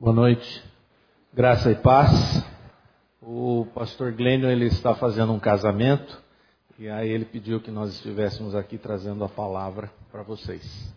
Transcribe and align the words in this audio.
Boa 0.00 0.12
noite, 0.12 0.62
graça 1.34 1.72
e 1.72 1.74
paz. 1.74 2.46
O 3.20 3.66
pastor 3.74 4.12
Glênio 4.12 4.48
ele 4.48 4.66
está 4.66 4.94
fazendo 4.94 5.32
um 5.32 5.40
casamento 5.40 6.22
e 6.78 6.88
aí 6.88 7.08
ele 7.08 7.24
pediu 7.24 7.60
que 7.60 7.72
nós 7.72 7.94
estivéssemos 7.94 8.54
aqui 8.54 8.78
trazendo 8.78 9.24
a 9.24 9.28
palavra 9.28 9.90
para 10.12 10.22
vocês. 10.22 10.94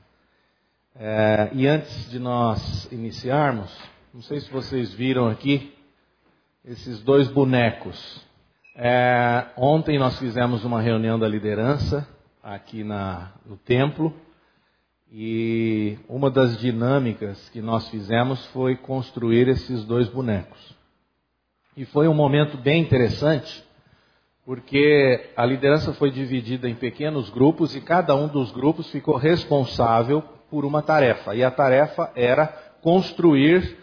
É, 0.95 1.49
e 1.51 1.65
antes 1.65 2.11
de 2.11 2.19
nós 2.19 2.87
iniciarmos, 2.91 3.75
não 4.13 4.21
sei 4.21 4.39
se 4.39 4.51
vocês 4.51 4.93
viram 4.93 5.27
aqui 5.27 5.73
esses 6.63 7.01
dois 7.01 7.27
bonecos. 7.27 8.23
É, 8.75 9.47
ontem 9.57 9.97
nós 9.97 10.19
fizemos 10.19 10.63
uma 10.63 10.79
reunião 10.79 11.17
da 11.17 11.27
liderança 11.27 12.07
aqui 12.43 12.83
na, 12.83 13.31
no 13.47 13.57
templo 13.57 14.13
e 15.11 15.97
uma 16.07 16.31
das 16.31 16.57
dinâmicas 16.57 17.49
que 17.49 17.61
nós 17.61 17.89
fizemos 17.89 18.45
foi 18.47 18.77
construir 18.77 19.49
esses 19.49 19.83
dois 19.83 20.07
bonecos. 20.07 20.73
E 21.75 21.83
foi 21.83 22.07
um 22.07 22.13
momento 22.13 22.57
bem 22.57 22.81
interessante, 22.81 23.63
porque 24.45 25.31
a 25.35 25.45
liderança 25.45 25.93
foi 25.93 26.11
dividida 26.11 26.69
em 26.69 26.75
pequenos 26.75 27.29
grupos 27.29 27.75
e 27.75 27.81
cada 27.81 28.15
um 28.15 28.27
dos 28.27 28.51
grupos 28.51 28.89
ficou 28.89 29.17
responsável 29.17 30.21
por 30.49 30.63
uma 30.63 30.81
tarefa. 30.81 31.35
E 31.35 31.43
a 31.43 31.51
tarefa 31.51 32.11
era 32.15 32.47
construir 32.81 33.77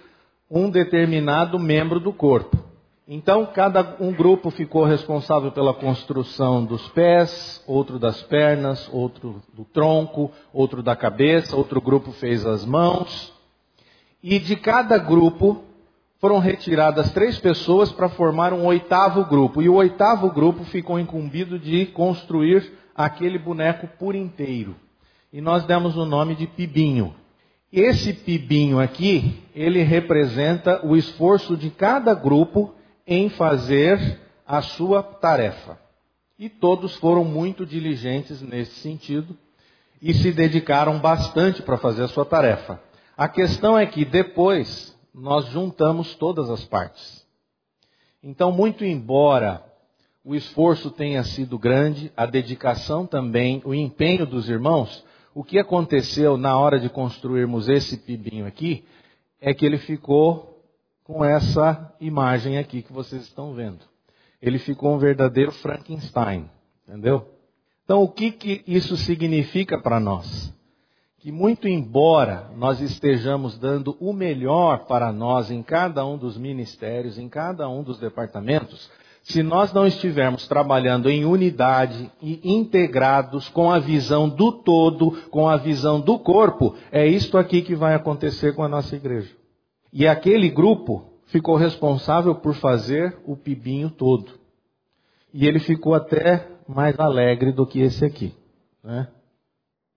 um 0.51 0.71
determinado 0.71 1.59
membro 1.59 2.01
do 2.01 2.13
corpo. 2.13 2.68
Então, 3.11 3.47
cada 3.47 3.97
um 4.01 4.13
grupo 4.13 4.51
ficou 4.51 4.85
responsável 4.85 5.51
pela 5.51 5.73
construção 5.73 6.63
dos 6.63 6.87
pés, 6.91 7.65
outro 7.67 7.99
das 7.99 8.23
pernas, 8.25 8.87
outro 8.93 9.43
do 9.55 9.65
tronco, 9.65 10.31
outro 10.53 10.83
da 10.83 10.95
cabeça, 10.95 11.57
outro 11.57 11.81
grupo 11.81 12.13
fez 12.13 12.45
as 12.45 12.67
mãos. 12.67 13.33
E 14.23 14.39
de 14.39 14.55
cada 14.57 14.99
grupo 14.99 15.65
foram 16.19 16.39
retiradas 16.39 17.11
três 17.11 17.39
pessoas 17.39 17.91
para 17.91 18.11
formar 18.11 18.53
um 18.53 18.67
oitavo 18.67 19.25
grupo. 19.25 19.63
E 19.63 19.71
o 19.71 19.77
oitavo 19.77 20.31
grupo 20.31 20.65
ficou 20.65 21.01
incumbido 21.01 21.59
de 21.59 21.87
construir 21.87 22.71
aquele 22.95 23.39
boneco 23.39 23.89
por 23.99 24.15
inteiro. 24.15 24.77
E 25.33 25.41
nós 25.41 25.65
demos 25.65 25.97
o 25.97 26.05
nome 26.05 26.35
de 26.35 26.47
Pibinho. 26.47 27.15
Esse 27.73 28.13
Pibinho 28.13 28.79
aqui, 28.79 29.43
ele 29.55 29.83
representa 29.83 30.85
o 30.85 30.95
esforço 30.95 31.57
de 31.57 31.71
cada 31.71 32.13
grupo 32.13 32.75
em 33.09 33.31
fazer 33.31 34.21
a 34.47 34.61
sua 34.61 35.03
tarefa. 35.03 35.81
E 36.39 36.49
todos 36.51 36.95
foram 36.97 37.25
muito 37.25 37.65
diligentes 37.65 38.43
nesse 38.43 38.75
sentido 38.81 39.37
e 40.01 40.13
se 40.13 40.31
dedicaram 40.31 40.99
bastante 40.99 41.63
para 41.63 41.79
fazer 41.79 42.05
a 42.05 42.09
sua 42.09 42.27
tarefa. 42.27 42.81
A 43.17 43.27
questão 43.27 43.77
é 43.77 43.87
que 43.87 44.05
depois 44.05 44.97
nós 45.13 45.47
juntamos 45.47 46.15
todas 46.15 46.51
as 46.51 46.65
partes. 46.65 47.27
Então, 48.23 48.53
muito 48.53 48.85
embora 48.85 49.65
o 50.23 50.35
esforço 50.35 50.91
tenha 50.91 51.25
sido 51.25 51.59
grande, 51.59 52.13
a 52.15 52.27
dedicação 52.27 53.07
também, 53.07 53.63
o 53.65 53.75
empenho 53.75 54.27
dos 54.27 54.49
irmãos, 54.49 55.03
o 55.35 55.43
que 55.43 55.59
aconteceu 55.59 56.37
na 56.37 56.59
hora 56.59 56.79
de 56.79 56.91
construirmos 56.91 57.69
esse 57.69 57.97
pibinho 57.97 58.47
aqui 58.47 58.85
é 59.41 59.55
que 59.55 59.65
ele 59.65 59.79
ficou 59.79 60.58
com 61.09 61.25
essa 61.25 61.91
imagem 61.99 62.59
aqui 62.59 62.83
que 62.83 62.93
vocês 62.93 63.23
estão 63.23 63.55
vendo. 63.55 63.79
Ele 64.43 64.59
ficou 64.59 64.95
um 64.95 64.99
verdadeiro 64.99 65.51
Frankenstein, 65.51 66.51
entendeu? 66.87 67.27
Então, 67.83 68.03
o 68.03 68.09
que, 68.09 68.31
que 68.31 68.63
isso 68.67 68.95
significa 68.99 69.81
para 69.81 69.99
nós? 69.99 70.55
Que, 71.19 71.33
muito 71.33 71.67
embora 71.67 72.51
nós 72.55 72.83
estejamos 72.83 73.57
dando 73.59 73.97
o 73.99 74.13
melhor 74.13 74.85
para 74.85 75.11
nós 75.11 75.51
em 75.51 75.63
cada 75.63 76.05
um 76.05 76.19
dos 76.19 76.37
ministérios, 76.37 77.19
em 77.19 77.27
cada 77.27 77.67
um 77.71 77.83
dos 77.83 77.99
departamentos, 77.99 78.91
se 79.23 79.43
nós 79.43 79.73
não 79.73 79.87
estivermos 79.87 80.47
trabalhando 80.47 81.09
em 81.09 81.25
unidade 81.25 82.13
e 82.21 82.39
integrados 82.45 83.49
com 83.49 83.73
a 83.73 83.79
visão 83.79 84.29
do 84.29 84.53
todo, 84.53 85.13
com 85.31 85.49
a 85.49 85.57
visão 85.57 86.03
do 86.03 86.19
corpo, 86.19 86.77
é 86.93 87.07
isto 87.07 87.39
aqui 87.39 87.63
que 87.63 87.75
vai 87.75 87.95
acontecer 87.95 88.55
com 88.55 88.63
a 88.63 88.69
nossa 88.69 88.95
igreja. 88.95 89.38
E 89.93 90.07
aquele 90.07 90.49
grupo 90.49 91.05
ficou 91.27 91.57
responsável 91.57 92.35
por 92.35 92.55
fazer 92.55 93.19
o 93.25 93.37
pibinho 93.37 93.91
todo. 93.91 94.39
E 95.33 95.47
ele 95.47 95.59
ficou 95.59 95.95
até 95.95 96.49
mais 96.67 96.99
alegre 96.99 97.53
do 97.53 97.67
que 97.67 97.81
esse 97.81 98.05
aqui. 98.05 98.35
Né? 98.83 99.09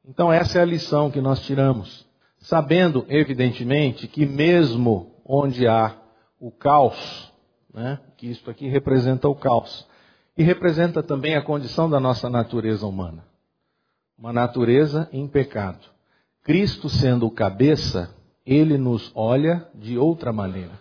Então, 0.06 0.31
essa 0.31 0.59
é 0.59 0.62
a 0.62 0.66
lição 0.66 1.12
que 1.12 1.22
nós 1.22 1.41
tiramos. 1.41 2.06
Sabendo, 2.40 3.06
evidentemente, 3.07 4.07
que 4.07 4.25
mesmo 4.25 5.16
onde 5.25 5.68
há 5.68 5.96
o 6.40 6.52
caos, 6.52 7.31
né, 7.72 8.00
que 8.18 8.28
isto 8.28 8.50
aqui 8.50 8.68
representa 8.68 9.29
o 9.29 9.35
caos, 9.35 9.88
e 10.35 10.44
representa 10.44 11.03
também 11.03 11.35
a 11.35 11.41
condição 11.41 11.90
da 11.90 12.00
nossa 12.00 12.29
natureza 12.29 12.85
humana. 12.88 13.23
Uma 14.18 14.34
natureza 14.34 15.08
em 15.12 15.28
pecado. 15.28 15.88
Cristo 16.44 16.90
sendo 16.90 17.28
o 17.28 17.31
cabeça, 17.31 18.13
ele 18.46 18.78
nos 18.78 19.12
olha 19.16 19.68
de 19.75 19.97
outra 19.97 20.34
maneira, 20.34 20.79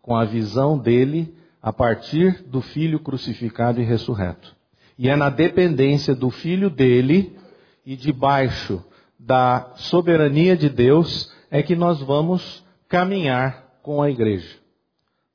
com 0.00 0.16
a 0.16 0.24
visão 0.24 0.78
dele 0.78 1.34
a 1.60 1.72
partir 1.72 2.42
do 2.44 2.60
Filho 2.60 3.00
crucificado 3.00 3.80
e 3.80 3.84
ressurreto. 3.84 4.54
E 4.98 5.08
é 5.08 5.16
na 5.16 5.30
dependência 5.30 6.14
do 6.14 6.30
Filho 6.30 6.68
dele 6.68 7.36
e 7.84 7.96
debaixo 7.96 8.84
da 9.18 9.72
soberania 9.76 10.56
de 10.56 10.68
Deus 10.68 11.32
é 11.50 11.62
que 11.62 11.76
nós 11.76 12.00
vamos 12.00 12.64
caminhar 12.88 13.78
com 13.82 14.02
a 14.02 14.10
igreja, 14.10 14.58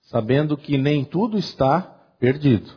sabendo 0.02 0.58
que 0.58 0.78
nem 0.78 1.04
tudo 1.04 1.38
está 1.38 1.82
perdido, 2.20 2.72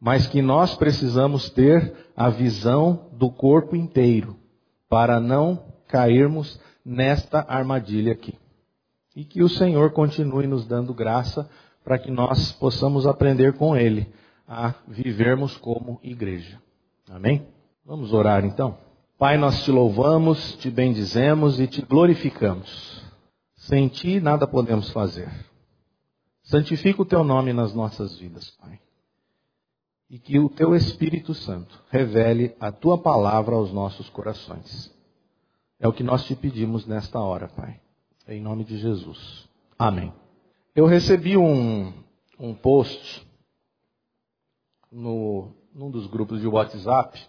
mas 0.00 0.26
que 0.26 0.42
nós 0.42 0.74
precisamos 0.74 1.50
ter 1.50 1.94
a 2.16 2.28
visão 2.28 3.08
do 3.12 3.30
corpo 3.30 3.76
inteiro 3.76 4.36
para 4.88 5.20
não 5.20 5.64
cairmos 5.86 6.60
nesta 6.88 7.44
armadilha 7.46 8.12
aqui. 8.12 8.34
E 9.14 9.22
que 9.22 9.42
o 9.42 9.48
Senhor 9.48 9.92
continue 9.92 10.46
nos 10.46 10.66
dando 10.66 10.94
graça 10.94 11.48
para 11.84 11.98
que 11.98 12.10
nós 12.10 12.52
possamos 12.52 13.06
aprender 13.06 13.52
com 13.58 13.76
Ele 13.76 14.10
a 14.46 14.74
vivermos 14.86 15.56
como 15.58 16.00
igreja. 16.02 16.58
Amém? 17.10 17.46
Vamos 17.84 18.14
orar 18.14 18.42
então? 18.44 18.78
Pai, 19.18 19.36
nós 19.36 19.64
te 19.64 19.70
louvamos, 19.70 20.56
te 20.56 20.70
bendizemos 20.70 21.60
e 21.60 21.66
te 21.66 21.82
glorificamos. 21.82 23.02
Sem 23.56 23.88
ti 23.88 24.18
nada 24.18 24.46
podemos 24.46 24.88
fazer. 24.90 25.28
Santifica 26.44 27.02
o 27.02 27.06
teu 27.06 27.22
nome 27.22 27.52
nas 27.52 27.74
nossas 27.74 28.16
vidas, 28.16 28.50
Pai. 28.62 28.80
E 30.08 30.18
que 30.18 30.38
o 30.38 30.48
teu 30.48 30.74
Espírito 30.74 31.34
Santo 31.34 31.78
revele 31.90 32.56
a 32.58 32.72
tua 32.72 32.96
palavra 32.96 33.54
aos 33.54 33.70
nossos 33.72 34.08
corações. 34.08 34.96
É 35.80 35.86
o 35.86 35.92
que 35.92 36.02
nós 36.02 36.24
te 36.24 36.34
pedimos 36.34 36.86
nesta 36.86 37.20
hora, 37.20 37.46
Pai. 37.48 37.80
Em 38.26 38.40
nome 38.40 38.64
de 38.64 38.76
Jesus. 38.78 39.48
Amém. 39.78 40.12
Eu 40.74 40.86
recebi 40.86 41.36
um, 41.36 41.92
um 42.38 42.52
post 42.52 43.24
no, 44.90 45.52
num 45.72 45.88
dos 45.90 46.08
grupos 46.08 46.40
de 46.40 46.48
WhatsApp 46.48 47.20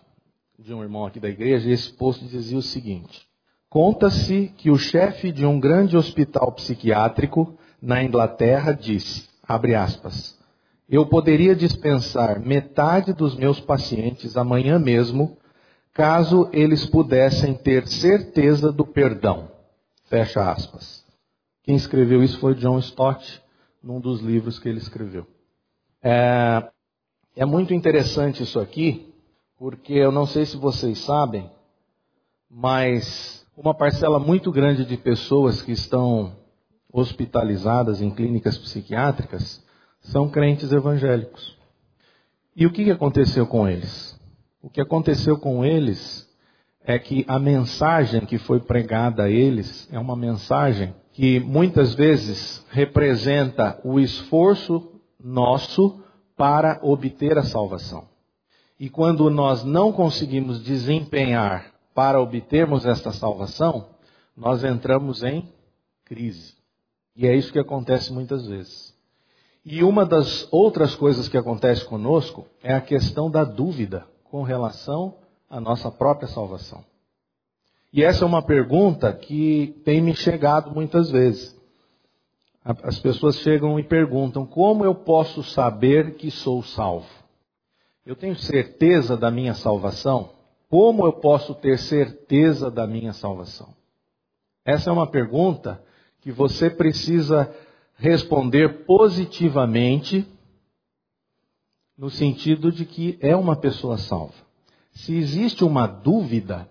de 0.58 0.74
um 0.74 0.82
irmão 0.82 1.06
aqui 1.06 1.20
da 1.20 1.30
igreja, 1.30 1.70
e 1.70 1.74
esse 1.74 1.94
post 1.94 2.26
dizia 2.26 2.58
o 2.58 2.62
seguinte: 2.62 3.28
Conta-se 3.70 4.48
que 4.58 4.72
o 4.72 4.78
chefe 4.78 5.32
de 5.32 5.46
um 5.46 5.60
grande 5.60 5.96
hospital 5.96 6.52
psiquiátrico 6.54 7.56
na 7.80 8.04
Inglaterra 8.04 8.74
disse, 8.74 9.30
abre 9.44 9.76
aspas, 9.76 10.38
eu 10.90 11.06
poderia 11.06 11.56
dispensar 11.56 12.40
metade 12.40 13.14
dos 13.14 13.36
meus 13.36 13.60
pacientes 13.60 14.36
amanhã 14.36 14.80
mesmo 14.80 15.38
caso 16.00 16.50
eles 16.54 16.86
pudessem 16.86 17.54
ter 17.54 17.86
certeza 17.86 18.72
do 18.72 18.86
perdão. 18.86 19.52
Fecha 20.06 20.50
aspas. 20.50 21.06
Quem 21.62 21.76
escreveu 21.76 22.24
isso 22.24 22.40
foi 22.40 22.56
John 22.56 22.80
Stott, 22.80 23.44
num 23.84 24.00
dos 24.00 24.22
livros 24.22 24.58
que 24.60 24.70
ele 24.70 24.78
escreveu. 24.78 25.28
É, 26.02 26.72
é 27.36 27.44
muito 27.44 27.74
interessante 27.74 28.44
isso 28.44 28.62
aqui, 28.62 29.14
porque 29.58 29.92
eu 29.92 30.10
não 30.10 30.26
sei 30.26 30.46
se 30.46 30.56
vocês 30.56 31.00
sabem, 31.00 31.52
mas 32.50 33.46
uma 33.58 33.74
parcela 33.74 34.20
muito 34.20 34.54
grande 34.54 34.86
de 34.86 34.96
pessoas 34.96 35.62
que 35.62 35.74
estão 35.74 36.34
hospitalizadas 36.94 38.02
em 38.02 38.10
clínicas 38.10 38.58
psiquiátricas 38.58 39.62
são 40.00 40.30
crentes 40.30 40.72
evangélicos. 40.72 41.58
E 42.56 42.66
o 42.66 42.72
que 42.72 42.90
aconteceu 42.90 43.46
com 43.46 43.68
eles? 43.68 44.18
O 44.62 44.70
que 44.70 44.82
aconteceu 44.82 45.38
com 45.38 45.64
eles 45.64 46.28
é 46.84 47.00
que 47.00 47.24
a 47.30 47.40
mensagem 47.40 48.26
que 48.26 48.38
foi 48.38 48.60
pregada 48.60 49.24
a 49.24 49.30
eles 49.30 49.88
é 49.92 49.98
uma 49.98 50.18
mensagem 50.18 50.94
que 51.14 51.40
muitas 51.40 51.94
vezes 51.94 52.66
representa 52.70 53.80
o 53.86 54.00
esforço 54.00 55.00
nosso 55.18 56.02
para 56.36 56.80
obter 56.82 57.38
a 57.38 57.44
salvação. 57.44 58.08
E 58.78 58.90
quando 58.90 59.30
nós 59.30 59.64
não 59.64 59.94
conseguimos 59.94 60.62
desempenhar 60.62 61.74
para 61.94 62.22
obtermos 62.22 62.86
esta 62.86 63.12
salvação, 63.12 63.88
nós 64.36 64.64
entramos 64.64 65.24
em 65.24 65.48
crise. 66.04 66.54
E 67.16 67.28
é 67.28 67.36
isso 67.36 67.52
que 67.52 67.60
acontece 67.60 68.12
muitas 68.12 68.46
vezes. 68.46 68.94
E 69.64 69.84
uma 69.84 70.06
das 70.06 70.48
outras 70.52 70.96
coisas 70.96 71.30
que 71.30 71.38
acontece 71.38 71.86
conosco 71.86 72.46
é 72.62 72.74
a 72.74 72.82
questão 72.82 73.30
da 73.30 73.44
dúvida 73.44 74.06
com 74.30 74.44
relação 74.44 75.16
à 75.50 75.60
nossa 75.60 75.92
própria 75.92 76.28
salvação. 76.28 76.84
E 77.92 78.04
essa 78.04 78.24
é 78.24 78.28
uma 78.28 78.44
pergunta 78.44 79.12
que 79.12 79.82
tem 79.84 80.00
me 80.00 80.16
chegado 80.16 80.72
muitas 80.72 81.10
vezes. 81.10 81.58
As 82.64 83.00
pessoas 83.00 83.38
chegam 83.38 83.80
e 83.80 83.84
perguntam: 83.84 84.46
como 84.46 84.86
eu 84.86 84.94
posso 84.94 85.42
saber 85.44 86.16
que 86.16 86.30
sou 86.30 86.62
salvo? 86.62 87.10
Eu 88.06 88.16
tenho 88.16 88.36
certeza 88.36 89.18
da 89.18 89.32
minha 89.32 89.54
salvação? 89.54 90.32
Como 90.70 91.06
eu 91.06 91.14
posso 91.14 91.56
ter 91.56 91.80
certeza 91.80 92.70
da 92.70 92.86
minha 92.86 93.12
salvação? 93.12 93.74
Essa 94.64 94.92
é 94.92 94.94
uma 94.94 95.08
pergunta 95.08 95.82
que 96.22 96.32
você 96.32 96.70
precisa 96.70 97.52
responder 97.96 98.86
positivamente, 98.86 100.28
no 102.00 102.10
sentido 102.10 102.72
de 102.72 102.86
que 102.86 103.20
é 103.20 103.36
uma 103.36 103.58
pessoa 103.58 103.98
salva. 103.98 104.34
Se 104.94 105.14
existe 105.18 105.66
uma 105.66 105.86
dúvida, 105.86 106.66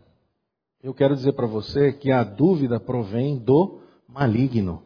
eu 0.83 0.95
quero 0.95 1.15
dizer 1.15 1.35
para 1.35 1.47
você 1.47 1.93
que 1.93 2.11
a 2.11 2.25
dúvida 2.25 2.81
provém 2.81 3.37
do 3.37 3.79
maligno. 4.09 4.83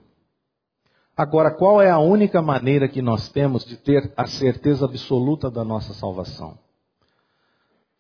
Agora, 1.17 1.53
qual 1.53 1.81
é 1.81 1.91
a 1.91 2.01
única 2.01 2.43
maneira 2.43 2.89
que 2.89 3.01
nós 3.01 3.29
temos 3.29 3.65
de 3.65 3.77
ter 3.77 4.13
a 4.17 4.27
certeza 4.27 4.85
absoluta 4.85 5.49
da 5.49 5.63
nossa 5.63 5.95
salvação? 5.95 6.59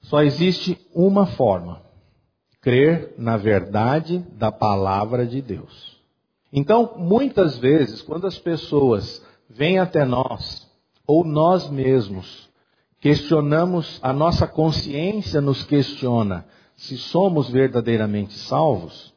Só 0.00 0.20
existe 0.20 0.76
uma 0.92 1.26
forma: 1.26 1.80
crer 2.60 3.14
na 3.16 3.36
verdade 3.36 4.18
da 4.32 4.50
palavra 4.50 5.24
de 5.24 5.40
Deus. 5.40 5.96
Então, 6.52 6.94
muitas 6.98 7.56
vezes, 7.56 8.02
quando 8.02 8.26
as 8.26 8.36
pessoas 8.36 9.24
vêm 9.48 9.78
até 9.78 10.04
nós, 10.04 10.71
ou 11.12 11.24
nós 11.24 11.68
mesmos, 11.68 12.48
questionamos, 12.98 13.98
a 14.00 14.14
nossa 14.14 14.46
consciência 14.46 15.42
nos 15.42 15.62
questiona 15.62 16.46
se 16.74 16.96
somos 16.96 17.50
verdadeiramente 17.50 18.32
salvos, 18.32 19.12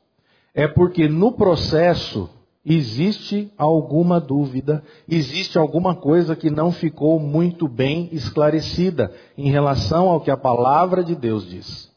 é 0.53 0.67
porque 0.67 1.07
no 1.07 1.31
processo 1.31 2.29
existe 2.65 3.49
alguma 3.57 4.19
dúvida, 4.19 4.83
existe 5.07 5.57
alguma 5.57 5.95
coisa 5.95 6.35
que 6.35 6.49
não 6.49 6.69
ficou 6.69 7.17
muito 7.17 7.65
bem 7.65 8.09
esclarecida 8.11 9.13
em 9.37 9.49
relação 9.49 10.09
ao 10.09 10.19
que 10.19 10.29
a 10.29 10.35
palavra 10.35 11.01
de 11.01 11.15
Deus 11.15 11.49
diz. 11.49 11.89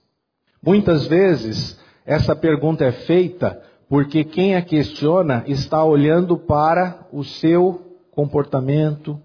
Muitas 0.62 1.08
vezes 1.08 1.76
essa 2.06 2.36
pergunta 2.36 2.84
é 2.84 2.92
feita 2.92 3.60
porque 3.88 4.22
quem 4.22 4.54
a 4.54 4.62
questiona 4.62 5.42
está 5.48 5.82
olhando 5.82 6.38
para 6.38 7.04
o 7.12 7.24
seu 7.24 7.96
comportamento, 8.12 9.20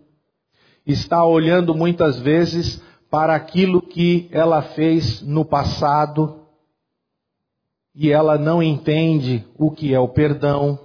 está 0.85 1.23
olhando 1.25 1.73
muitas 1.73 2.19
vezes 2.19 2.81
para 3.09 3.35
aquilo 3.35 3.81
que 3.81 4.27
ela 4.31 4.61
fez 4.61 5.21
no 5.21 5.45
passado 5.45 6.41
e 7.95 8.11
ela 8.11 8.37
não 8.37 8.61
entende 8.61 9.47
o 9.55 9.69
que 9.69 9.93
é 9.93 9.99
o 9.99 10.07
perdão, 10.07 10.79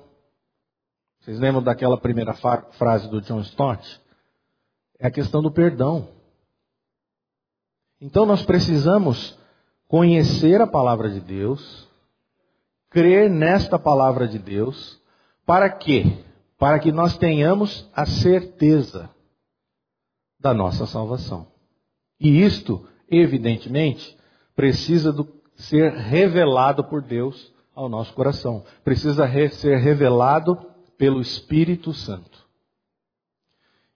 vocês 1.21 1.41
lembram 1.41 1.63
daquela 1.63 1.99
primeira 1.99 2.33
frase 2.33 3.09
do 3.09 3.21
John 3.21 3.41
Stott? 3.41 4.01
É 4.99 5.07
a 5.07 5.11
questão 5.11 5.43
do 5.43 5.51
perdão. 5.51 6.09
Então 8.01 8.25
nós 8.25 8.43
precisamos 8.43 9.39
conhecer 9.87 10.61
a 10.61 10.67
palavra 10.67 11.11
de 11.11 11.21
Deus, 11.21 11.87
crer 12.89 13.29
nesta 13.29 13.79
palavra 13.79 14.27
de 14.27 14.39
Deus, 14.39 14.99
para 15.45 15.69
quê? 15.69 16.25
Para 16.59 16.79
que 16.79 16.91
nós 16.91 17.17
tenhamos 17.19 17.89
a 17.95 18.07
certeza 18.07 19.11
da 20.39 20.55
nossa 20.55 20.87
salvação. 20.87 21.47
E 22.21 22.43
isto, 22.43 22.87
evidentemente, 23.11 24.17
precisa 24.55 25.13
do, 25.13 25.29
ser 25.55 25.93
revelado 25.93 26.85
por 26.85 27.03
Deus 27.03 27.53
ao 27.75 27.89
nosso 27.89 28.13
coração. 28.15 28.65
Precisa 28.83 29.25
re, 29.25 29.49
ser 29.51 29.79
revelado 29.79 30.59
pelo 30.97 31.21
Espírito 31.21 31.93
Santo. 31.93 32.47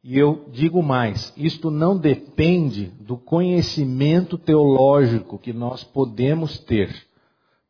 E 0.04 0.18
eu 0.18 0.48
digo 0.50 0.82
mais: 0.82 1.32
isto 1.36 1.70
não 1.70 1.96
depende 1.96 2.86
do 3.00 3.16
conhecimento 3.16 4.36
teológico 4.36 5.38
que 5.38 5.52
nós 5.52 5.84
podemos 5.84 6.58
ter 6.58 6.92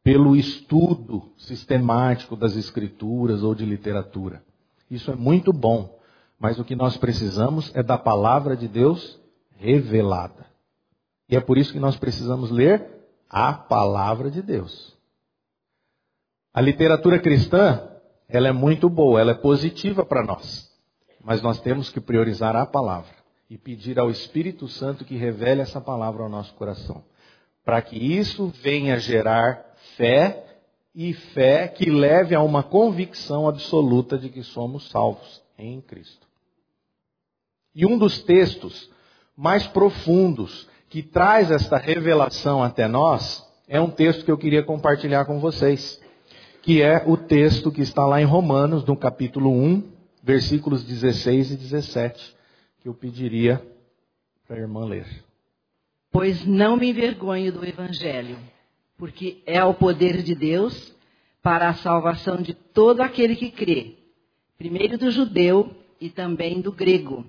pelo 0.03 0.35
estudo 0.35 1.31
sistemático 1.37 2.35
das 2.35 2.57
Escrituras 2.57 3.43
ou 3.43 3.55
de 3.55 3.65
literatura. 3.65 4.43
Isso 4.91 5.11
é 5.11 5.15
muito 5.15 5.53
bom, 5.53 5.99
mas 6.43 6.59
o 6.59 6.65
que 6.65 6.75
nós 6.75 6.97
precisamos 6.97 7.71
é 7.73 7.85
da 7.85 7.97
palavra 7.97 8.57
de 8.57 8.67
Deus 8.67 9.17
revelada. 9.59 10.45
E 11.29 11.37
é 11.37 11.41
por 11.41 11.57
isso 11.57 11.73
que 11.73 11.79
nós 11.79 11.97
precisamos 11.97 12.51
ler 12.51 12.85
a 13.31 13.53
palavra 13.53 14.29
de 14.29 14.43
Deus. 14.43 14.99
A 16.53 16.61
literatura 16.61 17.21
cristã 17.21 17.89
ela 18.29 18.49
é 18.49 18.53
muito 18.53 18.91
boa, 18.91 19.21
ela 19.21 19.31
é 19.31 19.35
positiva 19.35 20.05
para 20.05 20.25
nós. 20.25 20.69
Mas 21.23 21.41
nós 21.41 21.61
temos 21.61 21.91
que 21.91 22.01
priorizar 22.01 22.57
a 22.57 22.67
palavra 22.67 23.15
e 23.49 23.57
pedir 23.57 24.01
ao 24.01 24.11
Espírito 24.11 24.67
Santo 24.67 25.05
que 25.05 25.15
revele 25.15 25.61
essa 25.61 25.81
palavra 25.81 26.25
ao 26.25 26.29
nosso 26.29 26.53
coração, 26.55 27.05
para 27.65 27.81
que 27.81 27.97
isso 27.97 28.49
venha 28.61 28.99
gerar 28.99 29.77
fé 29.97 30.45
e 30.93 31.13
fé 31.13 31.69
que 31.69 31.89
leve 31.89 32.35
a 32.35 32.43
uma 32.43 32.65
convicção 32.65 33.47
absoluta 33.47 34.19
de 34.19 34.29
que 34.29 34.43
somos 34.43 34.89
salvos 34.91 35.41
em 35.57 35.81
Cristo. 35.81 36.32
E 37.75 37.87
um 37.87 37.99
dos 37.99 38.23
textos 38.23 38.91
mais 39.37 39.67
profundos 39.67 40.69
que 40.89 41.03
traz 41.03 41.51
esta 41.51 41.77
revelação 41.79 42.63
até 42.63 42.87
nós 42.87 43.45
é 43.67 43.81
um 43.81 43.91
texto 43.91 44.25
que 44.25 44.31
eu 44.31 44.39
queria 44.39 44.63
compartilhar 44.63 45.25
com 45.25 45.41
vocês 45.41 46.03
que 46.63 46.81
é 46.81 47.03
o 47.07 47.17
texto 47.17 47.73
que 47.73 47.83
está 47.83 48.07
lá 48.07 48.23
em 48.23 48.25
Romanos, 48.25 48.85
no 48.85 48.97
capítulo 48.97 49.51
1, 49.51 49.83
versículos 50.23 50.85
16 50.85 51.51
e 51.51 51.57
17, 51.57 52.37
que 52.81 52.89
eu 52.89 52.95
pediria 52.95 53.61
para 54.47 54.57
a 54.57 54.61
irmã 54.61 54.85
ler. 54.85 55.07
Pois 56.13 56.47
não 56.47 56.77
me 56.77 56.91
envergonho 56.91 57.53
do 57.53 57.67
Evangelho, 57.67 58.39
porque 58.97 59.43
é 59.45 59.63
o 59.65 59.75
poder 59.75 60.23
de 60.23 60.37
Deus 60.37 60.95
para 61.43 61.69
a 61.69 61.75
salvação 61.75 62.41
de 62.41 62.55
todo 62.55 63.01
aquele 63.01 63.35
que 63.35 63.51
crê, 63.51 63.97
primeiro 64.57 64.97
do 64.97 65.11
judeu 65.11 65.75
e 66.01 66.09
também 66.09 66.61
do 66.61 66.71
grego. 66.71 67.27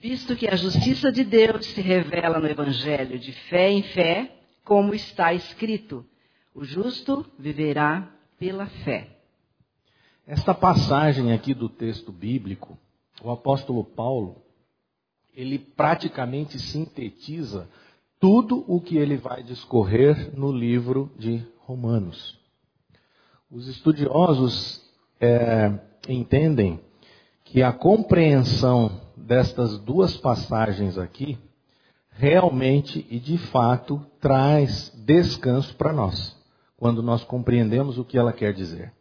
Visto 0.00 0.36
que 0.36 0.48
a 0.48 0.56
justiça 0.56 1.10
de 1.10 1.24
Deus 1.24 1.66
se 1.66 1.80
revela 1.80 2.38
no 2.38 2.46
Evangelho 2.46 3.18
de 3.18 3.32
fé 3.48 3.70
em 3.70 3.82
fé, 3.82 4.36
como 4.62 4.94
está 4.94 5.32
escrito 5.32 6.06
o 6.54 6.64
justo 6.64 7.26
viverá 7.36 8.08
pela 8.38 8.66
fé. 8.66 9.08
Esta 10.26 10.54
passagem 10.54 11.32
aqui 11.32 11.52
do 11.52 11.68
texto 11.68 12.12
bíblico, 12.12 12.78
o 13.22 13.30
apóstolo 13.30 13.82
Paulo, 13.84 14.36
ele 15.34 15.58
praticamente 15.58 16.58
sintetiza 16.58 17.68
tudo 18.20 18.64
o 18.68 18.80
que 18.80 18.96
ele 18.96 19.16
vai 19.16 19.42
discorrer 19.42 20.32
no 20.38 20.52
livro 20.52 21.10
de 21.18 21.44
Romanos. 21.58 22.38
Os 23.50 23.66
estudiosos 23.66 24.80
é, 25.20 25.76
entendem 26.08 26.80
que 27.42 27.62
a 27.62 27.72
compreensão 27.72 29.00
destas 29.24 29.78
duas 29.78 30.16
passagens 30.16 30.98
aqui 30.98 31.38
realmente 32.16 33.06
e 33.10 33.18
de 33.18 33.38
fato 33.38 34.04
traz 34.20 34.92
descanso 35.04 35.74
para 35.76 35.92
nós 35.92 36.36
quando 36.76 37.02
nós 37.02 37.24
compreendemos 37.24 37.98
o 37.98 38.04
que 38.04 38.18
ela 38.18 38.32
quer 38.32 38.52
dizer. 38.52 38.92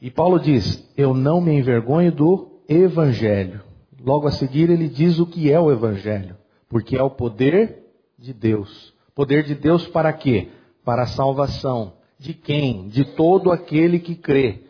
E 0.00 0.10
Paulo 0.10 0.38
diz: 0.38 0.90
Eu 0.96 1.14
não 1.14 1.40
me 1.40 1.52
envergonho 1.52 2.12
do 2.12 2.60
Evangelho. 2.68 3.62
Logo 4.00 4.26
a 4.26 4.32
seguir, 4.32 4.70
ele 4.70 4.88
diz 4.88 5.18
o 5.18 5.26
que 5.26 5.50
é 5.50 5.58
o 5.58 5.70
Evangelho, 5.70 6.36
porque 6.68 6.96
é 6.96 7.02
o 7.02 7.10
poder 7.10 7.84
de 8.18 8.32
Deus. 8.32 8.92
Poder 9.14 9.42
de 9.44 9.54
Deus 9.54 9.86
para 9.86 10.12
quê? 10.12 10.50
Para 10.84 11.02
a 11.02 11.08
salvação. 11.08 11.94
De 12.18 12.32
quem? 12.34 12.88
De 12.88 13.04
todo 13.16 13.50
aquele 13.50 13.98
que 13.98 14.14
crê. 14.14 14.64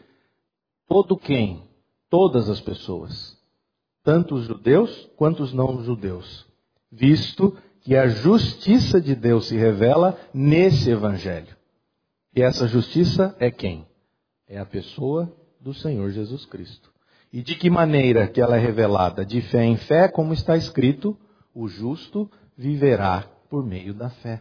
Todo 0.89 1.17
quem? 1.17 1.63
Todas 2.09 2.49
as 2.49 2.61
pessoas. 2.61 3.36
Tanto 4.07 4.37
os 4.37 4.45
judeus 4.45 5.11
quanto 5.17 5.43
os 5.43 5.53
não 5.53 5.83
judeus. 5.83 6.47
Visto 6.93 7.57
que 7.81 7.97
a 7.97 8.07
justiça 8.07 9.01
de 9.01 9.17
Deus 9.17 9.49
se 9.49 9.57
revela 9.57 10.17
nesse 10.33 10.89
Evangelho. 10.89 11.57
E 12.33 12.41
essa 12.41 12.69
justiça 12.69 13.35
é 13.41 13.51
quem? 13.51 13.85
É 14.49 14.61
a 14.61 14.65
pessoa 14.65 15.35
do 15.61 15.75
Senhor 15.75 16.09
Jesus 16.13 16.47
Cristo. 16.47 16.89
E 17.33 17.43
de 17.43 17.57
que 17.57 17.69
maneira 17.69 18.29
que 18.29 18.41
ela 18.41 18.57
é 18.57 18.61
revelada? 18.61 19.27
De 19.27 19.41
fé 19.41 19.65
em 19.65 19.77
fé, 19.77 20.07
como 20.07 20.33
está 20.33 20.57
escrito, 20.57 21.19
o 21.53 21.67
justo 21.67 22.31
viverá 22.57 23.25
por 23.51 23.67
meio 23.67 23.93
da 23.93 24.09
fé. 24.09 24.41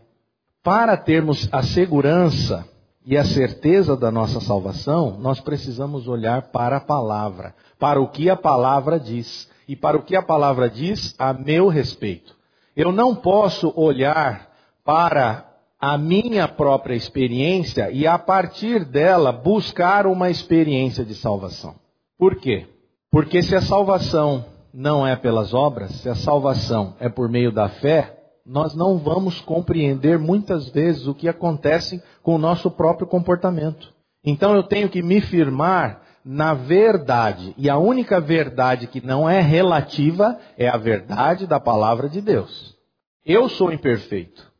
Para 0.61 0.95
termos 0.95 1.49
a 1.51 1.63
segurança 1.63 2.69
e 3.03 3.17
a 3.17 3.25
certeza 3.25 3.97
da 3.97 4.11
nossa 4.11 4.39
salvação, 4.39 5.17
nós 5.19 5.39
precisamos 5.39 6.07
olhar 6.07 6.51
para 6.51 6.77
a 6.77 6.81
palavra, 6.81 7.55
para 7.79 7.99
o 7.99 8.07
que 8.07 8.29
a 8.29 8.35
palavra 8.35 8.99
diz 8.99 9.54
e 9.67 9.75
para 9.75 9.97
o 9.97 10.03
que 10.03 10.15
a 10.15 10.21
palavra 10.21 10.69
diz 10.69 11.15
a 11.17 11.33
meu 11.33 11.67
respeito. 11.67 12.35
Eu 12.75 12.91
não 12.91 13.15
posso 13.15 13.73
olhar 13.75 14.49
para 14.83 15.45
a 15.79 15.97
minha 15.97 16.47
própria 16.47 16.95
experiência 16.95 17.91
e 17.91 18.07
a 18.07 18.17
partir 18.17 18.85
dela 18.85 19.31
buscar 19.31 20.07
uma 20.07 20.29
experiência 20.29 21.05
de 21.05 21.15
salvação. 21.15 21.75
Por 22.17 22.35
quê? 22.37 22.67
Porque 23.11 23.41
se 23.41 23.55
a 23.55 23.61
salvação 23.61 24.45
não 24.73 25.07
é 25.07 25.15
pelas 25.15 25.53
obras, 25.53 25.91
se 25.91 26.09
a 26.09 26.15
salvação 26.15 26.95
é 26.99 27.07
por 27.07 27.29
meio 27.29 27.51
da 27.51 27.69
fé, 27.69 28.15
nós 28.45 28.75
não 28.75 28.97
vamos 28.97 29.41
compreender 29.41 30.19
muitas 30.19 30.69
vezes 30.69 31.07
o 31.07 31.15
que 31.15 31.27
acontece 31.27 32.01
com 32.21 32.35
o 32.35 32.39
nosso 32.39 32.69
próprio 32.69 33.07
comportamento. 33.07 33.93
Então 34.23 34.55
eu 34.55 34.63
tenho 34.63 34.89
que 34.89 35.01
me 35.01 35.21
firmar 35.21 36.01
na 36.25 36.55
verdade, 36.55 37.53
e 37.55 37.69
a 37.69 37.77
única 37.77 38.19
verdade 38.19 38.87
que 38.87 38.99
não 38.99 39.29
é 39.29 39.39
relativa 39.41 40.39
é 40.57 40.67
a 40.67 40.75
verdade 40.75 41.45
da 41.45 41.59
palavra 41.59 42.09
de 42.09 42.19
Deus. 42.19 42.75
Eu 43.23 43.47
sou 43.47 43.71
imperfeito. 43.71 44.51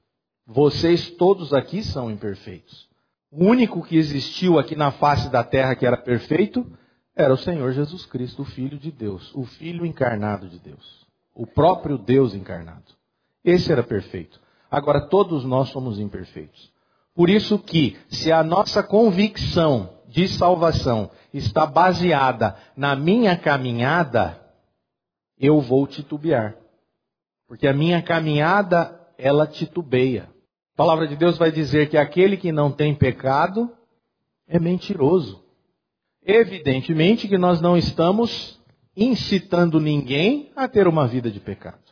Vocês 0.46 1.10
todos 1.10 1.52
aqui 1.56 1.82
são 1.82 2.12
imperfeitos. 2.12 2.88
O 3.32 3.46
único 3.46 3.82
que 3.82 3.98
existiu 3.98 4.60
aqui 4.60 4.76
na 4.76 4.92
face 4.92 5.28
da 5.30 5.44
terra 5.44 5.76
que 5.76 5.88
era 5.88 5.98
perfeito 5.98 6.64
era 7.16 7.34
o 7.34 7.38
Senhor 7.38 7.72
Jesus 7.72 8.06
Cristo, 8.06 8.44
o 8.44 8.46
Filho 8.46 8.78
de 8.78 8.92
Deus, 8.92 9.34
o 9.34 9.44
Filho 9.44 9.88
encarnado 9.88 10.48
de 10.48 10.60
Deus, 10.60 11.08
o 11.34 11.48
próprio 11.48 11.98
Deus 11.98 12.36
encarnado. 12.36 12.94
Esse 13.44 13.72
era 13.72 13.82
perfeito. 13.82 14.40
Agora 14.70 15.08
todos 15.08 15.44
nós 15.44 15.70
somos 15.70 16.00
imperfeitos. 16.00 16.72
Por 17.16 17.28
isso 17.28 17.58
que, 17.58 17.98
se 18.08 18.32
a 18.32 18.44
nossa 18.44 18.84
convicção 18.84 19.95
de 20.16 20.30
salvação 20.30 21.12
está 21.34 21.66
baseada 21.66 22.56
na 22.78 22.96
minha 22.96 23.38
caminhada, 23.38 24.42
eu 25.38 25.60
vou 25.60 25.86
titubear. 25.86 26.56
Porque 27.46 27.68
a 27.68 27.74
minha 27.74 28.02
caminhada, 28.02 28.98
ela 29.18 29.46
titubeia. 29.46 30.30
A 30.74 30.78
palavra 30.78 31.06
de 31.06 31.18
Deus 31.18 31.38
vai 31.38 31.52
dizer 31.52 31.90
que 31.90 31.98
aquele 31.98 32.38
que 32.38 32.50
não 32.50 32.72
tem 32.72 32.96
pecado 32.96 33.70
é 34.48 34.58
mentiroso. 34.58 35.44
Evidentemente 36.26 37.28
que 37.28 37.38
nós 37.38 37.60
não 37.60 37.78
estamos 37.78 38.58
incitando 38.96 39.82
ninguém 39.82 40.50
a 40.56 40.66
ter 40.70 40.88
uma 40.88 41.06
vida 41.10 41.30
de 41.30 41.42
pecado. 41.42 41.84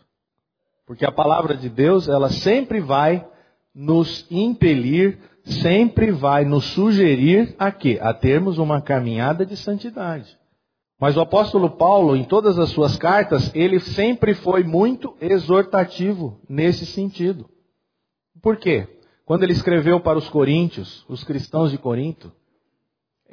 Porque 0.87 1.05
a 1.05 1.11
palavra 1.11 1.57
de 1.57 1.67
Deus, 1.67 2.07
ela 2.07 2.29
sempre 2.29 2.79
vai 2.79 3.27
nos 3.75 4.25
impelir, 4.31 5.19
sempre 5.43 6.11
vai 6.11 6.45
nos 6.45 6.65
sugerir 6.65 7.55
a 7.59 7.71
quê? 7.71 7.99
A 8.01 8.13
termos 8.13 8.57
uma 8.57 8.81
caminhada 8.81 9.45
de 9.45 9.57
santidade. 9.57 10.37
Mas 10.99 11.17
o 11.17 11.21
apóstolo 11.21 11.71
Paulo, 11.71 12.15
em 12.15 12.23
todas 12.23 12.57
as 12.57 12.69
suas 12.69 12.97
cartas, 12.97 13.53
ele 13.53 13.79
sempre 13.79 14.33
foi 14.33 14.63
muito 14.63 15.15
exortativo 15.19 16.39
nesse 16.47 16.85
sentido. 16.85 17.49
Por 18.41 18.57
quê? 18.57 18.87
Quando 19.25 19.43
ele 19.43 19.53
escreveu 19.53 19.99
para 19.99 20.17
os 20.17 20.29
coríntios, 20.29 21.05
os 21.09 21.23
cristãos 21.23 21.71
de 21.71 21.77
Corinto, 21.77 22.31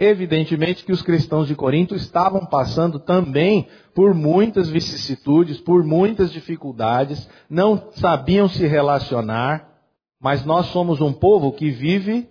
Evidentemente 0.01 0.83
que 0.83 0.93
os 0.93 1.03
cristãos 1.03 1.47
de 1.47 1.55
Corinto 1.55 1.95
estavam 1.95 2.47
passando 2.47 2.99
também 2.99 3.69
por 3.95 4.15
muitas 4.15 4.71
vicissitudes, 4.71 5.61
por 5.61 5.85
muitas 5.85 6.33
dificuldades, 6.33 7.29
não 7.51 7.91
sabiam 7.93 8.49
se 8.49 8.67
relacionar, 8.67 9.70
mas 10.21 10.45
nós 10.45 10.67
somos 10.67 11.01
um 11.01 11.13
povo 11.13 11.53
que 11.53 11.71
vive 11.71 12.29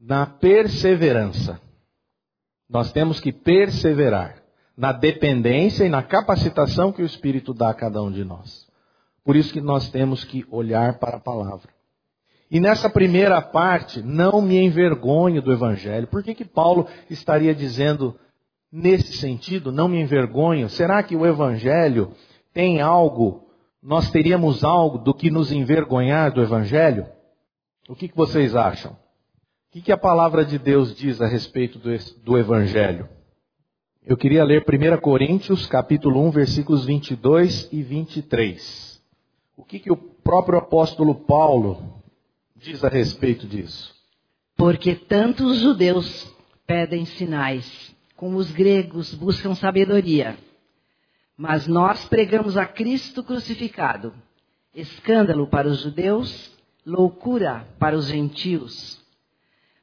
na 0.00 0.26
perseverança. 0.26 1.60
Nós 2.68 2.92
temos 2.92 3.20
que 3.20 3.32
perseverar 3.32 4.42
na 4.76 4.92
dependência 4.92 5.84
e 5.84 5.88
na 5.88 6.02
capacitação 6.02 6.92
que 6.92 7.02
o 7.02 7.06
Espírito 7.06 7.54
dá 7.54 7.70
a 7.70 7.74
cada 7.74 8.02
um 8.02 8.10
de 8.10 8.24
nós. 8.24 8.66
Por 9.24 9.36
isso 9.36 9.52
que 9.52 9.60
nós 9.60 9.90
temos 9.90 10.24
que 10.24 10.46
olhar 10.50 10.98
para 10.98 11.16
a 11.16 11.20
palavra. 11.20 11.68
E 12.50 12.58
nessa 12.58 12.88
primeira 12.88 13.42
parte, 13.42 14.00
não 14.02 14.40
me 14.40 14.58
envergonhe 14.58 15.40
do 15.40 15.52
Evangelho. 15.52 16.06
Por 16.06 16.22
que, 16.22 16.34
que 16.34 16.44
Paulo 16.44 16.86
estaria 17.10 17.54
dizendo 17.54 18.18
nesse 18.72 19.12
sentido, 19.14 19.70
não 19.70 19.86
me 19.86 20.00
envergonho? 20.00 20.68
Será 20.68 21.02
que 21.02 21.14
o 21.14 21.26
Evangelho 21.26 22.12
tem 22.54 22.80
algo, 22.80 23.47
nós 23.88 24.10
teríamos 24.10 24.64
algo 24.64 24.98
do 24.98 25.14
que 25.14 25.30
nos 25.30 25.50
envergonhar 25.50 26.30
do 26.30 26.42
Evangelho? 26.42 27.06
O 27.88 27.94
que, 27.94 28.06
que 28.06 28.14
vocês 28.14 28.54
acham? 28.54 28.92
O 28.92 28.96
que, 29.72 29.80
que 29.80 29.90
a 29.90 29.96
palavra 29.96 30.44
de 30.44 30.58
Deus 30.58 30.94
diz 30.94 31.22
a 31.22 31.26
respeito 31.26 31.78
do, 31.78 31.88
do 32.22 32.36
Evangelho? 32.36 33.08
Eu 34.04 34.14
queria 34.14 34.44
ler 34.44 34.62
1 34.62 35.00
Coríntios, 35.00 35.66
capítulo 35.66 36.20
1, 36.28 36.30
versículos 36.32 36.84
22 36.84 37.70
e 37.72 37.82
23. 37.82 39.02
O 39.56 39.64
que, 39.64 39.78
que 39.78 39.90
o 39.90 39.96
próprio 39.96 40.58
apóstolo 40.58 41.14
Paulo 41.14 42.02
diz 42.54 42.84
a 42.84 42.90
respeito 42.90 43.46
disso? 43.46 43.94
Porque 44.54 44.94
tanto 44.94 45.46
os 45.46 45.60
judeus 45.60 46.30
pedem 46.66 47.06
sinais, 47.06 47.96
como 48.16 48.36
os 48.36 48.50
gregos 48.50 49.14
buscam 49.14 49.54
sabedoria. 49.54 50.36
Mas 51.38 51.68
nós 51.68 52.04
pregamos 52.06 52.56
a 52.56 52.66
Cristo 52.66 53.22
crucificado, 53.22 54.12
escândalo 54.74 55.46
para 55.46 55.68
os 55.68 55.82
judeus, 55.82 56.50
loucura 56.84 57.66
para 57.78 57.96
os 57.96 58.08
gentios. 58.08 59.00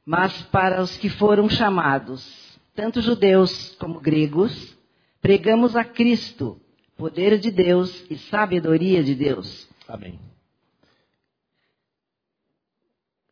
Mas 0.04 0.42
para 0.42 0.82
os 0.82 0.96
que 0.98 1.08
foram 1.08 1.48
chamados, 1.48 2.60
tanto 2.74 3.00
judeus 3.00 3.74
como 3.80 3.98
gregos, 3.98 4.76
pregamos 5.20 5.74
a 5.74 5.82
Cristo, 5.82 6.60
poder 6.96 7.38
de 7.38 7.50
Deus 7.50 8.04
e 8.10 8.18
sabedoria 8.18 9.02
de 9.02 9.14
Deus. 9.14 9.66
Amém 9.88 10.20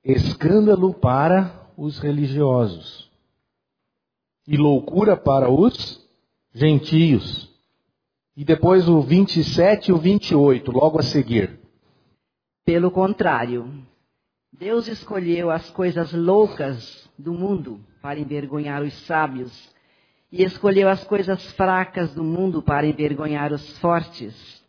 escândalo 0.04 0.92
para 0.92 1.66
os 1.76 1.98
religiosos 1.98 3.10
e 4.46 4.56
loucura 4.56 5.16
para 5.16 5.50
os 5.50 6.06
gentios. 6.52 7.50
E 8.36 8.44
depois 8.44 8.88
o 8.88 9.00
27 9.00 9.90
e 9.90 9.92
o 9.92 9.98
28, 9.98 10.72
logo 10.72 10.98
a 10.98 11.02
seguir. 11.02 11.60
Pelo 12.64 12.90
contrário, 12.90 13.70
Deus 14.52 14.88
escolheu 14.88 15.50
as 15.50 15.70
coisas 15.70 16.12
loucas 16.12 17.08
do 17.18 17.32
mundo 17.32 17.80
para 18.02 18.18
envergonhar 18.18 18.82
os 18.82 18.92
sábios, 19.06 19.72
e 20.32 20.42
escolheu 20.42 20.88
as 20.88 21.04
coisas 21.04 21.44
fracas 21.52 22.12
do 22.12 22.24
mundo 22.24 22.60
para 22.60 22.86
envergonhar 22.86 23.52
os 23.52 23.78
fortes. 23.78 24.64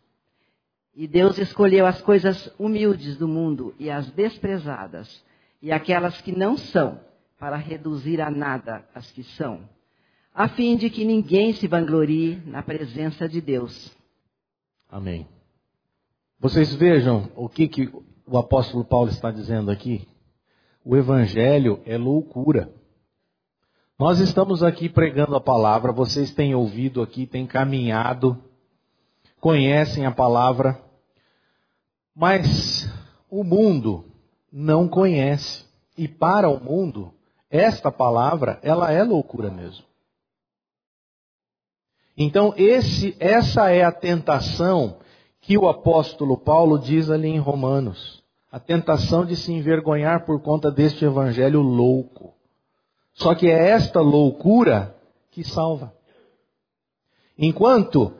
E 0.94 1.08
Deus 1.08 1.36
escolheu 1.36 1.86
as 1.86 2.00
coisas 2.00 2.54
humildes 2.56 3.16
do 3.16 3.26
mundo 3.26 3.74
e 3.78 3.90
as 3.90 4.08
desprezadas, 4.12 5.24
e 5.60 5.72
aquelas 5.72 6.20
que 6.20 6.30
não 6.30 6.56
são, 6.56 7.00
para 7.36 7.56
reduzir 7.56 8.20
a 8.20 8.30
nada 8.30 8.86
as 8.94 9.10
que 9.10 9.24
são, 9.24 9.68
a 10.36 10.48
fim 10.48 10.76
de 10.76 10.90
que 10.90 11.02
ninguém 11.02 11.54
se 11.54 11.66
vanglorie 11.66 12.42
na 12.44 12.62
presença 12.62 13.26
de 13.26 13.40
Deus. 13.40 13.96
Amém. 14.86 15.26
Vocês 16.38 16.74
vejam 16.74 17.30
o 17.34 17.48
que, 17.48 17.66
que 17.66 17.90
o 18.26 18.36
apóstolo 18.36 18.84
Paulo 18.84 19.08
está 19.08 19.30
dizendo 19.30 19.70
aqui. 19.70 20.06
O 20.84 20.94
evangelho 20.94 21.80
é 21.86 21.96
loucura. 21.96 22.70
Nós 23.98 24.20
estamos 24.20 24.62
aqui 24.62 24.90
pregando 24.90 25.34
a 25.34 25.40
palavra, 25.40 25.90
vocês 25.90 26.34
têm 26.34 26.54
ouvido 26.54 27.00
aqui, 27.00 27.26
têm 27.26 27.46
caminhado, 27.46 28.36
conhecem 29.40 30.04
a 30.04 30.12
palavra, 30.12 30.78
mas 32.14 32.86
o 33.30 33.42
mundo 33.42 34.04
não 34.52 34.86
conhece. 34.86 35.64
E 35.96 36.06
para 36.06 36.50
o 36.50 36.62
mundo, 36.62 37.10
esta 37.48 37.90
palavra, 37.90 38.60
ela 38.62 38.92
é 38.92 39.02
loucura 39.02 39.50
mesmo. 39.50 39.95
Então, 42.16 42.54
esse, 42.56 43.14
essa 43.18 43.70
é 43.70 43.84
a 43.84 43.92
tentação 43.92 44.96
que 45.40 45.58
o 45.58 45.68
apóstolo 45.68 46.36
Paulo 46.36 46.78
diz 46.78 47.10
ali 47.10 47.28
em 47.28 47.38
Romanos. 47.38 48.22
A 48.50 48.58
tentação 48.58 49.24
de 49.24 49.36
se 49.36 49.52
envergonhar 49.52 50.24
por 50.24 50.40
conta 50.40 50.70
deste 50.70 51.04
evangelho 51.04 51.60
louco. 51.60 52.34
Só 53.12 53.34
que 53.34 53.48
é 53.48 53.70
esta 53.70 54.00
loucura 54.00 54.96
que 55.30 55.44
salva. 55.44 55.92
Enquanto 57.38 58.14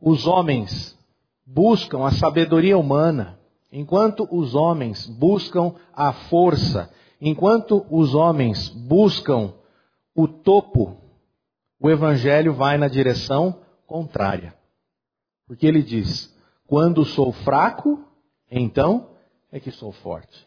os 0.00 0.26
homens 0.26 0.98
buscam 1.46 2.04
a 2.04 2.10
sabedoria 2.10 2.76
humana, 2.76 3.36
Enquanto 3.78 4.26
os 4.30 4.54
homens 4.54 5.06
buscam 5.06 5.74
a 5.92 6.10
força, 6.12 6.90
enquanto 7.20 7.84
os 7.90 8.14
homens 8.14 8.68
buscam 8.68 9.52
o 10.14 10.26
topo, 10.26 10.96
o 11.80 11.90
evangelho 11.90 12.54
vai 12.54 12.78
na 12.78 12.88
direção 12.88 13.60
contrária. 13.86 14.54
Porque 15.46 15.66
ele 15.66 15.82
diz: 15.82 16.34
quando 16.66 17.04
sou 17.04 17.32
fraco, 17.32 18.04
então 18.50 19.10
é 19.52 19.60
que 19.60 19.70
sou 19.70 19.92
forte. 19.92 20.44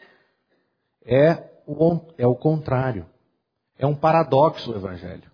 É 1.05 1.49
o, 1.65 1.99
é 2.17 2.27
o 2.27 2.35
contrário. 2.35 3.05
É 3.77 3.85
um 3.85 3.95
paradoxo 3.95 4.71
o 4.71 4.75
Evangelho. 4.75 5.31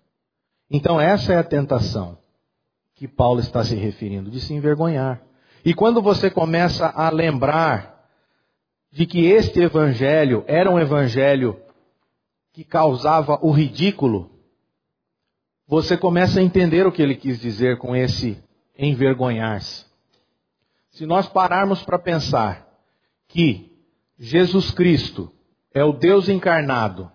Então, 0.70 1.00
essa 1.00 1.32
é 1.32 1.38
a 1.38 1.44
tentação 1.44 2.18
que 2.94 3.08
Paulo 3.08 3.40
está 3.40 3.64
se 3.64 3.74
referindo, 3.74 4.30
de 4.30 4.40
se 4.40 4.54
envergonhar. 4.54 5.20
E 5.64 5.74
quando 5.74 6.00
você 6.00 6.30
começa 6.30 6.86
a 6.86 7.10
lembrar 7.10 8.08
de 8.90 9.04
que 9.04 9.26
este 9.26 9.60
Evangelho 9.60 10.44
era 10.46 10.70
um 10.70 10.78
Evangelho 10.78 11.60
que 12.52 12.64
causava 12.64 13.38
o 13.42 13.50
ridículo, 13.50 14.30
você 15.66 15.96
começa 15.96 16.38
a 16.38 16.42
entender 16.42 16.86
o 16.86 16.92
que 16.92 17.02
ele 17.02 17.16
quis 17.16 17.40
dizer 17.40 17.78
com 17.78 17.94
esse 17.94 18.42
envergonhar-se. 18.78 19.84
Se 20.90 21.04
nós 21.04 21.28
pararmos 21.28 21.82
para 21.82 21.98
pensar 21.98 22.66
que 23.28 23.72
Jesus 24.18 24.70
Cristo 24.70 25.32
é 25.74 25.84
o 25.84 25.92
Deus 25.92 26.28
encarnado, 26.28 27.10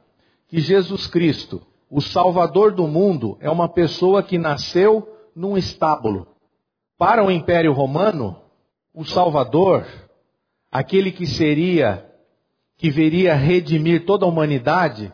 que 0.48 0.60
Jesus 0.60 1.08
Cristo, 1.08 1.66
o 1.90 2.02
Salvador 2.02 2.74
do 2.74 2.88
mundo, 2.88 3.38
é 3.40 3.50
uma 3.50 3.70
pessoa 3.70 4.22
que 4.22 4.38
nasceu 4.38 5.08
num 5.36 5.58
estábulo. 5.58 6.28
Para 6.98 7.24
o 7.24 7.32
Império 7.32 7.72
Romano, 7.72 8.40
o 8.94 9.06
Salvador, 9.06 9.88
aquele 10.70 11.12
que 11.12 11.26
seria, 11.26 12.06
que 12.78 12.92
viria 12.92 13.34
redimir 13.34 14.06
toda 14.06 14.26
a 14.26 14.30
humanidade, 14.30 15.12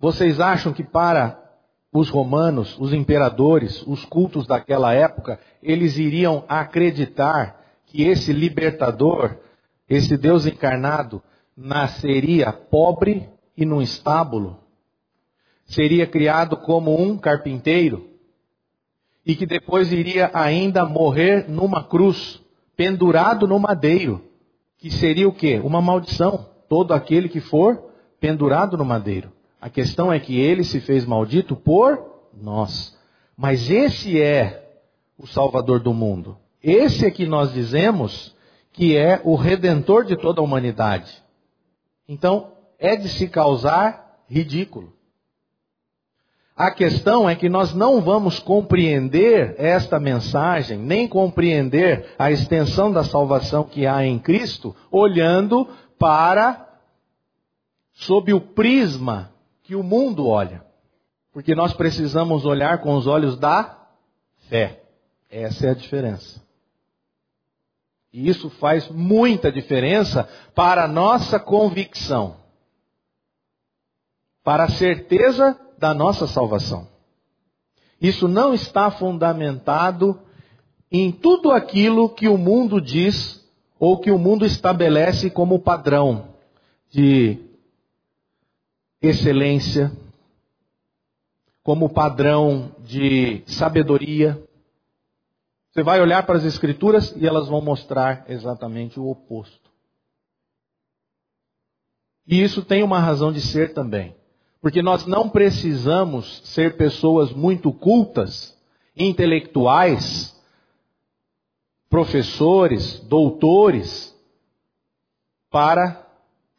vocês 0.00 0.40
acham 0.40 0.72
que 0.72 0.82
para 0.82 1.47
os 1.92 2.10
romanos, 2.10 2.76
os 2.78 2.92
imperadores, 2.92 3.82
os 3.86 4.04
cultos 4.04 4.46
daquela 4.46 4.92
época, 4.92 5.40
eles 5.62 5.96
iriam 5.96 6.44
acreditar 6.48 7.64
que 7.86 8.02
esse 8.02 8.32
libertador, 8.32 9.36
esse 9.88 10.16
Deus 10.16 10.46
encarnado, 10.46 11.22
nasceria 11.56 12.52
pobre 12.52 13.28
e 13.56 13.64
num 13.64 13.80
estábulo? 13.80 14.58
Seria 15.64 16.06
criado 16.06 16.56
como 16.56 17.00
um 17.00 17.16
carpinteiro? 17.18 18.08
E 19.26 19.34
que 19.34 19.46
depois 19.46 19.92
iria 19.92 20.30
ainda 20.32 20.86
morrer 20.86 21.48
numa 21.48 21.84
cruz, 21.84 22.40
pendurado 22.76 23.46
no 23.46 23.58
madeiro? 23.58 24.22
Que 24.78 24.90
seria 24.90 25.28
o 25.28 25.32
quê? 25.32 25.60
Uma 25.62 25.82
maldição. 25.82 26.48
Todo 26.68 26.94
aquele 26.94 27.28
que 27.28 27.40
for 27.40 27.82
pendurado 28.20 28.76
no 28.76 28.84
madeiro. 28.84 29.32
A 29.60 29.68
questão 29.68 30.12
é 30.12 30.20
que 30.20 30.38
ele 30.38 30.62
se 30.62 30.80
fez 30.80 31.04
maldito 31.04 31.56
por 31.56 31.98
nós. 32.32 32.96
Mas 33.36 33.70
esse 33.70 34.20
é 34.20 34.80
o 35.18 35.26
Salvador 35.26 35.80
do 35.80 35.92
mundo. 35.92 36.38
Esse 36.62 37.06
é 37.06 37.10
que 37.10 37.26
nós 37.26 37.52
dizemos 37.52 38.34
que 38.72 38.96
é 38.96 39.20
o 39.24 39.34
redentor 39.34 40.04
de 40.04 40.16
toda 40.16 40.40
a 40.40 40.44
humanidade. 40.44 41.12
Então, 42.08 42.52
é 42.78 42.94
de 42.94 43.08
se 43.08 43.28
causar 43.28 44.22
ridículo. 44.28 44.92
A 46.56 46.70
questão 46.70 47.28
é 47.28 47.36
que 47.36 47.48
nós 47.48 47.72
não 47.72 48.00
vamos 48.00 48.38
compreender 48.38 49.54
esta 49.58 49.98
mensagem, 50.00 50.78
nem 50.78 51.06
compreender 51.06 52.14
a 52.18 52.30
extensão 52.32 52.90
da 52.90 53.04
salvação 53.04 53.64
que 53.64 53.86
há 53.86 54.04
em 54.04 54.18
Cristo, 54.18 54.74
olhando 54.90 55.68
para 55.98 56.68
sob 57.92 58.32
o 58.32 58.40
prisma 58.40 59.32
que 59.68 59.76
o 59.76 59.82
mundo 59.82 60.26
olha. 60.26 60.64
Porque 61.30 61.54
nós 61.54 61.74
precisamos 61.74 62.46
olhar 62.46 62.80
com 62.80 62.96
os 62.96 63.06
olhos 63.06 63.36
da 63.36 63.86
fé. 64.48 64.82
Essa 65.30 65.66
é 65.66 65.70
a 65.72 65.74
diferença. 65.74 66.42
E 68.10 68.30
isso 68.30 68.48
faz 68.48 68.88
muita 68.88 69.52
diferença 69.52 70.26
para 70.54 70.84
a 70.84 70.88
nossa 70.88 71.38
convicção, 71.38 72.38
para 74.42 74.64
a 74.64 74.70
certeza 74.70 75.60
da 75.76 75.92
nossa 75.92 76.26
salvação. 76.26 76.88
Isso 78.00 78.26
não 78.26 78.54
está 78.54 78.90
fundamentado 78.90 80.18
em 80.90 81.12
tudo 81.12 81.50
aquilo 81.50 82.08
que 82.08 82.26
o 82.26 82.38
mundo 82.38 82.80
diz 82.80 83.46
ou 83.78 84.00
que 84.00 84.10
o 84.10 84.18
mundo 84.18 84.46
estabelece 84.46 85.28
como 85.28 85.60
padrão 85.60 86.30
de 86.90 87.47
excelência, 89.00 89.92
como 91.62 91.88
padrão 91.88 92.74
de 92.80 93.42
sabedoria. 93.46 94.42
Você 95.70 95.82
vai 95.82 96.00
olhar 96.00 96.24
para 96.24 96.38
as 96.38 96.44
Escrituras 96.44 97.14
e 97.16 97.26
elas 97.26 97.46
vão 97.48 97.60
mostrar 97.60 98.24
exatamente 98.28 98.98
o 98.98 99.08
oposto. 99.08 99.68
E 102.26 102.42
isso 102.42 102.62
tem 102.62 102.82
uma 102.82 102.98
razão 103.00 103.32
de 103.32 103.40
ser 103.40 103.72
também. 103.72 104.14
Porque 104.60 104.82
nós 104.82 105.06
não 105.06 105.28
precisamos 105.28 106.40
ser 106.44 106.76
pessoas 106.76 107.32
muito 107.32 107.72
cultas, 107.72 108.58
intelectuais, 108.96 110.34
professores, 111.88 112.98
doutores, 113.00 114.14
para 115.50 116.06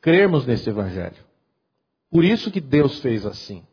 crermos 0.02 0.46
nesse 0.46 0.70
Evangelho. 0.70 1.29
Por 2.10 2.26
isso 2.26 2.52
que 2.52 2.60
Deus 2.60 3.00
fez 3.00 3.26
assim. 3.26 3.64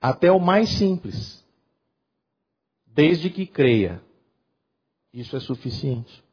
Até 0.00 0.30
o 0.32 0.40
mais 0.40 0.70
simples. 0.70 1.44
Desde 2.86 3.28
que 3.28 3.46
creia. 3.46 4.02
Isso 5.12 5.36
é 5.36 5.40
suficiente. 5.40 6.24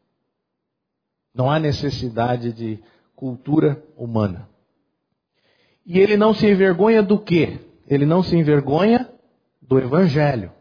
Não 1.33 1.49
há 1.49 1.59
necessidade 1.59 2.53
de 2.53 2.81
cultura 3.15 3.83
humana. 3.97 4.49
E 5.85 5.99
ele 5.99 6.15
não 6.15 6.33
se 6.33 6.47
envergonha 6.47 7.03
do 7.03 7.19
quê? 7.19 7.59
Ele 7.87 8.05
não 8.05 8.23
se 8.23 8.35
envergonha 8.35 9.11
do 9.61 9.79
Evangelho. 9.79 10.51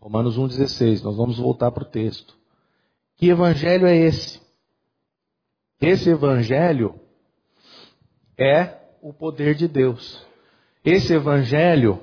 Romanos 0.00 0.36
1,16. 0.36 1.02
Nós 1.02 1.16
vamos 1.16 1.38
voltar 1.38 1.70
para 1.70 1.84
o 1.84 1.90
texto. 1.90 2.36
Que 3.16 3.28
Evangelho 3.28 3.86
é 3.86 3.96
esse? 3.96 4.40
Esse 5.80 6.10
Evangelho 6.10 6.98
é 8.36 8.79
o 9.02 9.12
poder 9.12 9.54
de 9.54 9.66
Deus. 9.66 10.26
Esse 10.84 11.12
evangelho, 11.12 12.00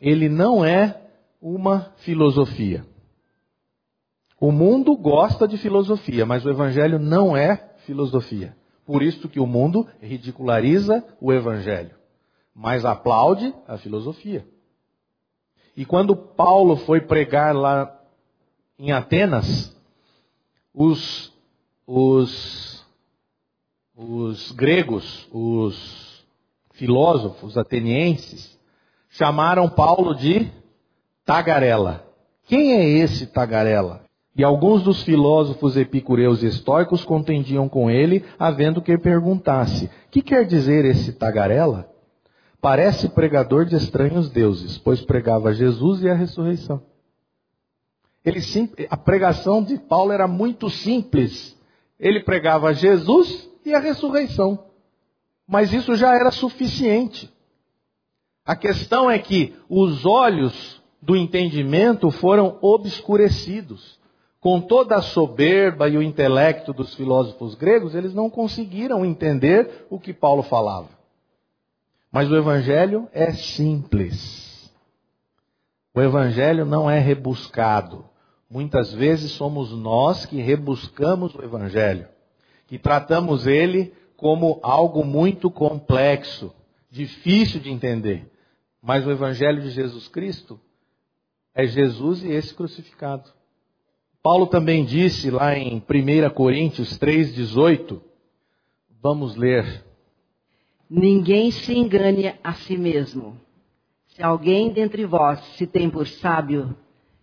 ele 0.00 0.28
não 0.28 0.64
é 0.64 1.00
uma 1.40 1.92
filosofia. 1.98 2.84
O 4.40 4.52
mundo 4.52 4.96
gosta 4.96 5.48
de 5.48 5.58
filosofia, 5.58 6.24
mas 6.24 6.44
o 6.44 6.50
evangelho 6.50 6.98
não 6.98 7.36
é 7.36 7.74
filosofia. 7.84 8.56
Por 8.86 9.02
isso 9.02 9.28
que 9.28 9.40
o 9.40 9.46
mundo 9.46 9.86
ridiculariza 10.00 11.04
o 11.20 11.32
evangelho, 11.32 11.94
mas 12.54 12.84
aplaude 12.84 13.52
a 13.66 13.76
filosofia. 13.76 14.46
E 15.76 15.84
quando 15.84 16.16
Paulo 16.16 16.76
foi 16.76 17.00
pregar 17.00 17.54
lá 17.54 17.94
em 18.78 18.92
Atenas, 18.92 19.76
os, 20.72 21.32
os, 21.86 22.86
os 23.96 24.52
gregos, 24.52 25.28
os 25.32 26.07
filósofos 26.78 27.58
atenienses 27.58 28.56
chamaram 29.10 29.68
Paulo 29.68 30.14
de 30.14 30.50
tagarela. 31.24 32.06
Quem 32.44 32.72
é 32.74 32.88
esse 32.88 33.26
tagarela? 33.26 34.04
E 34.36 34.44
alguns 34.44 34.84
dos 34.84 35.02
filósofos 35.02 35.76
epicureus 35.76 36.44
e 36.44 36.46
estoicos 36.46 37.04
contendiam 37.04 37.68
com 37.68 37.90
ele, 37.90 38.24
havendo 38.38 38.80
que 38.80 38.96
perguntasse: 38.96 39.90
Que 40.10 40.22
quer 40.22 40.46
dizer 40.46 40.84
esse 40.84 41.12
tagarela? 41.12 41.90
Parece 42.60 43.08
pregador 43.08 43.64
de 43.64 43.74
estranhos 43.74 44.30
deuses, 44.30 44.78
pois 44.78 45.00
pregava 45.00 45.52
Jesus 45.52 46.02
e 46.02 46.08
a 46.08 46.14
ressurreição. 46.14 46.80
Ele, 48.24 48.40
a 48.88 48.96
pregação 48.96 49.62
de 49.62 49.76
Paulo 49.78 50.12
era 50.12 50.28
muito 50.28 50.70
simples. 50.70 51.58
Ele 51.98 52.20
pregava 52.20 52.72
Jesus 52.72 53.48
e 53.64 53.74
a 53.74 53.80
ressurreição. 53.80 54.67
Mas 55.48 55.72
isso 55.72 55.96
já 55.96 56.14
era 56.14 56.30
suficiente. 56.30 57.32
A 58.44 58.54
questão 58.54 59.10
é 59.10 59.18
que 59.18 59.56
os 59.66 60.04
olhos 60.04 60.82
do 61.00 61.16
entendimento 61.16 62.10
foram 62.10 62.58
obscurecidos. 62.60 63.98
Com 64.40 64.60
toda 64.60 64.96
a 64.96 65.02
soberba 65.02 65.88
e 65.88 65.96
o 65.96 66.02
intelecto 66.02 66.72
dos 66.72 66.94
filósofos 66.94 67.54
gregos, 67.54 67.94
eles 67.94 68.14
não 68.14 68.28
conseguiram 68.28 69.04
entender 69.04 69.86
o 69.90 69.98
que 69.98 70.12
Paulo 70.12 70.42
falava. 70.42 70.90
Mas 72.12 72.30
o 72.30 72.36
Evangelho 72.36 73.08
é 73.12 73.32
simples. 73.32 74.70
O 75.94 76.00
Evangelho 76.00 76.64
não 76.64 76.88
é 76.88 76.98
rebuscado. 76.98 78.04
Muitas 78.50 78.92
vezes 78.92 79.32
somos 79.32 79.72
nós 79.72 80.24
que 80.24 80.40
rebuscamos 80.40 81.34
o 81.34 81.42
Evangelho, 81.42 82.06
que 82.66 82.78
tratamos 82.78 83.46
ele 83.46 83.92
como 84.18 84.58
algo 84.64 85.04
muito 85.04 85.48
complexo, 85.48 86.52
difícil 86.90 87.60
de 87.60 87.70
entender. 87.70 88.28
Mas 88.82 89.06
o 89.06 89.12
Evangelho 89.12 89.62
de 89.62 89.70
Jesus 89.70 90.08
Cristo 90.08 90.60
é 91.54 91.64
Jesus 91.68 92.24
e 92.24 92.32
esse 92.32 92.52
crucificado. 92.52 93.30
Paulo 94.20 94.48
também 94.48 94.84
disse 94.84 95.30
lá 95.30 95.56
em 95.56 95.76
1 95.76 96.30
Coríntios 96.34 96.98
3,18, 96.98 98.00
vamos 99.00 99.36
ler. 99.36 99.84
ninguém 100.90 101.52
se 101.52 101.72
engane 101.72 102.34
a 102.42 102.54
si 102.54 102.76
mesmo. 102.76 103.40
Se 104.08 104.20
alguém 104.20 104.72
dentre 104.72 105.06
vós 105.06 105.38
se 105.56 105.64
tem 105.64 105.88
por 105.88 106.08
sábio 106.08 106.76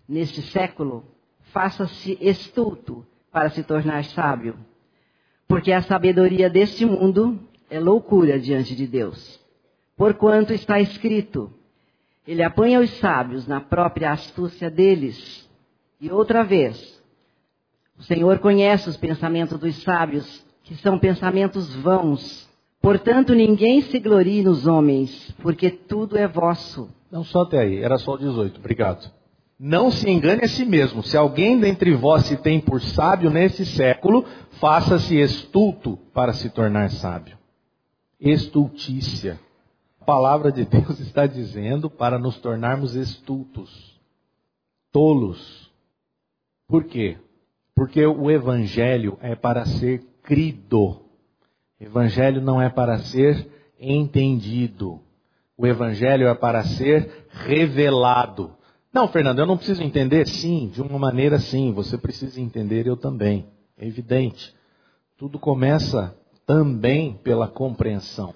neste 0.07 0.41
século, 0.43 1.03
faça-se 1.51 2.17
estulto 2.21 3.05
para 3.29 3.49
se 3.49 3.63
tornar 3.63 4.05
sábio. 4.05 4.57
Porque 5.47 5.71
a 5.71 5.81
sabedoria 5.81 6.49
deste 6.49 6.85
mundo 6.85 7.39
é 7.69 7.79
loucura 7.79 8.39
diante 8.39 8.75
de 8.75 8.87
Deus. 8.87 9.39
Porquanto 9.95 10.53
está 10.53 10.79
escrito: 10.79 11.51
Ele 12.27 12.43
apanha 12.43 12.79
os 12.79 12.89
sábios 12.97 13.47
na 13.47 13.61
própria 13.61 14.11
astúcia 14.11 14.69
deles. 14.69 15.49
E 16.01 16.11
outra 16.11 16.43
vez, 16.43 17.01
o 17.97 18.03
Senhor 18.03 18.39
conhece 18.39 18.89
os 18.89 18.97
pensamentos 18.97 19.57
dos 19.57 19.81
sábios, 19.83 20.45
que 20.63 20.75
são 20.75 20.99
pensamentos 20.99 21.73
vãos. 21.75 22.49
Portanto, 22.81 23.33
ninguém 23.33 23.81
se 23.81 23.99
glorie 23.99 24.43
nos 24.43 24.67
homens, 24.67 25.31
porque 25.41 25.69
tudo 25.69 26.17
é 26.17 26.27
vosso. 26.27 26.89
Não, 27.11 27.23
só 27.23 27.43
até 27.43 27.59
aí, 27.59 27.77
era 27.77 27.97
só 27.97 28.13
o 28.13 28.17
18, 28.17 28.59
obrigado. 28.59 29.09
Não 29.57 29.89
se 29.89 30.09
engane 30.09 30.43
a 30.43 30.47
si 30.49 30.65
mesmo. 30.65 31.01
Se 31.01 31.15
alguém 31.15 31.59
dentre 31.59 31.93
vós 31.93 32.25
se 32.25 32.35
tem 32.35 32.59
por 32.59 32.81
sábio 32.81 33.29
nesse 33.29 33.65
século, 33.65 34.25
faça-se 34.59 35.15
estulto 35.15 35.97
para 36.13 36.33
se 36.33 36.49
tornar 36.49 36.89
sábio. 36.91 37.37
Estultícia. 38.19 39.39
A 40.01 40.05
palavra 40.05 40.51
de 40.51 40.65
Deus 40.65 40.99
está 40.99 41.25
dizendo 41.25 41.89
para 41.89 42.19
nos 42.19 42.37
tornarmos 42.37 42.95
estultos, 42.95 43.99
tolos. 44.91 45.71
Por 46.67 46.83
quê? 46.83 47.17
Porque 47.73 48.05
o 48.05 48.29
evangelho 48.29 49.17
é 49.21 49.35
para 49.35 49.65
ser 49.65 50.03
crido. 50.21 51.01
Evangelho 51.79 52.41
não 52.41 52.61
é 52.61 52.69
para 52.69 52.97
ser 52.99 53.47
entendido. 53.79 55.01
O 55.57 55.65
evangelho 55.65 56.27
é 56.27 56.35
para 56.35 56.63
ser 56.63 57.27
revelado. 57.29 58.55
Não, 58.95 59.09
Fernando, 59.09 59.39
eu 59.39 59.45
não 59.45 59.57
preciso 59.57 59.83
entender? 59.83 60.25
Sim, 60.25 60.69
de 60.69 60.81
uma 60.81 60.97
maneira 60.97 61.37
sim, 61.37 61.73
você 61.73 61.97
precisa 61.97 62.39
entender, 62.39 62.87
eu 62.87 62.95
também. 62.95 63.45
É 63.77 63.85
evidente. 63.85 64.55
Tudo 65.17 65.37
começa 65.37 66.15
também 66.45 67.15
pela 67.21 67.45
compreensão. 67.45 68.33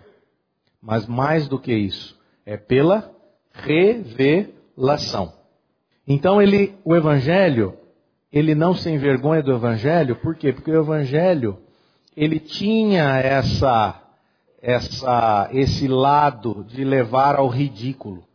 Mas 0.82 1.08
mais 1.08 1.48
do 1.48 1.58
que 1.58 1.74
isso, 1.74 2.20
é 2.46 2.58
pela 2.58 3.10
revelação. 3.54 5.32
Então 6.06 6.42
ele, 6.42 6.76
o 6.84 6.94
evangelho, 6.94 7.78
ele 8.30 8.54
não 8.54 8.76
se 8.76 8.90
envergonha 8.90 9.42
do 9.42 9.54
evangelho, 9.54 10.18
por 10.18 10.36
quê? 10.36 10.52
Porque 10.52 10.72
o 10.72 10.82
evangelho, 10.82 11.58
ele 12.18 12.38
tinha 12.38 13.18
essa 13.20 14.04
essa 14.62 15.50
esse 15.54 15.88
lado 15.88 16.66
de 16.66 16.84
levar 16.84 17.38
ao 17.38 17.48
ridículo 17.48 18.26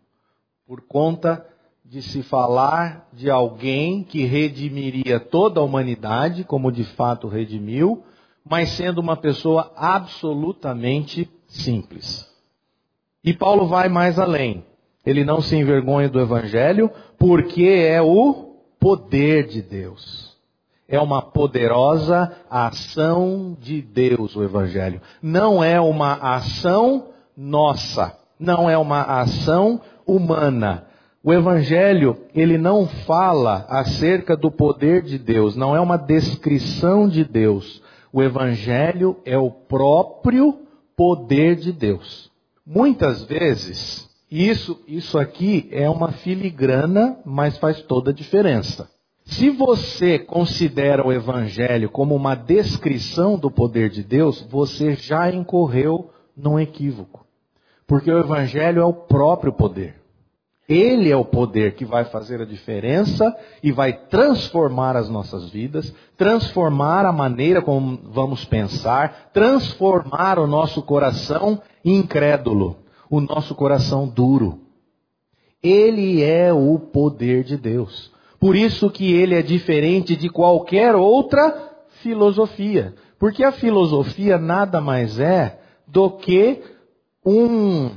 por 0.67 0.81
conta 0.81 1.47
de 1.95 2.03
se 2.03 2.25
falar 2.25 3.07
de 3.13 3.31
alguém 3.31 4.03
que 4.03 4.25
redimiria 4.25 5.21
toda 5.21 5.61
a 5.61 5.63
humanidade, 5.63 6.43
como 6.43 6.73
de 6.73 6.83
fato 6.83 7.29
redimiu, 7.29 8.03
mas 8.45 8.71
sendo 8.71 9.01
uma 9.01 9.17
pessoa 9.17 9.71
absolutamente 9.77 11.31
simples. 11.47 12.29
E 13.23 13.33
Paulo 13.33 13.69
vai 13.69 13.89
mais 13.89 14.19
além. 14.19 14.65
Ele 15.07 15.25
não 15.25 15.41
se 15.41 15.55
envergonha 15.55 16.09
do 16.09 16.21
evangelho, 16.21 16.91
porque 17.17 17.63
é 17.65 18.03
o 18.03 18.57
poder 18.81 19.47
de 19.47 19.63
Deus. 19.63 20.37
É 20.89 20.99
uma 20.99 21.23
poderosa 21.23 22.37
ação 22.51 23.57
de 23.61 23.81
Deus 23.81 24.35
o 24.35 24.43
evangelho. 24.43 25.01
Não 25.23 25.63
é 25.63 25.81
uma 25.81 26.15
ação 26.15 27.11
nossa, 27.37 28.19
não 28.37 28.69
é 28.69 28.77
uma 28.77 29.03
ação 29.03 29.81
humana 30.05 30.89
o 31.25 31.33
evangelho, 31.33 32.19
ele 32.35 32.59
não 32.59 32.87
fala 32.87 33.65
acerca 33.71 34.37
do 34.37 34.51
poder 34.51 35.01
de 35.01 35.19
Deus, 35.19 35.57
não 35.57 35.75
é 35.75 35.81
uma 35.81 35.97
descrição 35.97 37.09
de 37.09 37.25
Deus. 37.25 37.83
O 38.13 38.23
evangelho 38.23 39.17
é 39.25 39.39
o 39.39 39.51
próprio 39.51 40.59
poder 40.95 41.57
de 41.57 41.73
Deus. 41.73 42.31
Muitas 42.67 43.25
vezes, 43.25 44.07
isso, 44.31 44.79
isso 44.87 45.19
aqui 45.19 45.67
é 45.73 45.89
uma 45.89 46.13
filigrana, 46.13 47.19
mas 47.25 47.57
faz 47.57 47.81
toda 47.81 48.11
a 48.11 48.15
diferença. 48.15 48.91
Se 49.25 49.49
você 49.49 50.19
considera 50.19 51.07
o 51.07 51.13
Evangelho 51.13 51.89
como 51.89 52.15
uma 52.15 52.35
descrição 52.35 53.39
do 53.39 53.51
poder 53.51 53.89
de 53.89 54.03
Deus, 54.03 54.43
você 54.43 54.95
já 54.95 55.33
incorreu 55.33 56.11
num 56.37 56.61
equívoco. 56.61 57.25
Porque 57.87 58.13
o 58.13 58.19
Evangelho 58.19 58.83
é 58.83 58.85
o 58.85 58.93
próprio 58.93 59.53
poder. 59.53 60.04
Ele 60.69 61.11
é 61.11 61.17
o 61.17 61.25
poder 61.25 61.75
que 61.75 61.85
vai 61.85 62.07
fazer 62.07 62.41
a 62.41 62.47
diferença 62.47 63.37
e 63.63 63.71
vai 63.71 63.93
transformar 63.93 64.97
as 64.97 65.11
nossas 65.11 65.51
vidas, 65.51 65.95
transformar 66.17 67.05
a 67.05 67.13
maneira 67.13 67.61
como 67.61 67.99
vamos 68.05 68.47
pensar, 68.47 69.31
transformar 69.33 70.39
o 70.39 70.47
nosso 70.47 70.81
coração 70.83 71.61
incrédulo, 71.85 72.79
o 73.11 73.21
nosso 73.21 73.55
coração 73.55 74.09
duro. 74.09 74.61
Ele 75.63 76.23
é 76.23 76.53
o 76.53 76.79
poder 76.79 77.45
de 77.45 77.59
Deus. 77.59 78.11
Por 78.41 78.57
isso 78.57 78.91
que 78.91 79.13
ele 79.13 79.35
é 79.35 79.43
diferente 79.43 80.17
de 80.17 80.31
qualquer 80.31 80.95
outra 80.95 81.73
filosofia. 82.03 82.95
Porque 83.19 83.45
a 83.45 83.53
filosofia 83.53 84.39
nada 84.39 84.81
mais 84.81 85.19
é 85.19 85.59
do 85.87 86.11
que 86.11 86.63
um 87.25 87.91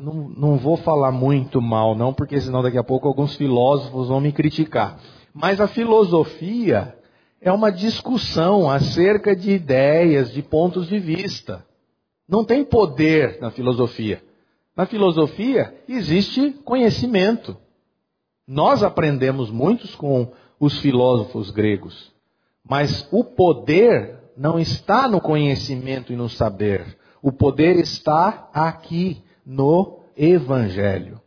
não, 0.00 0.28
não 0.28 0.56
vou 0.56 0.76
falar 0.76 1.12
muito 1.12 1.60
mal, 1.60 1.94
não, 1.94 2.12
porque 2.12 2.40
senão 2.40 2.62
daqui 2.62 2.78
a 2.78 2.84
pouco 2.84 3.08
alguns 3.08 3.34
filósofos 3.36 4.08
vão 4.08 4.20
me 4.20 4.32
criticar. 4.32 4.98
Mas 5.32 5.60
a 5.60 5.68
filosofia 5.68 6.96
é 7.40 7.50
uma 7.50 7.70
discussão 7.70 8.70
acerca 8.70 9.34
de 9.34 9.50
ideias, 9.50 10.32
de 10.32 10.42
pontos 10.42 10.88
de 10.88 10.98
vista. 10.98 11.64
Não 12.28 12.44
tem 12.44 12.64
poder 12.64 13.40
na 13.40 13.50
filosofia. 13.50 14.22
Na 14.76 14.86
filosofia 14.86 15.74
existe 15.88 16.50
conhecimento. 16.64 17.56
Nós 18.46 18.82
aprendemos 18.82 19.50
muitos 19.50 19.94
com 19.94 20.30
os 20.58 20.78
filósofos 20.78 21.50
gregos, 21.50 22.12
mas 22.68 23.08
o 23.10 23.24
poder 23.24 24.18
não 24.36 24.58
está 24.58 25.08
no 25.08 25.20
conhecimento 25.20 26.12
e 26.12 26.16
no 26.16 26.28
saber. 26.28 26.98
O 27.22 27.32
poder 27.32 27.76
está 27.76 28.48
aqui 28.52 29.22
no 29.50 29.98
Evangelho. 30.16 31.20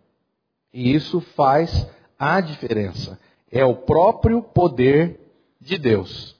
E 0.73 0.95
isso 0.95 1.19
faz 1.19 1.89
a 2.17 2.39
diferença. 2.39 3.19
É 3.51 3.65
o 3.65 3.75
próprio 3.75 4.41
poder 4.41 5.19
de 5.59 5.77
Deus. 5.77 6.33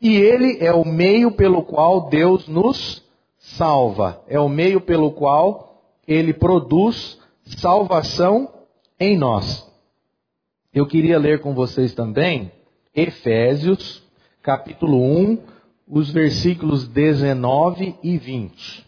E 0.00 0.16
ele 0.16 0.58
é 0.64 0.72
o 0.72 0.86
meio 0.86 1.32
pelo 1.32 1.62
qual 1.62 2.08
Deus 2.08 2.48
nos 2.48 3.04
salva. 3.38 4.22
É 4.26 4.40
o 4.40 4.48
meio 4.48 4.80
pelo 4.80 5.12
qual 5.12 5.82
ele 6.08 6.32
produz 6.32 7.18
salvação 7.44 8.50
em 8.98 9.18
nós. 9.18 9.70
Eu 10.72 10.86
queria 10.86 11.18
ler 11.18 11.40
com 11.40 11.54
vocês 11.54 11.94
também 11.94 12.50
Efésios, 12.94 14.02
capítulo 14.42 15.02
1, 15.02 15.38
os 15.86 16.10
versículos 16.10 16.88
19 16.88 17.96
e 18.02 18.16
20. 18.16 18.85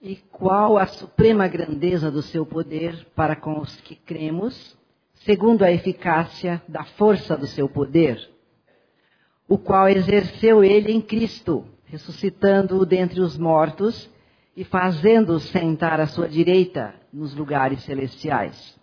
E 0.00 0.16
qual 0.30 0.76
a 0.76 0.86
suprema 0.86 1.48
grandeza 1.48 2.10
do 2.10 2.22
seu 2.22 2.44
poder 2.44 3.06
para 3.14 3.34
com 3.34 3.58
os 3.60 3.80
que 3.80 3.94
cremos, 3.94 4.76
segundo 5.24 5.64
a 5.64 5.72
eficácia 5.72 6.62
da 6.68 6.84
força 6.84 7.36
do 7.36 7.46
seu 7.46 7.68
poder, 7.68 8.30
o 9.48 9.56
qual 9.56 9.88
exerceu 9.88 10.62
ele 10.62 10.92
em 10.92 11.00
Cristo, 11.00 11.64
ressuscitando-o 11.84 12.84
dentre 12.84 13.20
os 13.20 13.38
mortos 13.38 14.10
e 14.56 14.64
fazendo-o 14.64 15.40
sentar 15.40 16.00
à 16.00 16.06
sua 16.06 16.28
direita 16.28 16.94
nos 17.12 17.34
lugares 17.34 17.82
celestiais. 17.82 18.76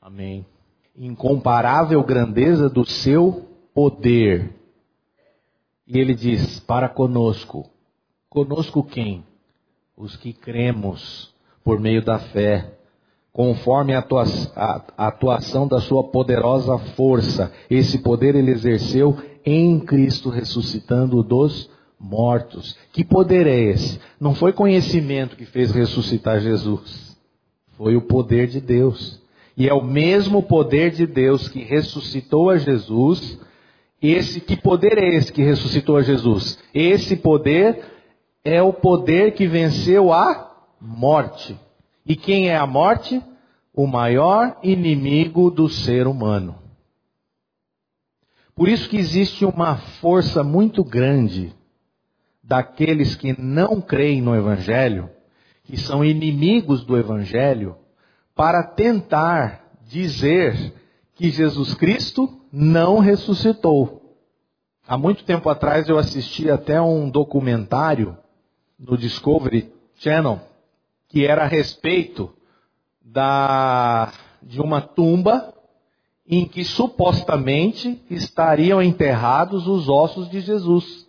Amém. 0.00 0.46
Incomparável 0.96 2.02
grandeza 2.02 2.68
do 2.68 2.84
seu 2.84 3.48
poder. 3.74 4.54
E 5.86 5.98
ele 5.98 6.14
diz: 6.14 6.60
para 6.60 6.88
conosco. 6.88 7.68
Conosco 8.28 8.82
quem? 8.82 9.24
Os 9.96 10.16
que 10.16 10.32
cremos 10.32 11.32
por 11.64 11.80
meio 11.80 12.04
da 12.04 12.18
fé, 12.18 12.72
conforme 13.32 13.94
a 13.94 14.04
atuação 14.96 15.66
da 15.66 15.80
sua 15.80 16.04
poderosa 16.04 16.78
força. 16.78 17.52
Esse 17.68 17.98
poder 17.98 18.34
ele 18.34 18.50
exerceu 18.50 19.16
em 19.44 19.80
Cristo, 19.80 20.30
ressuscitando 20.30 21.22
dos 21.22 21.68
mortos. 21.98 22.76
Que 22.92 23.04
poder 23.04 23.46
é 23.46 23.58
esse? 23.58 23.98
Não 24.20 24.34
foi 24.34 24.52
conhecimento 24.52 25.36
que 25.36 25.46
fez 25.46 25.70
ressuscitar 25.72 26.40
Jesus, 26.40 27.16
foi 27.76 27.96
o 27.96 28.02
poder 28.02 28.46
de 28.46 28.60
Deus. 28.60 29.22
E 29.56 29.68
é 29.68 29.74
o 29.74 29.84
mesmo 29.84 30.42
poder 30.42 30.90
de 30.90 31.06
Deus 31.06 31.48
que 31.48 31.60
ressuscitou 31.60 32.50
a 32.50 32.56
Jesus. 32.56 33.38
Esse 34.02 34.40
que 34.40 34.56
poder 34.56 34.98
é 34.98 35.14
esse 35.14 35.32
que 35.32 35.42
ressuscitou 35.42 35.96
a 35.96 36.02
Jesus? 36.02 36.58
Esse 36.74 37.16
poder 37.16 37.93
é 38.44 38.62
o 38.62 38.72
poder 38.72 39.32
que 39.32 39.46
venceu 39.46 40.12
a 40.12 40.54
morte. 40.78 41.58
E 42.04 42.14
quem 42.14 42.50
é 42.50 42.56
a 42.56 42.66
morte? 42.66 43.22
O 43.74 43.86
maior 43.86 44.58
inimigo 44.62 45.50
do 45.50 45.68
ser 45.68 46.06
humano. 46.06 46.56
Por 48.54 48.68
isso 48.68 48.88
que 48.88 48.98
existe 48.98 49.44
uma 49.44 49.76
força 49.76 50.44
muito 50.44 50.84
grande 50.84 51.52
daqueles 52.42 53.16
que 53.16 53.34
não 53.40 53.80
creem 53.80 54.20
no 54.20 54.36
Evangelho, 54.36 55.10
que 55.64 55.76
são 55.78 56.04
inimigos 56.04 56.84
do 56.84 56.96
Evangelho, 56.96 57.74
para 58.34 58.62
tentar 58.62 59.64
dizer 59.88 60.74
que 61.14 61.30
Jesus 61.30 61.74
Cristo 61.74 62.40
não 62.52 62.98
ressuscitou. 62.98 64.18
Há 64.86 64.98
muito 64.98 65.24
tempo 65.24 65.48
atrás 65.48 65.88
eu 65.88 65.98
assisti 65.98 66.50
até 66.50 66.80
um 66.80 67.08
documentário 67.08 68.16
no 68.86 68.96
Discovery 68.96 69.72
Channel 69.96 70.40
que 71.14 71.24
era 71.24 71.44
a 71.44 71.46
respeito 71.46 72.28
da, 73.00 74.12
de 74.42 74.60
uma 74.60 74.80
tumba 74.80 75.54
em 76.26 76.44
que 76.44 76.64
supostamente 76.64 78.02
estariam 78.10 78.82
enterrados 78.82 79.68
os 79.68 79.88
ossos 79.88 80.28
de 80.28 80.40
Jesus. 80.40 81.06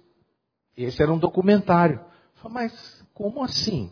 Esse 0.78 1.02
era 1.02 1.12
um 1.12 1.18
documentário. 1.18 2.00
Mas 2.52 3.04
como 3.16 3.42
assim? 3.42 3.92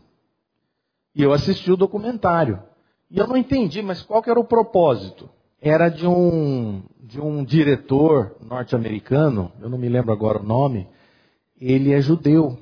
E 1.15 1.23
eu 1.23 1.33
assisti 1.33 1.71
o 1.71 1.77
documentário. 1.77 2.61
E 3.09 3.17
eu 3.17 3.25
não 3.25 3.35
entendi, 3.35 3.81
mas 3.81 4.03
qual 4.03 4.21
que 4.21 4.29
era 4.29 4.39
o 4.39 4.45
propósito? 4.45 5.27
Era 5.59 5.89
de 5.89 6.05
um, 6.05 6.83
de 7.01 7.19
um 7.19 7.43
diretor 7.43 8.35
norte-americano, 8.39 9.51
eu 9.59 9.67
não 9.67 9.79
me 9.79 9.89
lembro 9.89 10.13
agora 10.13 10.39
o 10.39 10.45
nome, 10.45 10.87
ele 11.59 11.91
é 11.91 11.99
judeu. 11.99 12.59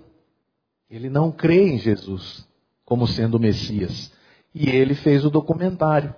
Ele 0.91 1.09
não 1.09 1.31
crê 1.31 1.69
em 1.69 1.77
Jesus 1.79 2.45
como 2.83 3.07
sendo 3.07 3.35
o 3.35 3.39
Messias. 3.39 4.11
E 4.53 4.69
ele 4.69 4.93
fez 4.93 5.23
o 5.23 5.29
documentário, 5.29 6.13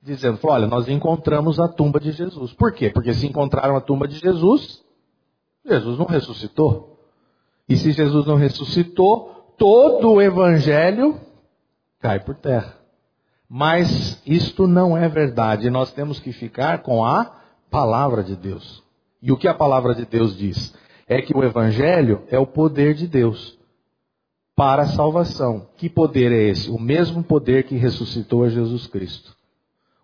dizendo: 0.00 0.38
olha, 0.44 0.68
nós 0.68 0.88
encontramos 0.88 1.58
a 1.58 1.66
tumba 1.66 1.98
de 1.98 2.12
Jesus. 2.12 2.52
Por 2.52 2.72
quê? 2.72 2.88
Porque 2.88 3.12
se 3.12 3.26
encontraram 3.26 3.76
a 3.76 3.80
tumba 3.80 4.06
de 4.06 4.20
Jesus, 4.20 4.80
Jesus 5.66 5.98
não 5.98 6.06
ressuscitou. 6.06 7.00
E 7.68 7.76
se 7.76 7.90
Jesus 7.90 8.24
não 8.24 8.36
ressuscitou, 8.36 9.54
todo 9.58 10.12
o 10.12 10.22
evangelho 10.22 11.20
cai 11.98 12.20
por 12.20 12.36
terra. 12.36 12.76
Mas 13.48 14.22
isto 14.24 14.68
não 14.68 14.96
é 14.96 15.08
verdade. 15.08 15.68
Nós 15.68 15.92
temos 15.92 16.20
que 16.20 16.32
ficar 16.32 16.82
com 16.82 17.04
a 17.04 17.40
palavra 17.68 18.22
de 18.22 18.36
Deus. 18.36 18.84
E 19.20 19.32
o 19.32 19.36
que 19.36 19.48
a 19.48 19.54
palavra 19.54 19.96
de 19.96 20.06
Deus 20.06 20.36
diz? 20.36 20.72
É 21.08 21.20
que 21.20 21.36
o 21.36 21.42
evangelho 21.42 22.22
é 22.28 22.38
o 22.38 22.46
poder 22.46 22.94
de 22.94 23.08
Deus 23.08 23.60
para 24.62 24.82
a 24.82 24.86
salvação. 24.86 25.66
Que 25.76 25.88
poder 25.88 26.30
é 26.30 26.48
esse? 26.50 26.70
O 26.70 26.78
mesmo 26.78 27.20
poder 27.20 27.64
que 27.64 27.74
ressuscitou 27.74 28.44
a 28.44 28.48
Jesus 28.48 28.86
Cristo. 28.86 29.34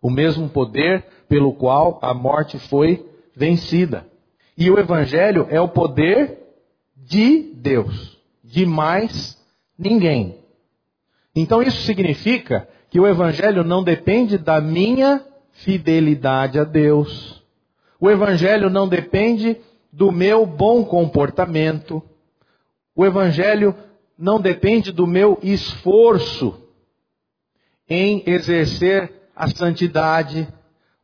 O 0.02 0.10
mesmo 0.10 0.48
poder 0.48 1.04
pelo 1.28 1.52
qual 1.52 2.00
a 2.02 2.12
morte 2.12 2.58
foi 2.58 3.06
vencida. 3.36 4.04
E 4.56 4.68
o 4.68 4.76
Evangelho 4.76 5.46
é 5.48 5.60
o 5.60 5.68
poder 5.68 6.40
de 6.96 7.52
Deus, 7.54 8.18
de 8.42 8.66
mais 8.66 9.40
ninguém. 9.78 10.40
Então 11.36 11.62
isso 11.62 11.82
significa 11.82 12.68
que 12.90 12.98
o 12.98 13.06
Evangelho 13.06 13.62
não 13.62 13.84
depende 13.84 14.36
da 14.36 14.60
minha 14.60 15.24
fidelidade 15.52 16.58
a 16.58 16.64
Deus. 16.64 17.40
O 18.00 18.10
Evangelho 18.10 18.68
não 18.68 18.88
depende 18.88 19.56
do 19.92 20.10
meu 20.10 20.44
bom 20.44 20.84
comportamento. 20.84 22.02
O 22.96 23.06
Evangelho 23.06 23.72
não 24.18 24.40
depende 24.40 24.90
do 24.90 25.06
meu 25.06 25.38
esforço 25.42 26.60
em 27.88 28.22
exercer 28.26 29.12
a 29.34 29.46
santidade. 29.48 30.48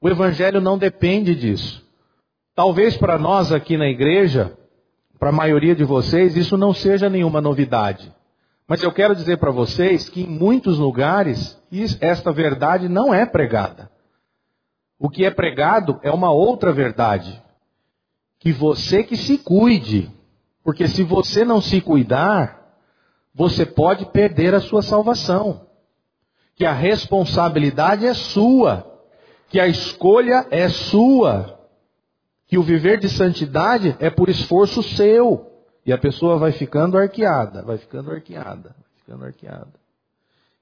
O 0.01 0.09
Evangelho 0.09 0.61
não 0.61 0.77
depende 0.77 1.35
disso. 1.35 1.85
Talvez 2.55 2.97
para 2.97 3.17
nós 3.17 3.53
aqui 3.53 3.77
na 3.77 3.89
igreja, 3.89 4.59
para 5.19 5.29
a 5.29 5.33
maioria 5.33 5.75
de 5.75 5.85
vocês, 5.85 6.37
isso 6.37 6.57
não 6.57 6.75
seja 6.75 7.09
nenhuma 7.09 7.41
novidade. 7.41 8.13
Mas 8.67 8.83
eu 8.83 8.91
quero 8.91 9.15
dizer 9.15 9.39
para 9.39 9.51
vocês 9.51 10.09
que 10.09 10.23
em 10.23 10.27
muitos 10.27 10.79
lugares 10.79 11.61
esta 12.01 12.33
verdade 12.33 12.89
não 12.89 13.15
é 13.15 13.25
pregada. 13.25 13.91
O 14.99 15.09
que 15.09 15.25
é 15.25 15.31
pregado 15.31 16.01
é 16.03 16.11
uma 16.11 16.31
outra 16.31 16.73
verdade. 16.73 17.43
Que 18.41 18.53
você 18.53 19.03
que 19.05 19.17
se 19.17 19.39
cuide. 19.39 20.11
Porque 20.63 20.89
se 20.89 21.03
você 21.03 21.45
não 21.45 21.61
se 21.61 21.81
cuidar, 21.81 22.64
você 23.35 23.67
pode 23.67 24.07
perder 24.07 24.55
a 24.55 24.61
sua 24.61 24.81
salvação. 24.81 25.67
Que 26.55 26.65
a 26.65 26.73
responsabilidade 26.73 28.07
é 28.07 28.15
sua. 28.15 28.87
Que 29.49 29.59
a 29.59 29.67
escolha 29.67 30.47
é 30.51 30.69
sua. 30.69 31.59
Que 32.47 32.57
o 32.57 32.63
viver 32.63 33.01
de 33.01 33.09
santidade 33.09 33.97
é 33.99 34.09
por 34.09 34.29
esforço 34.29 34.83
seu. 34.83 35.51
E 35.85 35.93
a 35.93 35.99
pessoa 35.99 36.39
vai 36.39 36.53
ficando 36.53 36.97
arqueada, 36.97 37.63
vai 37.63 37.77
ficando 37.77 38.13
arqueada, 38.13 38.71
vai 38.71 38.99
ficando 38.99 39.25
arqueada. 39.25 39.75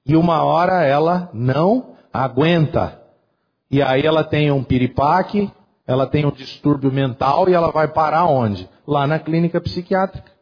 E 0.05 0.15
uma 0.15 0.43
hora 0.43 0.83
ela 0.83 1.29
não 1.31 1.95
aguenta. 2.11 2.99
E 3.69 3.81
aí 3.81 4.05
ela 4.05 4.23
tem 4.23 4.51
um 4.51 4.63
piripaque, 4.63 5.49
ela 5.85 6.07
tem 6.07 6.25
um 6.25 6.31
distúrbio 6.31 6.91
mental 6.91 7.47
e 7.47 7.53
ela 7.53 7.71
vai 7.71 7.87
parar 7.87 8.25
onde? 8.25 8.69
Lá 8.85 9.05
na 9.05 9.19
clínica 9.19 9.61
psiquiátrica. 9.61 10.32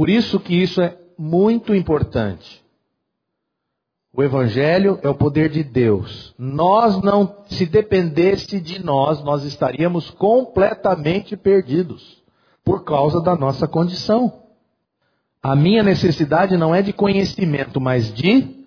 Por 0.00 0.08
isso 0.08 0.40
que 0.40 0.54
isso 0.54 0.80
é 0.80 0.96
muito 1.18 1.74
importante. 1.74 2.64
O 4.10 4.22
evangelho 4.22 4.98
é 5.02 5.08
o 5.10 5.14
poder 5.14 5.50
de 5.50 5.62
Deus. 5.62 6.34
Nós 6.38 7.02
não, 7.02 7.36
se 7.50 7.66
dependesse 7.66 8.58
de 8.62 8.82
nós, 8.82 9.22
nós 9.22 9.44
estaríamos 9.44 10.08
completamente 10.08 11.36
perdidos 11.36 12.22
por 12.64 12.82
causa 12.82 13.20
da 13.20 13.36
nossa 13.36 13.68
condição. 13.68 14.32
A 15.42 15.54
minha 15.54 15.82
necessidade 15.82 16.56
não 16.56 16.74
é 16.74 16.80
de 16.80 16.94
conhecimento, 16.94 17.78
mas 17.78 18.10
de 18.10 18.64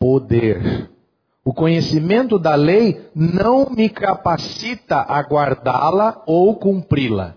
poder. 0.00 0.90
O 1.44 1.54
conhecimento 1.54 2.40
da 2.40 2.56
lei 2.56 3.08
não 3.14 3.70
me 3.70 3.88
capacita 3.88 4.96
a 4.96 5.20
guardá-la 5.20 6.24
ou 6.26 6.56
cumpri-la. 6.56 7.36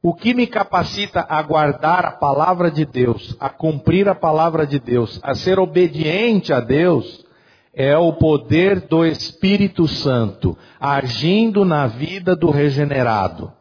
O 0.00 0.14
que 0.14 0.32
me 0.32 0.46
capacita 0.46 1.26
a 1.28 1.42
guardar 1.42 2.04
a 2.04 2.12
palavra 2.12 2.70
de 2.70 2.84
Deus, 2.84 3.36
a 3.40 3.48
cumprir 3.48 4.08
a 4.08 4.14
palavra 4.14 4.64
de 4.64 4.78
Deus, 4.78 5.18
a 5.22 5.34
ser 5.34 5.58
obediente 5.58 6.52
a 6.52 6.60
Deus, 6.60 7.26
é 7.74 7.96
o 7.96 8.12
poder 8.12 8.82
do 8.82 9.04
Espírito 9.04 9.88
Santo 9.88 10.56
agindo 10.78 11.64
na 11.64 11.88
vida 11.88 12.36
do 12.36 12.50
regenerado. 12.50 13.52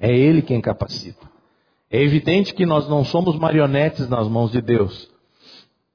É 0.00 0.10
Ele 0.10 0.40
quem 0.40 0.60
capacita. 0.62 1.30
É 1.90 2.02
evidente 2.02 2.54
que 2.54 2.64
nós 2.64 2.88
não 2.88 3.04
somos 3.04 3.38
marionetes 3.38 4.08
nas 4.08 4.26
mãos 4.26 4.50
de 4.50 4.62
Deus. 4.62 5.10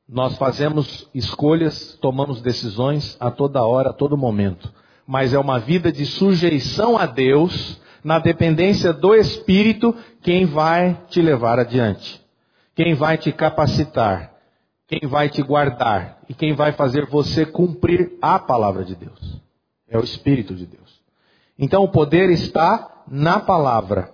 Nós 0.08 0.38
fazemos 0.38 1.10
escolhas, 1.14 1.98
tomamos 2.00 2.40
decisões 2.40 3.18
a 3.20 3.32
toda 3.32 3.66
hora, 3.66 3.90
a 3.90 3.94
todo 3.94 4.16
momento. 4.16 4.72
Mas 5.08 5.34
é 5.34 5.40
uma 5.40 5.60
vida 5.60 5.92
de 5.92 6.06
sujeição 6.06 6.98
a 6.98 7.08
Deus 7.08 7.82
na 8.08 8.20
dependência 8.20 8.94
do 8.94 9.14
Espírito, 9.14 9.94
quem 10.22 10.46
vai 10.46 10.98
te 11.10 11.22
levar 11.22 11.60
adiante, 11.60 12.22
quem 12.74 12.94
vai 12.94 13.18
te 13.18 13.34
capacitar, 13.34 14.32
quem 14.88 15.10
vai 15.10 15.28
te 15.28 15.42
guardar 15.42 16.18
e 16.30 16.34
quem 16.34 16.54
vai 16.54 16.72
fazer 16.72 17.06
você 17.08 17.46
cumprir 17.46 18.14
a 18.22 18.40
palavra 18.40 18.86
de 18.86 18.96
Deus. 18.96 19.42
É 19.90 19.98
o 19.98 20.04
Espírito 20.06 20.56
de 20.56 20.66
Deus. 20.66 21.02
Então 21.60 21.84
o 21.84 21.92
poder 21.92 22.30
está 22.30 23.04
na 23.10 23.42
palavra 23.42 24.14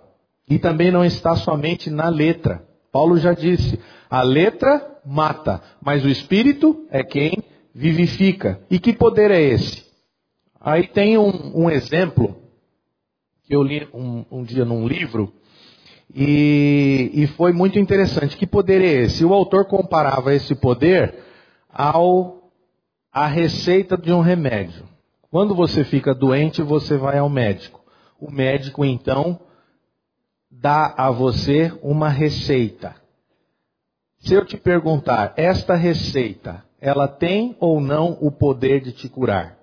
e 0.50 0.58
também 0.58 0.90
não 0.90 1.06
está 1.06 1.36
somente 1.36 1.92
na 1.92 2.10
letra. 2.10 2.68
Paulo 2.92 3.16
já 3.20 3.34
disse: 3.34 3.80
a 4.10 4.24
letra 4.24 5.02
mata, 5.06 5.62
mas 5.80 6.04
o 6.04 6.10
Espírito 6.10 6.88
é 6.90 7.04
quem 7.04 7.44
vivifica. 7.76 8.60
E 8.72 8.80
que 8.80 8.92
poder 8.92 9.30
é 9.30 9.40
esse? 9.40 9.86
Aí 10.60 10.88
tem 10.88 11.16
um, 11.16 11.66
um 11.66 11.70
exemplo 11.70 12.42
eu 13.54 13.64
li 13.64 13.88
um, 13.94 14.26
um 14.32 14.44
dia 14.44 14.66
num 14.66 14.88
livro, 14.88 15.34
e, 16.14 17.10
e, 17.14 17.28
foi 17.28 17.52
muito 17.52 17.80
interessante. 17.80 18.38
Que 18.38 18.46
poder 18.46 18.82
é 18.82 19.04
esse? 19.04 19.26
O 19.26 19.34
autor 19.34 19.66
comparava 19.66 20.34
esse 20.34 20.54
poder 20.54 21.18
ao 21.70 22.52
a 23.12 23.28
receita 23.28 23.98
de 23.98 24.12
um 24.12 24.22
remédio. 24.22 24.88
Quando 25.30 25.56
você 25.56 25.84
fica 25.84 26.14
doente, 26.14 26.62
você 26.62 26.98
vai 26.98 27.18
ao 27.18 27.30
médico. 27.30 27.84
O 28.20 28.32
médico 28.32 28.86
então 28.86 29.40
dá 30.50 30.94
a 30.96 31.10
você 31.10 31.74
uma 31.82 32.10
receita. 32.10 32.96
Se 34.20 34.34
eu 34.34 34.46
te 34.46 34.56
perguntar, 34.56 35.34
esta 35.36 35.76
receita, 35.76 36.64
ela 36.80 37.08
tem 37.08 37.56
ou 37.60 37.82
não 37.82 38.18
o 38.22 38.32
poder 38.32 38.82
de 38.82 38.92
te 38.92 39.10
curar? 39.10 39.58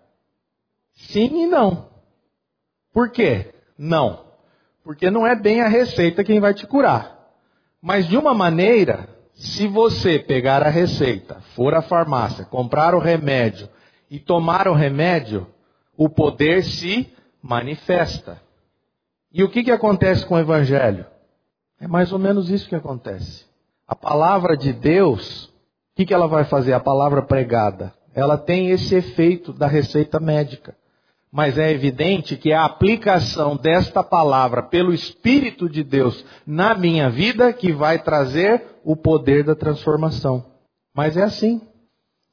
Sim 0.94 1.44
e 1.44 1.46
não. 1.46 1.88
Por 2.92 3.10
quê? 3.10 3.54
Não. 3.82 4.26
Porque 4.84 5.10
não 5.10 5.26
é 5.26 5.34
bem 5.34 5.62
a 5.62 5.68
receita 5.68 6.22
quem 6.22 6.38
vai 6.38 6.52
te 6.52 6.66
curar. 6.66 7.18
Mas 7.80 8.06
de 8.06 8.18
uma 8.18 8.34
maneira, 8.34 9.08
se 9.32 9.66
você 9.66 10.18
pegar 10.18 10.62
a 10.62 10.68
receita, 10.68 11.40
for 11.54 11.72
à 11.72 11.80
farmácia, 11.80 12.44
comprar 12.44 12.94
o 12.94 12.98
remédio 12.98 13.70
e 14.10 14.18
tomar 14.18 14.68
o 14.68 14.74
remédio, 14.74 15.46
o 15.96 16.10
poder 16.10 16.62
se 16.62 17.10
manifesta. 17.42 18.38
E 19.32 19.42
o 19.42 19.48
que, 19.48 19.64
que 19.64 19.70
acontece 19.70 20.26
com 20.26 20.34
o 20.34 20.38
Evangelho? 20.38 21.06
É 21.80 21.88
mais 21.88 22.12
ou 22.12 22.18
menos 22.18 22.50
isso 22.50 22.68
que 22.68 22.76
acontece. 22.76 23.46
A 23.88 23.96
palavra 23.96 24.58
de 24.58 24.74
Deus, 24.74 25.46
o 25.46 25.50
que, 25.96 26.04
que 26.04 26.12
ela 26.12 26.28
vai 26.28 26.44
fazer? 26.44 26.74
A 26.74 26.80
palavra 26.80 27.22
pregada. 27.22 27.94
Ela 28.14 28.36
tem 28.36 28.68
esse 28.68 28.94
efeito 28.94 29.54
da 29.54 29.66
receita 29.66 30.20
médica. 30.20 30.76
Mas 31.32 31.56
é 31.58 31.70
evidente 31.70 32.36
que 32.36 32.52
a 32.52 32.64
aplicação 32.64 33.56
desta 33.56 34.02
palavra 34.02 34.64
pelo 34.64 34.92
Espírito 34.92 35.68
de 35.68 35.84
Deus 35.84 36.24
na 36.44 36.74
minha 36.74 37.08
vida 37.08 37.52
que 37.52 37.72
vai 37.72 38.02
trazer 38.02 38.80
o 38.84 38.96
poder 38.96 39.44
da 39.44 39.54
transformação. 39.54 40.44
Mas 40.94 41.16
é 41.16 41.22
assim. 41.22 41.60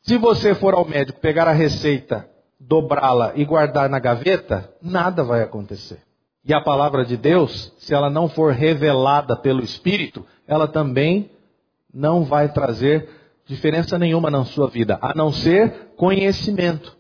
Se 0.02 0.18
você 0.18 0.56
for 0.56 0.74
ao 0.74 0.88
médico 0.88 1.20
pegar 1.20 1.48
a 1.48 1.54
receita, 1.54 2.28
dobrá-la 2.60 3.34
e 3.36 3.46
guardar 3.46 3.88
na 3.90 4.00
gaveta, 4.00 4.74
nada 4.82 5.24
vai 5.24 5.44
acontecer. 5.44 6.02
E 6.44 6.54
a 6.54 6.62
palavra 6.62 7.06
de 7.06 7.18
Deus, 7.18 7.74
se 7.78 7.94
ela 7.94 8.10
não 8.10 8.28
for 8.30 8.54
revelada 8.54 9.36
pelo 9.36 9.62
Espírito, 9.62 10.26
ela 10.48 10.68
também 10.68 11.30
não 11.94 12.24
vai 12.24 12.50
trazer 12.50 13.10
diferença 13.46 14.00
nenhuma 14.00 14.32
na 14.32 14.44
sua 14.46 14.68
vida, 14.70 14.98
a 15.02 15.14
não 15.14 15.32
ser 15.32 15.92
conhecimento. 15.98 16.97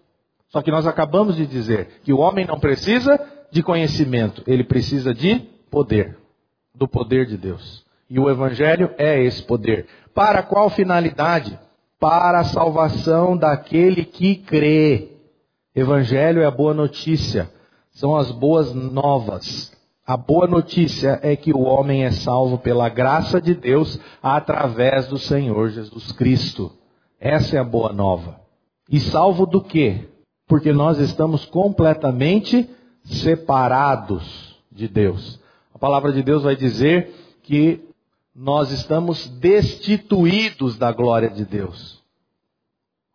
Só 0.49 0.61
que 0.61 0.71
nós 0.71 0.87
acabamos 0.87 1.35
de 1.35 1.45
dizer 1.45 2.01
que 2.03 2.13
o 2.13 2.19
homem 2.19 2.45
não 2.45 2.59
precisa 2.59 3.19
de 3.51 3.61
conhecimento, 3.63 4.43
ele 4.47 4.63
precisa 4.63 5.13
de 5.13 5.39
poder 5.69 6.17
do 6.77 6.87
poder 6.87 7.25
de 7.25 7.35
Deus. 7.35 7.83
E 8.09 8.19
o 8.19 8.29
Evangelho 8.29 8.91
é 8.97 9.21
esse 9.21 9.43
poder. 9.43 9.87
Para 10.13 10.43
qual 10.43 10.69
finalidade? 10.69 11.59
Para 11.99 12.39
a 12.39 12.43
salvação 12.43 13.35
daquele 13.35 14.05
que 14.05 14.35
crê. 14.35 15.09
Evangelho 15.75 16.41
é 16.41 16.45
a 16.45 16.51
boa 16.51 16.73
notícia, 16.73 17.51
são 17.91 18.15
as 18.15 18.31
boas 18.31 18.73
novas. 18.73 19.75
A 20.05 20.15
boa 20.15 20.47
notícia 20.47 21.19
é 21.21 21.35
que 21.35 21.51
o 21.51 21.61
homem 21.61 22.05
é 22.05 22.11
salvo 22.11 22.57
pela 22.57 22.87
graça 22.87 23.41
de 23.41 23.53
Deus 23.53 23.99
através 24.21 25.07
do 25.07 25.17
Senhor 25.17 25.69
Jesus 25.69 26.11
Cristo. 26.13 26.71
Essa 27.19 27.57
é 27.57 27.59
a 27.59 27.63
boa 27.63 27.91
nova. 27.91 28.39
E 28.89 28.99
salvo 28.99 29.45
do 29.45 29.61
quê? 29.61 30.07
Porque 30.47 30.71
nós 30.71 30.97
estamos 30.99 31.45
completamente 31.45 32.67
separados 33.03 34.57
de 34.71 34.87
Deus. 34.87 35.39
A 35.73 35.77
palavra 35.77 36.11
de 36.13 36.23
Deus 36.23 36.43
vai 36.43 36.55
dizer 36.55 37.13
que 37.43 37.83
nós 38.33 38.71
estamos 38.71 39.27
destituídos 39.39 40.77
da 40.77 40.91
glória 40.91 41.29
de 41.29 41.43
Deus. 41.43 42.01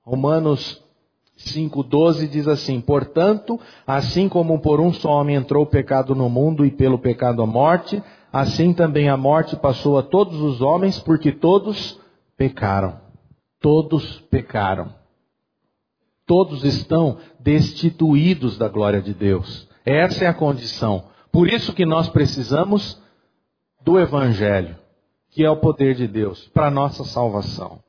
Romanos 0.05 0.83
5,12 1.38 2.29
diz 2.29 2.47
assim: 2.47 2.81
Portanto, 2.81 3.59
assim 3.87 4.29
como 4.29 4.61
por 4.61 4.81
um 4.81 4.92
só 4.92 5.11
homem 5.21 5.37
entrou 5.37 5.64
o 5.64 5.68
pecado 5.68 6.14
no 6.14 6.29
mundo 6.29 6.66
e 6.66 6.71
pelo 6.71 6.99
pecado 6.99 7.42
a 7.42 7.47
morte, 7.47 8.03
assim 8.33 8.75
também 8.75 9.09
a 9.09 9.16
morte 9.16 9.57
passou 9.57 9.99
a 9.99 10.03
todos 10.03 10.40
os 10.40 10.61
homens, 10.61 10.99
porque 10.99 11.33
todos 11.33 11.99
pecaram. 12.37 13.01
Todos 13.61 14.21
pecaram 14.23 15.02
todos 16.33 16.64
estão 16.64 17.18
destituídos 17.38 18.57
da 18.57 18.66
glória 18.66 19.03
de 19.03 19.12
Deus. 19.12 19.68
Essa 19.85 20.25
é 20.25 20.27
a 20.27 20.33
condição. 20.33 21.05
Por 21.31 21.47
isso 21.47 21.75
que 21.75 21.85
nós 21.85 22.09
precisamos 22.09 22.99
do 23.83 24.01
Evangelho, 24.01 24.75
que 25.29 25.45
é 25.45 25.51
o 25.51 25.59
poder 25.59 25.95
de 25.95 26.09
Deus 26.09 26.49
para 26.55 26.68
a 26.68 26.71
nossa 26.71 27.05
salvação. 27.05 27.81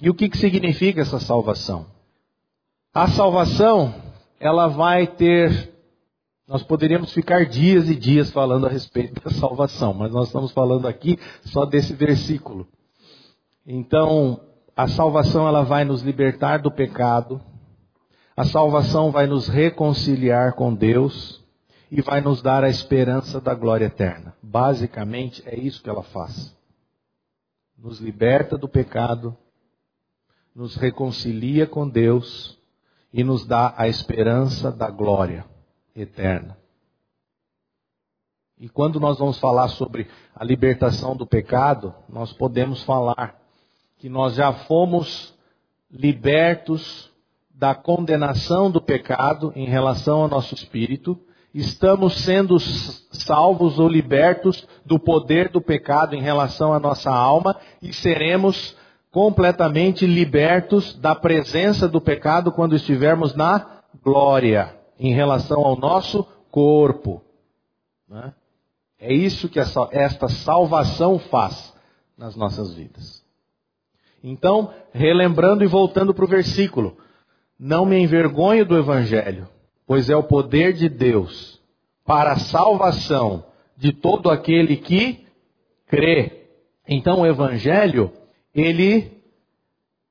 E 0.00 0.10
o 0.10 0.14
que, 0.14 0.28
que 0.28 0.36
significa 0.36 1.00
essa 1.00 1.20
salvação? 1.20 1.86
A 2.92 3.06
salvação, 3.06 3.94
ela 4.40 4.66
vai 4.66 5.06
ter. 5.06 5.72
Nós 6.48 6.64
poderíamos 6.64 7.12
ficar 7.12 7.46
dias 7.46 7.88
e 7.88 7.94
dias 7.94 8.32
falando 8.32 8.66
a 8.66 8.68
respeito 8.68 9.22
da 9.22 9.30
salvação, 9.30 9.94
mas 9.94 10.10
nós 10.12 10.26
estamos 10.26 10.50
falando 10.50 10.88
aqui 10.88 11.20
só 11.44 11.64
desse 11.64 11.92
versículo. 11.92 12.66
Então, 13.64 14.40
a 14.76 14.88
salvação 14.88 15.46
ela 15.46 15.62
vai 15.62 15.84
nos 15.84 16.02
libertar 16.02 16.58
do 16.58 16.70
pecado. 16.70 17.40
A 18.36 18.44
salvação 18.44 19.12
vai 19.12 19.26
nos 19.26 19.46
reconciliar 19.46 20.54
com 20.54 20.74
Deus 20.74 21.44
e 21.90 22.02
vai 22.02 22.20
nos 22.20 22.42
dar 22.42 22.64
a 22.64 22.68
esperança 22.68 23.40
da 23.40 23.54
glória 23.54 23.84
eterna. 23.84 24.34
Basicamente 24.42 25.42
é 25.46 25.56
isso 25.56 25.80
que 25.80 25.88
ela 25.88 26.02
faz. 26.02 26.56
Nos 27.78 28.00
liberta 28.00 28.58
do 28.58 28.68
pecado, 28.68 29.36
nos 30.52 30.74
reconcilia 30.74 31.66
com 31.66 31.88
Deus 31.88 32.58
e 33.12 33.22
nos 33.22 33.46
dá 33.46 33.74
a 33.76 33.86
esperança 33.86 34.72
da 34.72 34.90
glória 34.90 35.44
eterna. 35.94 36.58
E 38.58 38.68
quando 38.68 38.98
nós 38.98 39.18
vamos 39.18 39.38
falar 39.38 39.68
sobre 39.68 40.08
a 40.34 40.44
libertação 40.44 41.16
do 41.16 41.26
pecado, 41.26 41.94
nós 42.08 42.32
podemos 42.32 42.82
falar 42.82 43.43
que 44.04 44.10
nós 44.10 44.34
já 44.34 44.52
fomos 44.52 45.32
libertos 45.90 47.10
da 47.48 47.74
condenação 47.74 48.70
do 48.70 48.78
pecado 48.78 49.50
em 49.56 49.64
relação 49.64 50.20
ao 50.20 50.28
nosso 50.28 50.54
espírito, 50.54 51.18
estamos 51.54 52.20
sendo 52.20 52.60
salvos 52.60 53.78
ou 53.78 53.88
libertos 53.88 54.68
do 54.84 54.98
poder 54.98 55.48
do 55.48 55.58
pecado 55.58 56.14
em 56.14 56.20
relação 56.20 56.74
à 56.74 56.78
nossa 56.78 57.10
alma 57.10 57.58
e 57.80 57.94
seremos 57.94 58.76
completamente 59.10 60.06
libertos 60.06 60.94
da 60.96 61.14
presença 61.14 61.88
do 61.88 61.98
pecado 61.98 62.52
quando 62.52 62.76
estivermos 62.76 63.34
na 63.34 63.80
glória 64.04 64.78
em 65.00 65.14
relação 65.14 65.64
ao 65.64 65.78
nosso 65.78 66.26
corpo. 66.50 67.22
Né? 68.06 68.34
É 68.98 69.14
isso 69.14 69.48
que 69.48 69.58
esta 69.58 70.28
salvação 70.28 71.18
faz 71.18 71.72
nas 72.18 72.36
nossas 72.36 72.74
vidas. 72.74 73.23
Então, 74.26 74.72
relembrando 74.90 75.62
e 75.62 75.66
voltando 75.66 76.14
para 76.14 76.24
o 76.24 76.28
versículo: 76.28 76.96
Não 77.58 77.84
me 77.84 77.98
envergonho 77.98 78.64
do 78.64 78.74
Evangelho, 78.74 79.46
pois 79.86 80.08
é 80.08 80.16
o 80.16 80.22
poder 80.22 80.72
de 80.72 80.88
Deus 80.88 81.60
para 82.06 82.32
a 82.32 82.38
salvação 82.38 83.44
de 83.76 83.92
todo 83.92 84.30
aquele 84.30 84.78
que 84.78 85.26
crê. 85.86 86.48
Então, 86.88 87.20
o 87.20 87.26
Evangelho, 87.26 88.10
ele 88.54 89.12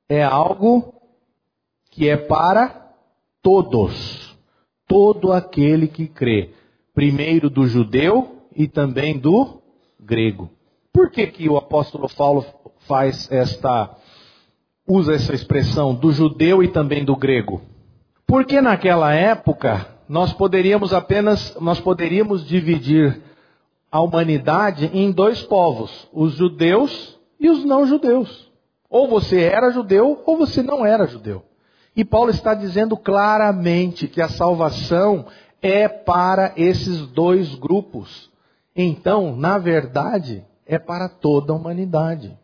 é 0.08 0.24
algo 0.24 0.94
que 1.90 2.08
é 2.08 2.16
para 2.16 2.94
todos, 3.42 4.38
todo 4.88 5.32
aquele 5.32 5.88
que 5.88 6.08
crê, 6.08 6.52
primeiro 6.94 7.50
do 7.50 7.66
judeu 7.66 8.44
e 8.56 8.68
também 8.68 9.18
do 9.18 9.60
grego. 10.00 10.52
Por 10.92 11.10
que, 11.10 11.26
que 11.26 11.50
o 11.50 11.58
apóstolo 11.58 12.08
Paulo 12.16 12.46
faz 12.88 13.32
esta 13.32 13.98
usa 14.88 15.14
essa 15.14 15.34
expressão 15.34 15.94
do 15.94 16.12
judeu 16.12 16.64
e 16.64 16.68
também 16.68 17.04
do 17.04 17.16
grego? 17.16 17.62
Porque 18.26 18.62
naquela 18.62 19.14
época 19.14 19.88
nós 20.08 20.34
poderíamos 20.34 20.94
apenas 20.94 21.56
nós 21.60 21.80
poderíamos 21.80 22.46
dividir 22.46 23.22
a 23.92 24.02
humanidade 24.02 24.90
em 24.94 25.12
dois 25.12 25.42
povos, 25.42 26.08
os 26.12 26.34
judeus 26.34 27.18
e 27.40 27.50
os 27.50 27.64
não 27.64 27.86
judeus. 27.86 28.52
Ou 28.90 29.08
você 29.08 29.42
era 29.42 29.72
judeu 29.72 30.22
ou 30.26 30.38
você 30.38 30.62
não 30.62 30.86
era 30.86 31.08
judeu. 31.08 31.44
E 31.96 32.04
Paulo 32.04 32.32
está 32.32 32.54
dizendo 32.54 32.98
claramente 32.98 34.08
que 34.08 34.22
a 34.22 34.28
salvação 34.28 35.28
é 35.62 35.88
para 35.88 36.54
esses 36.58 37.06
dois 37.08 37.54
grupos. 37.56 38.32
Então, 38.76 39.36
na 39.36 39.58
verdade, 39.58 40.44
é 40.66 40.80
para 40.80 41.08
toda 41.08 41.54
a 41.54 41.56
humanidade. 41.56 42.36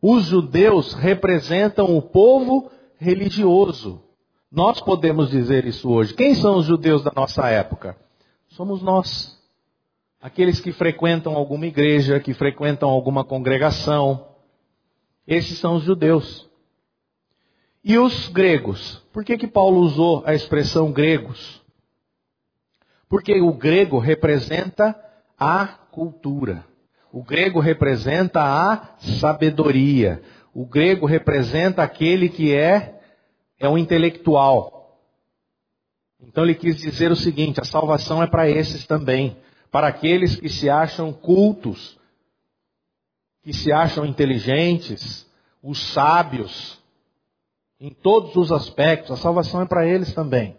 Os 0.00 0.24
judeus 0.24 0.92
representam 0.94 1.96
o 1.96 2.02
povo 2.02 2.70
religioso. 2.98 4.02
Nós 4.50 4.80
podemos 4.80 5.30
dizer 5.30 5.64
isso 5.66 5.90
hoje. 5.90 6.14
Quem 6.14 6.34
são 6.34 6.58
os 6.58 6.66
judeus 6.66 7.02
da 7.02 7.12
nossa 7.14 7.48
época? 7.48 7.96
Somos 8.48 8.82
nós. 8.82 9.36
Aqueles 10.20 10.60
que 10.60 10.72
frequentam 10.72 11.34
alguma 11.34 11.66
igreja, 11.66 12.20
que 12.20 12.32
frequentam 12.32 12.88
alguma 12.88 13.24
congregação. 13.24 14.28
Esses 15.26 15.58
são 15.58 15.76
os 15.76 15.82
judeus. 15.82 16.48
E 17.84 17.98
os 17.98 18.28
gregos? 18.28 19.02
Por 19.12 19.24
que, 19.24 19.36
que 19.36 19.46
Paulo 19.46 19.80
usou 19.80 20.22
a 20.26 20.34
expressão 20.34 20.90
gregos? 20.90 21.62
Porque 23.08 23.40
o 23.40 23.52
grego 23.52 23.98
representa 23.98 24.98
a 25.38 25.66
cultura. 25.66 26.64
O 27.12 27.22
grego 27.22 27.60
representa 27.60 28.40
a 28.42 28.96
sabedoria. 28.98 30.22
O 30.52 30.66
grego 30.66 31.06
representa 31.06 31.82
aquele 31.82 32.28
que 32.28 32.54
é 32.54 33.00
é 33.58 33.68
um 33.68 33.78
intelectual. 33.78 34.76
Então 36.20 36.44
ele 36.44 36.54
quis 36.54 36.76
dizer 36.76 37.10
o 37.10 37.16
seguinte: 37.16 37.60
a 37.60 37.64
salvação 37.64 38.22
é 38.22 38.26
para 38.26 38.48
esses 38.48 38.86
também, 38.86 39.36
para 39.70 39.88
aqueles 39.88 40.36
que 40.36 40.48
se 40.48 40.68
acham 40.68 41.12
cultos, 41.12 41.98
que 43.42 43.52
se 43.52 43.72
acham 43.72 44.04
inteligentes, 44.04 45.26
os 45.62 45.92
sábios, 45.92 46.80
em 47.78 47.90
todos 47.90 48.36
os 48.36 48.50
aspectos, 48.50 49.10
a 49.10 49.16
salvação 49.16 49.62
é 49.62 49.66
para 49.66 49.86
eles 49.86 50.12
também. 50.14 50.56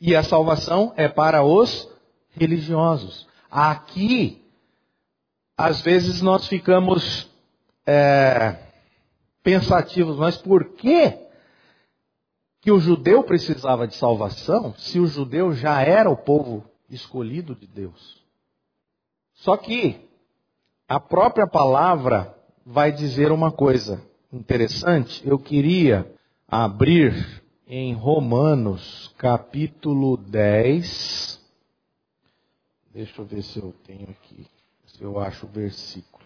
E 0.00 0.14
a 0.14 0.22
salvação 0.22 0.92
é 0.96 1.08
para 1.08 1.42
os 1.44 1.88
religiosos. 2.30 3.26
Aqui, 3.50 4.43
às 5.56 5.80
vezes 5.80 6.20
nós 6.20 6.46
ficamos 6.46 7.30
é, 7.86 8.56
pensativos, 9.42 10.16
mas 10.16 10.36
por 10.36 10.74
que 10.74 11.22
que 12.60 12.72
o 12.72 12.80
judeu 12.80 13.22
precisava 13.22 13.86
de 13.86 13.94
salvação 13.94 14.74
se 14.78 14.98
o 14.98 15.06
judeu 15.06 15.52
já 15.52 15.82
era 15.82 16.10
o 16.10 16.16
povo 16.16 16.64
escolhido 16.88 17.54
de 17.54 17.66
Deus? 17.66 18.24
Só 19.34 19.56
que 19.56 20.08
a 20.88 20.98
própria 20.98 21.46
palavra 21.46 22.34
vai 22.64 22.90
dizer 22.90 23.30
uma 23.30 23.52
coisa 23.52 24.02
interessante. 24.32 25.26
Eu 25.26 25.38
queria 25.38 26.10
abrir 26.48 27.42
em 27.66 27.92
Romanos, 27.94 29.12
capítulo 29.18 30.16
10. 30.16 31.40
Deixa 32.92 33.20
eu 33.20 33.26
ver 33.26 33.42
se 33.42 33.58
eu 33.58 33.74
tenho 33.84 34.08
aqui, 34.10 34.46
eu 35.00 35.18
acho 35.18 35.46
o 35.46 35.48
versículo. 35.48 36.24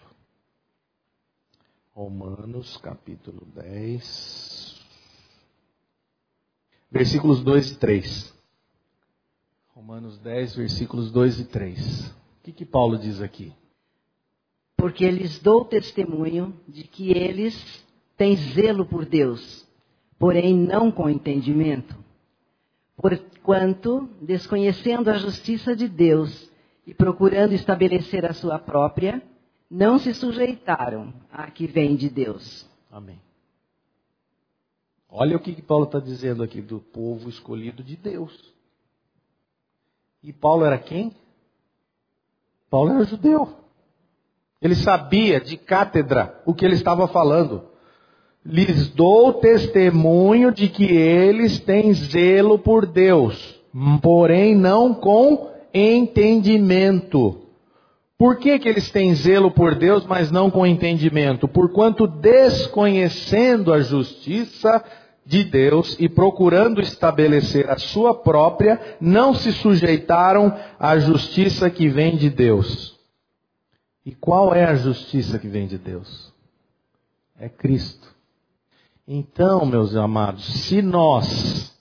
Romanos, 1.93 2.77
capítulo 2.77 3.45
10. 3.53 4.79
Versículos 6.91 7.43
2 7.43 7.71
e 7.71 7.77
3. 7.77 8.33
Romanos 9.75 10.17
10, 10.19 10.55
versículos 10.55 11.11
2 11.11 11.39
e 11.41 11.45
3. 11.45 12.07
O 12.09 12.13
que, 12.43 12.51
que 12.51 12.65
Paulo 12.65 12.97
diz 12.97 13.21
aqui? 13.21 13.53
Porque 14.77 15.09
lhes 15.09 15.39
dou 15.39 15.65
testemunho 15.65 16.57
de 16.67 16.83
que 16.83 17.11
eles 17.11 17.85
têm 18.15 18.35
zelo 18.35 18.85
por 18.85 19.05
Deus, 19.05 19.67
porém 20.17 20.55
não 20.55 20.91
com 20.91 21.09
entendimento. 21.09 21.97
Porquanto, 22.95 24.09
desconhecendo 24.21 25.09
a 25.09 25.17
justiça 25.17 25.75
de 25.75 25.87
Deus 25.87 26.49
e 26.85 26.93
procurando 26.93 27.53
estabelecer 27.53 28.25
a 28.25 28.33
sua 28.33 28.57
própria, 28.57 29.21
não 29.69 29.99
se 29.99 30.13
sujeitaram 30.13 31.13
à 31.31 31.49
que 31.51 31.67
vem 31.67 31.95
de 31.95 32.09
Deus. 32.09 32.67
Amém. 32.91 33.19
Olha 35.09 35.37
o 35.37 35.39
que, 35.39 35.59
Paulo 35.61 35.85
está 35.85 35.99
dizendo 35.99 36.43
aqui 36.43 36.61
do 36.61 36.79
povo 36.79 37.29
escolhido 37.29 37.83
de 37.83 37.95
Deus. 37.95 38.53
E 40.23 40.31
Paulo 40.31 40.65
era 40.65 40.77
quem? 40.77 41.15
Paulo 42.69 42.91
era 42.91 43.03
judeu. 43.05 43.55
Ele 44.61 44.75
sabia 44.75 45.39
de 45.39 45.57
cátedra 45.57 46.41
o 46.45 46.53
que 46.53 46.65
ele 46.65 46.75
estava 46.75 47.07
falando. 47.07 47.69
Lhes 48.45 48.89
dou 48.89 49.33
testemunho 49.33 50.51
de 50.51 50.69
que 50.69 50.85
eles 50.85 51.59
têm 51.59 51.93
zelo 51.93 52.59
por 52.59 52.85
Deus, 52.85 53.59
porém 54.01 54.55
não 54.55 54.93
com 54.93 55.49
entendimento. 55.73 57.45
Por 58.17 58.37
que, 58.37 58.59
que 58.59 58.67
eles 58.67 58.91
têm 58.91 59.15
zelo 59.15 59.49
por 59.49 59.75
Deus, 59.75 60.05
mas 60.05 60.29
não 60.29 60.51
com 60.51 60.65
entendimento? 60.65 61.47
Porquanto 61.47 62.05
desconhecendo 62.05 63.71
a 63.71 63.79
justiça 63.79 64.83
de 65.25 65.43
Deus 65.43 65.95
e 65.99 66.09
procurando 66.09 66.81
estabelecer 66.81 67.69
a 67.69 67.77
sua 67.77 68.13
própria, 68.13 68.97
não 68.99 69.33
se 69.33 69.53
sujeitaram 69.53 70.53
à 70.79 70.97
justiça 70.97 71.69
que 71.69 71.87
vem 71.87 72.17
de 72.17 72.29
Deus. 72.29 72.99
E 74.05 74.15
qual 74.15 74.55
é 74.55 74.65
a 74.65 74.75
justiça 74.75 75.37
que 75.37 75.47
vem 75.47 75.67
de 75.67 75.77
Deus? 75.77 76.33
É 77.39 77.47
Cristo. 77.47 78.07
Então, 79.07 79.65
meus 79.65 79.95
amados, 79.95 80.45
se 80.45 80.81
nós, 80.81 81.78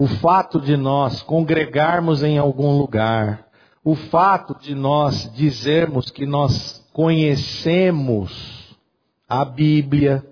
o 0.00 0.06
fato 0.06 0.58
de 0.58 0.78
nós 0.78 1.22
congregarmos 1.22 2.22
em 2.22 2.38
algum 2.38 2.78
lugar, 2.78 3.46
o 3.84 3.94
fato 3.94 4.58
de 4.58 4.74
nós 4.74 5.30
dizermos 5.34 6.10
que 6.10 6.24
nós 6.24 6.82
conhecemos 6.90 8.74
a 9.28 9.44
Bíblia, 9.44 10.24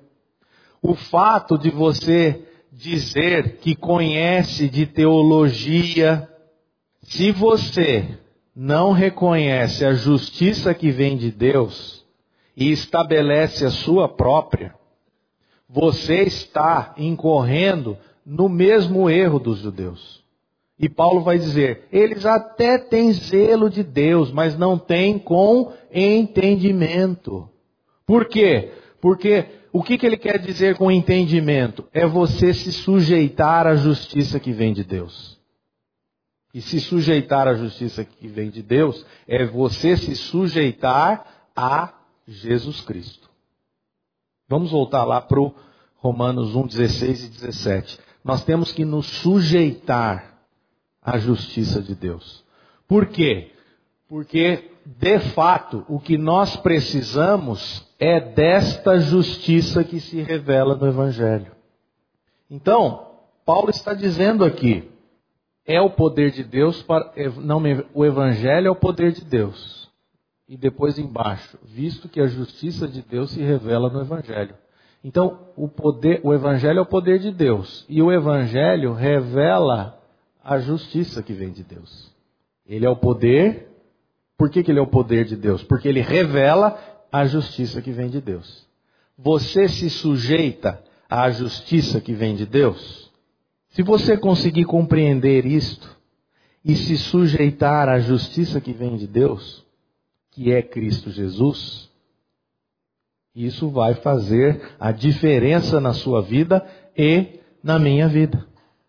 o 0.80 0.94
fato 0.94 1.58
de 1.58 1.68
você 1.68 2.48
dizer 2.72 3.58
que 3.58 3.76
conhece 3.76 4.70
de 4.70 4.86
teologia, 4.86 6.26
se 7.02 7.30
você 7.30 8.18
não 8.56 8.92
reconhece 8.92 9.84
a 9.84 9.92
justiça 9.92 10.72
que 10.72 10.90
vem 10.90 11.14
de 11.14 11.30
Deus 11.30 12.06
e 12.56 12.72
estabelece 12.72 13.66
a 13.66 13.70
sua 13.70 14.08
própria, 14.08 14.74
você 15.68 16.22
está 16.22 16.94
incorrendo 16.96 17.98
no 18.28 18.46
mesmo 18.46 19.08
erro 19.08 19.38
dos 19.38 19.60
judeus. 19.60 20.22
E 20.78 20.88
Paulo 20.88 21.22
vai 21.22 21.38
dizer: 21.38 21.88
eles 21.90 22.26
até 22.26 22.76
têm 22.76 23.10
zelo 23.12 23.70
de 23.70 23.82
Deus, 23.82 24.30
mas 24.30 24.56
não 24.56 24.78
têm 24.78 25.18
com 25.18 25.72
entendimento. 25.90 27.48
Por 28.06 28.26
quê? 28.26 28.72
Porque 29.00 29.46
o 29.72 29.82
que, 29.82 29.96
que 29.96 30.06
ele 30.06 30.18
quer 30.18 30.38
dizer 30.38 30.76
com 30.76 30.90
entendimento? 30.90 31.86
É 31.92 32.06
você 32.06 32.52
se 32.52 32.70
sujeitar 32.70 33.66
à 33.66 33.74
justiça 33.74 34.38
que 34.38 34.52
vem 34.52 34.72
de 34.72 34.84
Deus. 34.84 35.38
E 36.52 36.60
se 36.60 36.80
sujeitar 36.80 37.48
à 37.48 37.54
justiça 37.54 38.04
que 38.04 38.28
vem 38.28 38.50
de 38.50 38.62
Deus 38.62 39.04
é 39.26 39.44
você 39.44 39.96
se 39.96 40.14
sujeitar 40.14 41.50
a 41.56 41.92
Jesus 42.26 42.80
Cristo. 42.80 43.28
Vamos 44.48 44.70
voltar 44.70 45.04
lá 45.04 45.20
para 45.20 45.38
Romanos 45.96 46.54
1, 46.54 46.66
16 46.66 47.24
e 47.24 47.28
17. 47.28 48.07
Nós 48.28 48.44
temos 48.44 48.70
que 48.72 48.84
nos 48.84 49.06
sujeitar 49.06 50.38
a 51.00 51.16
justiça 51.16 51.80
de 51.80 51.94
Deus. 51.94 52.44
Por 52.86 53.06
quê? 53.06 53.52
Porque, 54.06 54.70
de 54.84 55.18
fato, 55.30 55.82
o 55.88 55.98
que 55.98 56.18
nós 56.18 56.54
precisamos 56.54 57.88
é 57.98 58.20
desta 58.20 58.98
justiça 58.98 59.82
que 59.82 59.98
se 59.98 60.20
revela 60.20 60.76
no 60.76 60.86
Evangelho. 60.86 61.52
Então, 62.50 63.12
Paulo 63.46 63.70
está 63.70 63.94
dizendo 63.94 64.44
aqui, 64.44 64.90
é 65.64 65.80
o 65.80 65.88
poder 65.88 66.30
de 66.30 66.44
Deus 66.44 66.82
para 66.82 67.10
não 67.38 67.62
o 67.94 68.04
evangelho 68.04 68.68
é 68.68 68.70
o 68.70 68.76
poder 68.76 69.12
de 69.12 69.24
Deus. 69.24 69.90
E 70.46 70.54
depois 70.54 70.98
embaixo, 70.98 71.58
visto 71.62 72.10
que 72.10 72.20
a 72.20 72.26
justiça 72.26 72.86
de 72.86 73.00
Deus 73.00 73.30
se 73.30 73.40
revela 73.40 73.88
no 73.88 74.02
evangelho. 74.02 74.54
Então, 75.02 75.38
o 75.56 75.68
poder, 75.68 76.20
o 76.24 76.34
evangelho 76.34 76.78
é 76.78 76.82
o 76.82 76.86
poder 76.86 77.18
de 77.18 77.30
Deus 77.30 77.84
e 77.88 78.02
o 78.02 78.12
evangelho 78.12 78.92
revela 78.92 79.98
a 80.42 80.58
justiça 80.58 81.22
que 81.22 81.32
vem 81.32 81.50
de 81.50 81.62
Deus. 81.62 82.10
Ele 82.66 82.84
é 82.84 82.90
o 82.90 82.96
poder. 82.96 83.68
Por 84.36 84.50
que, 84.50 84.62
que 84.62 84.70
ele 84.70 84.78
é 84.78 84.82
o 84.82 84.86
poder 84.86 85.24
de 85.24 85.36
Deus? 85.36 85.62
Porque 85.62 85.88
ele 85.88 86.00
revela 86.00 86.78
a 87.10 87.26
justiça 87.26 87.80
que 87.80 87.92
vem 87.92 88.08
de 88.08 88.20
Deus. 88.20 88.66
Você 89.16 89.68
se 89.68 89.88
sujeita 89.90 90.82
à 91.08 91.30
justiça 91.30 92.00
que 92.00 92.12
vem 92.12 92.36
de 92.36 92.46
Deus? 92.46 93.10
Se 93.70 93.82
você 93.82 94.16
conseguir 94.16 94.64
compreender 94.64 95.46
isto 95.46 95.96
e 96.64 96.74
se 96.74 96.96
sujeitar 96.98 97.88
à 97.88 97.98
justiça 97.98 98.60
que 98.60 98.72
vem 98.72 98.96
de 98.96 99.06
Deus, 99.06 99.64
que 100.30 100.52
é 100.52 100.62
Cristo 100.62 101.10
Jesus, 101.10 101.87
isso 103.46 103.70
vai 103.70 103.94
fazer 103.94 104.60
a 104.80 104.90
diferença 104.90 105.80
na 105.80 105.92
sua 105.92 106.20
vida 106.20 106.66
e 106.96 107.40
na 107.62 107.78
minha 107.78 108.08
vida. 108.08 108.46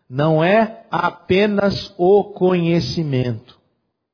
Não 0.08 0.42
é 0.42 0.86
apenas 0.90 1.94
o 1.96 2.24
conhecimento. 2.24 3.58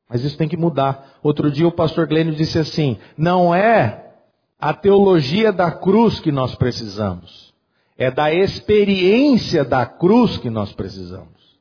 Mas 0.09 0.23
isso 0.23 0.37
tem 0.37 0.49
que 0.49 0.57
mudar. 0.57 1.19
Outro 1.23 1.51
dia 1.51 1.67
o 1.67 1.73
pastor 1.73 2.07
Glênio 2.07 2.35
disse 2.35 2.59
assim: 2.59 2.99
não 3.17 3.55
é 3.55 4.13
a 4.59 4.73
teologia 4.73 5.53
da 5.53 5.71
cruz 5.71 6.21
que 6.21 6.31
nós 6.31 6.55
precisamos, 6.55 7.55
é 7.97 8.11
da 8.11 8.33
experiência 8.33 9.65
da 9.65 9.85
cruz 9.87 10.37
que 10.37 10.51
nós 10.51 10.73
precisamos. 10.73 11.59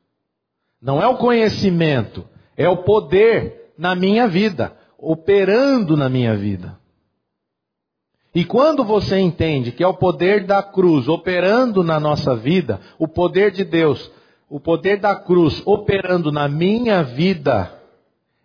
Não 0.81 1.01
é 1.01 1.07
o 1.07 1.17
conhecimento, 1.17 2.25
é 2.55 2.69
o 2.69 2.83
poder 2.83 3.71
na 3.77 3.95
minha 3.95 4.27
vida, 4.27 4.75
operando 4.97 5.97
na 5.97 6.09
minha 6.09 6.35
vida. 6.35 6.77
E 8.35 8.43
quando 8.43 8.83
você 8.83 9.17
entende 9.17 9.71
que 9.71 9.83
é 9.83 9.87
o 9.87 9.93
poder 9.93 10.45
da 10.45 10.61
cruz 10.61 11.07
operando 11.07 11.83
na 11.83 11.99
nossa 11.99 12.35
vida, 12.35 12.81
o 12.99 13.07
poder 13.07 13.49
de 13.51 13.63
Deus 13.63 14.11
o 14.49 14.59
poder 14.59 14.99
da 14.99 15.15
cruz 15.15 15.61
operando 15.65 16.31
na 16.31 16.47
minha 16.47 17.03
vida, 17.03 17.73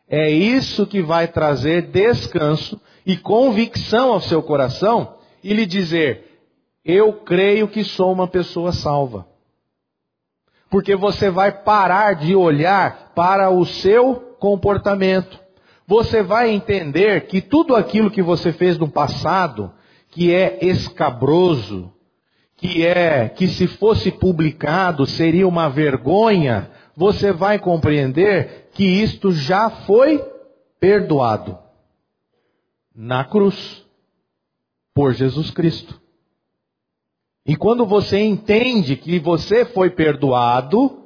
é 0.09 0.31
isso 0.31 0.87
que 0.87 1.03
vai 1.03 1.29
trazer 1.29 1.83
descanso 1.83 2.81
e 3.07 3.17
convicção 3.17 4.13
ao 4.13 4.21
seu 4.21 4.43
coração 4.43 5.15
e 5.45 5.53
lhe 5.53 5.67
dizer: 5.67 6.41
Eu 6.85 7.13
creio 7.13 7.69
que 7.69 7.85
sou 7.85 8.13
uma 8.13 8.27
pessoa 8.27 8.73
salva. 8.73 9.27
Porque 10.69 10.97
você 10.97 11.31
vai 11.31 11.53
parar 11.53 12.15
de 12.15 12.35
olhar 12.35 13.13
para 13.15 13.51
o 13.51 13.65
seu 13.65 14.37
comportamento. 14.39 15.39
você 15.87 16.23
vai 16.23 16.51
entender 16.51 17.27
que 17.27 17.41
tudo 17.41 17.75
aquilo 17.75 18.11
que 18.11 18.23
você 18.23 18.53
fez 18.53 18.79
no 18.79 18.89
passado, 18.89 19.73
que 20.11 20.35
é 20.35 20.65
escabroso, 20.65 21.93
que 22.57 22.85
é 22.85 23.29
que 23.29 23.49
se 23.49 23.67
fosse 23.67 24.11
publicado 24.11 25.07
seria 25.07 25.49
uma 25.49 25.69
vergonha, 25.69 26.71
você 26.97 27.33
vai 27.33 27.59
compreender 27.59 28.69
que 28.73 28.85
isto 28.85 29.33
já 29.33 29.71
foi 29.71 30.23
perdoado 30.79 31.59
na 32.95 33.25
cruz 33.25 33.85
por 34.95 35.15
Jesus 35.15 35.51
Cristo. 35.51 36.01
E 37.47 37.57
quando 37.57 37.87
você 37.87 38.19
entende 38.19 38.97
que 38.97 39.19
você 39.19 39.65
foi 39.65 39.91
perdoado, 39.91 41.05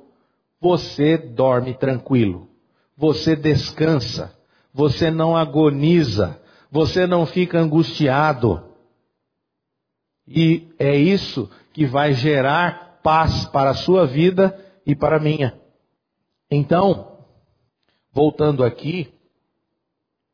você 0.60 1.16
dorme 1.16 1.74
tranquilo, 1.74 2.48
você 2.96 3.36
descansa, 3.36 4.36
você 4.72 5.10
não 5.10 5.36
agoniza, 5.36 6.40
você 6.70 7.06
não 7.06 7.24
fica 7.24 7.60
angustiado. 7.60 8.73
E 10.26 10.74
é 10.78 10.96
isso 10.96 11.50
que 11.72 11.86
vai 11.86 12.12
gerar 12.12 13.00
paz 13.02 13.44
para 13.46 13.70
a 13.70 13.74
sua 13.74 14.06
vida 14.06 14.58
e 14.86 14.94
para 14.94 15.16
a 15.16 15.20
minha. 15.20 15.58
Então, 16.50 17.18
voltando 18.12 18.64
aqui, 18.64 19.12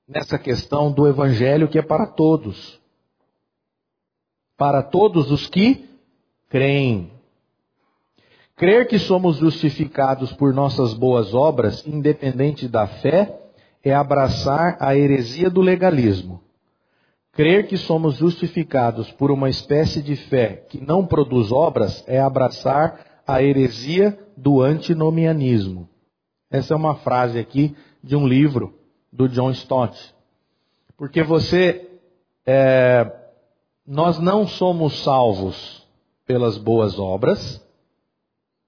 nessa 0.06 0.38
questão 0.38 0.92
do 0.92 1.08
evangelho 1.08 1.68
que 1.68 1.78
é 1.78 1.82
para 1.82 2.06
todos. 2.06 2.80
Para 4.56 4.82
todos 4.82 5.30
os 5.30 5.46
que 5.48 5.88
creem. 6.48 7.12
Crer 8.56 8.86
que 8.86 8.98
somos 8.98 9.36
justificados 9.36 10.32
por 10.32 10.52
nossas 10.52 10.92
boas 10.92 11.32
obras, 11.32 11.86
independente 11.86 12.68
da 12.68 12.86
fé, 12.86 13.40
é 13.82 13.94
abraçar 13.94 14.76
a 14.78 14.94
heresia 14.94 15.48
do 15.48 15.62
legalismo. 15.62 16.42
Crer 17.40 17.66
que 17.66 17.78
somos 17.78 18.16
justificados 18.16 19.10
por 19.12 19.30
uma 19.30 19.48
espécie 19.48 20.02
de 20.02 20.14
fé 20.14 20.66
que 20.68 20.78
não 20.78 21.06
produz 21.06 21.50
obras 21.50 22.04
é 22.06 22.20
abraçar 22.20 23.22
a 23.26 23.42
heresia 23.42 24.18
do 24.36 24.60
antinomianismo. 24.60 25.88
Essa 26.50 26.74
é 26.74 26.76
uma 26.76 26.96
frase 26.96 27.38
aqui 27.38 27.74
de 28.04 28.14
um 28.14 28.28
livro 28.28 28.74
do 29.10 29.26
John 29.26 29.50
Stott. 29.52 30.14
Porque 30.98 31.22
você, 31.22 31.88
é, 32.44 33.10
nós 33.86 34.18
não 34.18 34.46
somos 34.46 35.02
salvos 35.02 35.88
pelas 36.26 36.58
boas 36.58 36.98
obras, 36.98 37.66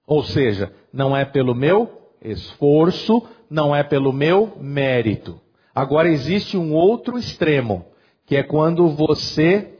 ou 0.07 0.23
seja, 0.23 0.73
não 0.91 1.15
é 1.15 1.23
pelo 1.23 1.53
meu 1.53 2.09
esforço, 2.23 3.21
não 3.47 3.75
é 3.75 3.83
pelo 3.83 4.11
meu 4.11 4.57
mérito. 4.59 5.39
Agora 5.75 6.09
existe 6.09 6.57
um 6.57 6.73
outro 6.73 7.19
extremo, 7.19 7.92
que 8.33 8.37
é 8.37 8.41
quando 8.41 8.89
você 8.89 9.77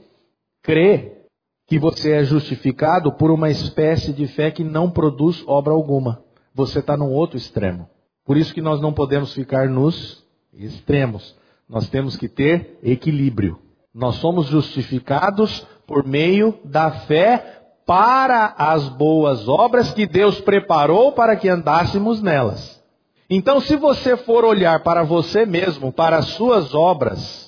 crê 0.62 1.24
que 1.66 1.80
você 1.80 2.12
é 2.12 2.24
justificado 2.24 3.12
por 3.14 3.32
uma 3.32 3.50
espécie 3.50 4.14
de 4.14 4.28
fé 4.28 4.52
que 4.52 4.64
não 4.64 4.92
produz 4.92 5.44
obra 5.48 5.74
alguma. 5.74 6.22
Você 6.54 6.78
está 6.78 6.96
num 6.96 7.12
outro 7.12 7.36
extremo. 7.36 7.90
Por 8.24 8.38
isso 8.38 8.54
que 8.54 8.62
nós 8.62 8.80
não 8.80 8.94
podemos 8.94 9.34
ficar 9.34 9.68
nos 9.68 10.24
extremos. 10.54 11.36
Nós 11.68 11.90
temos 11.90 12.16
que 12.16 12.30
ter 12.30 12.78
equilíbrio. 12.84 13.58
Nós 13.92 14.18
somos 14.18 14.46
justificados 14.46 15.66
por 15.88 16.06
meio 16.06 16.60
da 16.64 16.92
fé 16.92 17.60
para 17.88 18.54
as 18.56 18.88
boas 18.88 19.48
obras 19.48 19.92
que 19.92 20.06
Deus 20.06 20.40
preparou 20.42 21.14
para 21.14 21.36
que 21.36 21.50
andássemos 21.50 22.22
nelas. 22.22 22.80
Então, 23.28 23.60
se 23.60 23.76
você 23.76 24.16
for 24.16 24.46
olhar 24.46 24.84
para 24.84 25.02
você 25.02 25.44
mesmo, 25.44 25.92
para 25.92 26.18
as 26.18 26.26
suas 26.26 26.76
obras, 26.76 27.43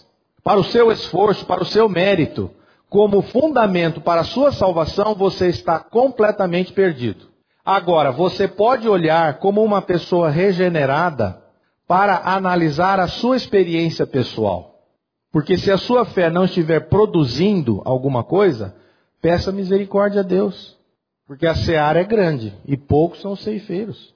para 0.46 0.60
o 0.60 0.64
seu 0.64 0.92
esforço, 0.92 1.44
para 1.48 1.64
o 1.64 1.66
seu 1.66 1.90
mérito, 1.90 2.52
como 2.88 3.24
fundamento 3.24 4.00
para 4.00 4.22
a 4.22 4.24
sua 4.24 4.52
salvação, 4.52 5.16
você 5.16 5.48
está 5.48 5.80
completamente 5.80 6.72
perdido. 6.72 7.26
Agora, 7.66 8.12
você 8.12 8.48
pode 8.48 8.88
olhar 8.88 9.40
como 9.40 9.64
uma 9.64 9.82
pessoa 9.82 10.30
regenerada 10.30 11.42
para 11.88 12.22
analisar 12.24 13.00
a 13.00 13.08
sua 13.08 13.36
experiência 13.36 14.06
pessoal. 14.06 14.84
Porque 15.32 15.58
se 15.58 15.72
a 15.72 15.78
sua 15.78 16.06
fé 16.06 16.30
não 16.30 16.46
estiver 16.46 16.82
produzindo 16.90 17.82
alguma 17.84 18.24
coisa, 18.24 18.76
peça 19.20 19.52
misericórdia 19.52 20.20
a 20.20 20.24
Deus. 20.24 20.78
Porque 21.26 21.48
a 21.48 21.56
seara 21.56 22.02
é 22.02 22.04
grande 22.04 22.54
e 22.68 22.78
poucos 22.78 23.20
são 23.20 23.32
os 23.32 23.42
ceifeiros. 23.42 24.14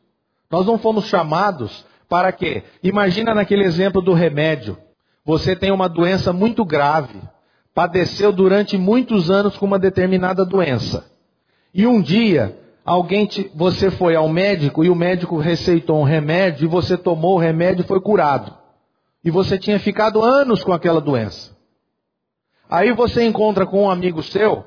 Nós 0.50 0.68
não 0.68 0.78
fomos 0.78 1.06
chamados 1.06 1.84
para 2.08 2.32
quê? 2.32 2.62
Imagina 2.84 3.34
naquele 3.34 3.64
exemplo 3.64 4.00
do 4.00 4.14
remédio. 4.14 4.78
Você 5.30 5.56
tem 5.56 5.72
uma 5.72 5.88
doença 5.88 6.34
muito 6.34 6.66
grave, 6.66 7.22
padeceu 7.72 8.32
durante 8.32 8.80
muitos 8.80 9.30
anos 9.30 9.56
com 9.56 9.68
uma 9.68 9.78
determinada 9.78 10.44
doença. 10.44 11.06
E 11.72 11.86
um 11.86 12.02
dia 12.02 12.58
alguém 12.84 13.28
te, 13.28 13.52
você 13.54 13.92
foi 13.92 14.16
ao 14.16 14.28
médico 14.28 14.84
e 14.84 14.90
o 14.90 14.96
médico 14.96 15.38
receitou 15.38 16.00
um 16.00 16.04
remédio 16.04 16.66
e 16.66 16.68
você 16.68 16.98
tomou 16.98 17.36
o 17.36 17.38
remédio 17.38 17.84
e 17.84 17.88
foi 17.88 18.02
curado. 18.02 18.58
E 19.24 19.30
você 19.30 19.56
tinha 19.60 19.80
ficado 19.80 20.24
anos 20.24 20.64
com 20.64 20.74
aquela 20.74 21.00
doença. 21.00 21.56
Aí 22.68 22.92
você 22.92 23.24
encontra 23.24 23.68
com 23.68 23.84
um 23.84 23.92
amigo 23.92 24.24
seu 24.24 24.66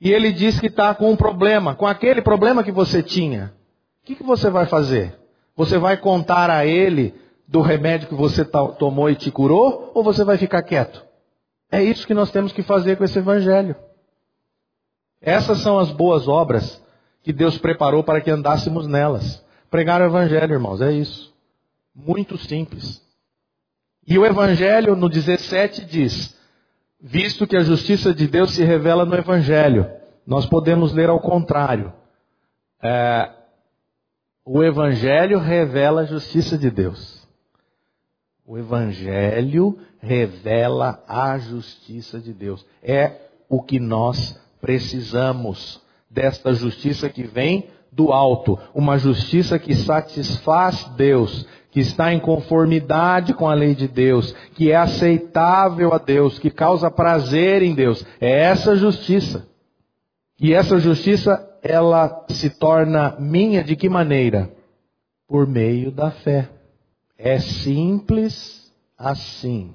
e 0.00 0.10
ele 0.10 0.32
diz 0.32 0.58
que 0.58 0.66
está 0.66 0.92
com 0.92 1.12
um 1.12 1.16
problema, 1.16 1.76
com 1.76 1.86
aquele 1.86 2.20
problema 2.20 2.64
que 2.64 2.72
você 2.72 3.00
tinha. 3.00 3.54
O 4.02 4.06
que, 4.06 4.16
que 4.16 4.24
você 4.24 4.50
vai 4.50 4.66
fazer? 4.66 5.16
Você 5.56 5.78
vai 5.78 5.96
contar 5.96 6.50
a 6.50 6.66
ele 6.66 7.14
do 7.46 7.60
remédio 7.60 8.08
que 8.08 8.14
você 8.14 8.44
tomou 8.44 9.10
e 9.10 9.16
te 9.16 9.30
curou 9.30 9.90
ou 9.94 10.02
você 10.02 10.24
vai 10.24 10.38
ficar 10.38 10.62
quieto? 10.62 11.04
É 11.70 11.82
isso 11.82 12.06
que 12.06 12.14
nós 12.14 12.30
temos 12.30 12.52
que 12.52 12.62
fazer 12.62 12.96
com 12.96 13.04
esse 13.04 13.18
evangelho. 13.18 13.76
Essas 15.20 15.58
são 15.58 15.78
as 15.78 15.90
boas 15.90 16.28
obras 16.28 16.82
que 17.22 17.32
Deus 17.32 17.56
preparou 17.56 18.04
para 18.04 18.20
que 18.20 18.30
andássemos 18.30 18.86
nelas. 18.86 19.42
Pregar 19.70 20.00
o 20.02 20.04
Evangelho, 20.04 20.52
irmãos, 20.52 20.80
é 20.80 20.92
isso. 20.92 21.34
Muito 21.94 22.36
simples. 22.36 23.02
E 24.06 24.18
o 24.18 24.26
Evangelho, 24.26 24.94
no 24.94 25.08
17, 25.08 25.86
diz: 25.86 26.38
Visto 27.00 27.46
que 27.46 27.56
a 27.56 27.62
justiça 27.62 28.14
de 28.14 28.28
Deus 28.28 28.52
se 28.54 28.62
revela 28.62 29.06
no 29.06 29.16
Evangelho, 29.16 29.90
nós 30.26 30.44
podemos 30.44 30.92
ler 30.92 31.08
ao 31.08 31.18
contrário. 31.18 31.92
É, 32.82 33.30
o 34.44 34.62
Evangelho 34.62 35.38
revela 35.38 36.02
a 36.02 36.06
justiça 36.06 36.58
de 36.58 36.70
Deus. 36.70 37.23
O 38.46 38.58
Evangelho 38.58 39.78
revela 40.00 41.02
a 41.08 41.38
justiça 41.38 42.20
de 42.20 42.32
Deus. 42.32 42.64
É 42.82 43.12
o 43.48 43.62
que 43.62 43.80
nós 43.80 44.38
precisamos 44.60 45.80
desta 46.10 46.52
justiça 46.52 47.08
que 47.08 47.22
vem 47.22 47.68
do 47.90 48.12
alto, 48.12 48.58
uma 48.74 48.98
justiça 48.98 49.58
que 49.58 49.74
satisfaz 49.74 50.84
Deus, 50.96 51.46
que 51.70 51.80
está 51.80 52.12
em 52.12 52.20
conformidade 52.20 53.32
com 53.32 53.48
a 53.48 53.54
lei 53.54 53.74
de 53.74 53.88
Deus, 53.88 54.32
que 54.54 54.70
é 54.70 54.76
aceitável 54.76 55.94
a 55.94 55.98
Deus, 55.98 56.38
que 56.38 56.50
causa 56.50 56.90
prazer 56.90 57.62
em 57.62 57.74
Deus. 57.74 58.04
É 58.20 58.30
essa 58.42 58.76
justiça. 58.76 59.46
E 60.38 60.52
essa 60.52 60.78
justiça, 60.78 61.42
ela 61.62 62.26
se 62.28 62.50
torna 62.50 63.16
minha 63.18 63.64
de 63.64 63.74
que 63.74 63.88
maneira? 63.88 64.50
Por 65.26 65.46
meio 65.46 65.90
da 65.90 66.10
fé. 66.10 66.53
É 67.24 67.38
simples 67.38 68.70
assim. 68.98 69.74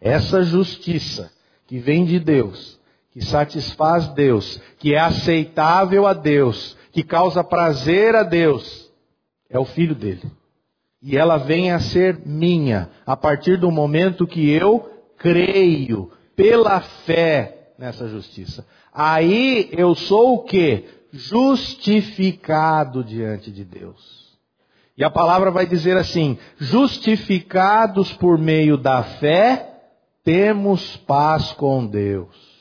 Essa 0.00 0.42
justiça 0.42 1.32
que 1.64 1.78
vem 1.78 2.04
de 2.04 2.18
Deus, 2.18 2.76
que 3.12 3.24
satisfaz 3.24 4.08
Deus, 4.08 4.60
que 4.80 4.92
é 4.92 4.98
aceitável 4.98 6.08
a 6.08 6.12
Deus, 6.12 6.76
que 6.90 7.04
causa 7.04 7.44
prazer 7.44 8.16
a 8.16 8.24
Deus, 8.24 8.90
é 9.48 9.60
o 9.60 9.64
filho 9.64 9.94
dele. 9.94 10.28
E 11.00 11.16
ela 11.16 11.36
vem 11.36 11.70
a 11.70 11.78
ser 11.78 12.18
minha 12.26 12.90
a 13.06 13.16
partir 13.16 13.56
do 13.60 13.70
momento 13.70 14.26
que 14.26 14.50
eu 14.50 14.90
creio 15.16 16.10
pela 16.34 16.80
fé 16.80 17.74
nessa 17.78 18.08
justiça. 18.08 18.66
Aí 18.92 19.68
eu 19.70 19.94
sou 19.94 20.34
o 20.34 20.42
que? 20.42 20.84
Justificado 21.12 23.04
diante 23.04 23.52
de 23.52 23.64
Deus. 23.64 24.21
E 24.96 25.04
a 25.04 25.10
palavra 25.10 25.50
vai 25.50 25.66
dizer 25.66 25.96
assim: 25.96 26.38
justificados 26.58 28.12
por 28.12 28.38
meio 28.38 28.76
da 28.76 29.02
fé, 29.02 29.72
temos 30.24 30.96
paz 30.96 31.52
com 31.52 31.86
Deus. 31.86 32.52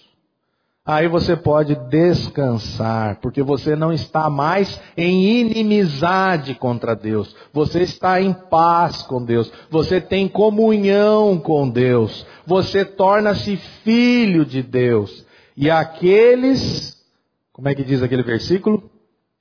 Aí 0.83 1.07
você 1.07 1.35
pode 1.35 1.75
descansar, 1.89 3.19
porque 3.21 3.43
você 3.43 3.75
não 3.75 3.93
está 3.93 4.31
mais 4.31 4.81
em 4.97 5.39
inimizade 5.39 6.55
contra 6.55 6.95
Deus. 6.95 7.35
Você 7.53 7.83
está 7.83 8.19
em 8.19 8.33
paz 8.33 9.03
com 9.03 9.23
Deus. 9.23 9.51
Você 9.69 10.01
tem 10.01 10.27
comunhão 10.27 11.37
com 11.37 11.69
Deus. 11.69 12.25
Você 12.47 12.83
torna-se 12.83 13.57
filho 13.83 14.43
de 14.43 14.63
Deus. 14.63 15.23
E 15.55 15.69
aqueles, 15.69 16.97
como 17.53 17.69
é 17.69 17.75
que 17.75 17.83
diz 17.83 18.01
aquele 18.01 18.23
versículo? 18.23 18.89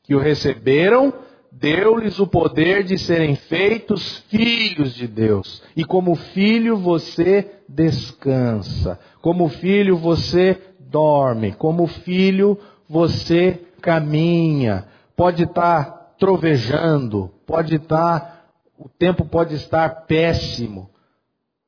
Que 0.02 0.14
o 0.14 0.20
receberam, 0.20 1.12
deu-lhes 1.52 2.18
o 2.18 2.26
poder 2.26 2.84
de 2.84 2.98
serem 2.98 3.34
feitos 3.34 4.18
filhos 4.28 4.94
de 4.94 5.06
Deus. 5.06 5.62
E 5.76 5.84
como 5.84 6.14
filho 6.14 6.76
você 6.76 7.50
descansa. 7.68 8.98
Como 9.20 9.48
filho 9.48 9.96
você 9.96 10.60
dorme. 10.78 11.52
Como 11.52 11.86
filho 11.86 12.58
você 12.88 13.60
caminha. 13.80 14.86
Pode 15.16 15.44
estar 15.44 16.00
trovejando, 16.20 17.32
pode 17.46 17.76
estar, 17.76 18.44
o 18.78 18.88
tempo 18.88 19.24
pode 19.24 19.54
estar 19.54 19.88
péssimo, 20.06 20.90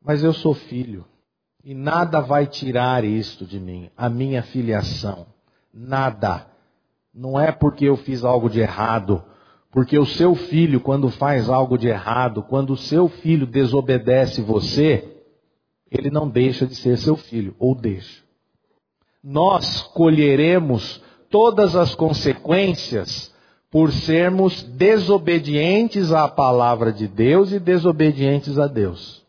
mas 0.05 0.23
eu 0.23 0.33
sou 0.33 0.55
filho. 0.55 1.07
E 1.65 1.75
nada 1.75 2.21
vai 2.21 2.47
tirar 2.47 3.03
isto 3.03 3.47
de 3.47 3.59
mim, 3.59 3.91
a 3.97 4.09
minha 4.09 4.43
filiação. 4.43 5.27
Nada. 5.73 6.47
Não 7.15 7.41
é 7.41 7.51
porque 7.51 7.87
eu 7.87 7.97
fiz 7.97 8.25
algo 8.25 8.51
de 8.51 8.61
errado, 8.61 9.25
porque 9.73 9.99
o 9.99 10.05
seu 10.05 10.35
filho, 10.35 10.81
quando 10.81 11.09
faz 11.09 11.49
algo 11.49 11.79
de 11.79 11.89
errado, 11.89 12.43
quando 12.43 12.75
o 12.75 12.77
seu 12.77 13.09
filho 13.09 13.47
desobedece 13.47 14.43
você, 14.43 15.17
ele 15.91 16.11
não 16.11 16.29
deixa 16.29 16.67
de 16.67 16.75
ser 16.75 16.99
seu 16.99 17.17
filho, 17.17 17.57
ou 17.59 17.75
deixa. 17.75 18.23
Nós 19.25 19.81
colheremos 19.81 21.03
todas 21.31 21.75
as 21.75 21.95
consequências 21.95 23.35
por 23.71 23.91
sermos 23.91 24.63
desobedientes 24.63 26.13
à 26.13 26.29
palavra 26.29 26.93
de 26.93 27.09
Deus 27.09 27.51
e 27.51 27.59
desobedientes 27.59 28.59
a 28.59 28.67
Deus. 28.67 29.25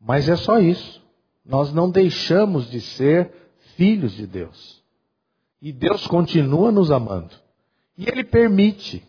Mas 0.00 0.28
é 0.28 0.36
só 0.36 0.60
isso. 0.60 1.02
Nós 1.44 1.72
não 1.72 1.90
deixamos 1.90 2.70
de 2.70 2.80
ser 2.80 3.32
filhos 3.74 4.12
de 4.12 4.28
Deus. 4.28 4.80
E 5.60 5.72
Deus 5.72 6.06
continua 6.06 6.70
nos 6.70 6.92
amando. 6.92 7.47
E 7.98 8.08
Ele 8.08 8.22
permite 8.22 9.04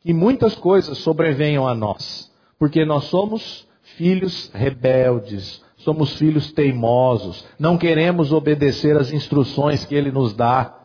que 0.00 0.12
muitas 0.12 0.56
coisas 0.56 0.98
sobrevenham 0.98 1.66
a 1.66 1.74
nós, 1.74 2.28
porque 2.58 2.84
nós 2.84 3.04
somos 3.04 3.68
filhos 3.96 4.50
rebeldes, 4.52 5.62
somos 5.76 6.16
filhos 6.16 6.50
teimosos, 6.50 7.46
não 7.56 7.78
queremos 7.78 8.32
obedecer 8.32 8.96
às 8.96 9.12
instruções 9.12 9.84
que 9.84 9.94
Ele 9.94 10.10
nos 10.10 10.34
dá. 10.34 10.84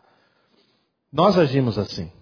Nós 1.12 1.36
agimos 1.36 1.78
assim, 1.78 2.12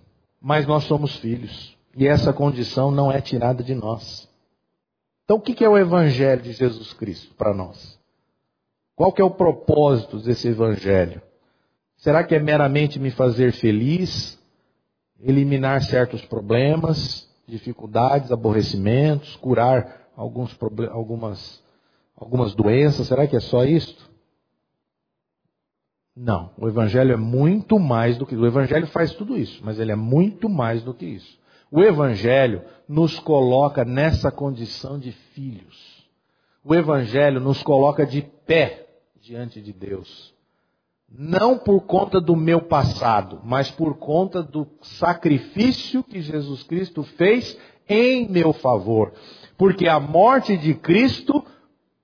mas 0.41 0.67
nós 0.67 0.85
somos 0.85 1.17
filhos, 1.17 1.77
e 1.95 2.07
essa 2.07 2.33
condição 2.33 2.91
não 2.91 3.13
é 3.13 3.21
tirada 3.21 3.63
de 3.63 3.75
nós. 3.75 4.27
Então, 5.25 5.37
o 5.37 5.41
que 5.41 5.63
é 5.63 5.69
o 5.69 5.77
Evangelho 5.77 6.41
de 6.41 6.53
Jesus 6.53 6.95
Cristo 6.95 7.35
para 7.35 7.53
nós? 7.53 7.99
Qual 8.97 9.13
que 9.13 9.21
é 9.21 9.25
o 9.25 9.31
propósito 9.31 10.19
desse 10.19 10.49
Evangelho? 10.49 11.21
Será 11.99 12.25
que 12.25 12.35
é 12.35 12.39
meramente 12.39 12.99
me 12.99 13.11
fazer 13.11 13.53
feliz? 13.53 14.38
Eliminar 15.21 15.83
certos 15.83 16.25
problemas, 16.25 17.29
dificuldades, 17.47 18.31
aborrecimentos, 18.31 19.37
curar 19.37 20.09
alguns 20.17 20.57
algumas, 20.91 21.63
algumas 22.17 22.55
doenças. 22.55 23.07
Será 23.07 23.27
que 23.27 23.37
é 23.37 23.41
só 23.41 23.65
isso? 23.65 24.09
Não, 26.15 26.51
o 26.59 26.69
Evangelho 26.69 27.13
é 27.13 27.17
muito 27.17 27.79
mais 27.79 28.19
do 28.19 28.27
que 28.27 28.35
O 28.35 28.47
Evangelho 28.47 28.87
faz 28.89 29.15
tudo 29.15 29.37
isso, 29.37 29.61
mas 29.65 29.79
ele 29.79 29.93
é 29.93 29.97
muito 29.97 30.49
mais 30.49 30.83
do 30.83 30.93
que 30.93 31.07
isso. 31.07 31.39
O 31.71 31.81
Evangelho 31.83 32.63
nos 32.89 33.19
coloca 33.19 33.85
nessa 33.85 34.31
condição 34.31 34.99
de 34.99 35.13
filhos. 35.13 36.09
O 36.65 36.75
Evangelho 36.75 37.41
nos 37.41 37.63
coloca 37.63 38.05
de 38.05 38.23
pé 38.23 38.87
diante 39.21 39.61
de 39.61 39.73
Deus 39.73 40.35
não 41.11 41.57
por 41.57 41.81
conta 41.83 42.21
do 42.21 42.37
meu 42.37 42.61
passado, 42.61 43.41
mas 43.43 43.71
por 43.71 43.97
conta 43.97 44.43
do 44.43 44.67
sacrifício 44.83 46.05
que 46.05 46.21
Jesus 46.21 46.63
Cristo 46.63 47.03
fez 47.03 47.59
em 47.89 48.29
meu 48.29 48.53
favor. 48.53 49.13
Porque 49.57 49.89
a 49.89 49.99
morte 49.99 50.57
de 50.57 50.75
Cristo 50.75 51.45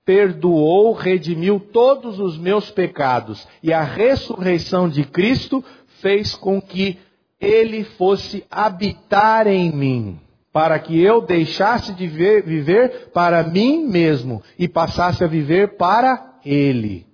perdoou, 0.03 0.93
redimiu 0.93 1.59
todos 1.59 2.19
os 2.19 2.37
meus 2.37 2.69
pecados, 2.71 3.47
e 3.61 3.71
a 3.71 3.81
ressurreição 3.81 4.89
de 4.89 5.03
Cristo 5.03 5.63
fez 6.01 6.35
com 6.35 6.61
que 6.61 6.97
ele 7.39 7.83
fosse 7.83 8.43
habitar 8.49 9.47
em 9.47 9.71
mim, 9.71 10.19
para 10.51 10.79
que 10.79 10.99
eu 10.99 11.21
deixasse 11.21 11.93
de 11.93 12.07
viver 12.07 13.11
para 13.13 13.43
mim 13.43 13.85
mesmo 13.87 14.41
e 14.57 14.67
passasse 14.67 15.23
a 15.23 15.27
viver 15.27 15.75
para 15.75 16.39
ele. 16.43 17.05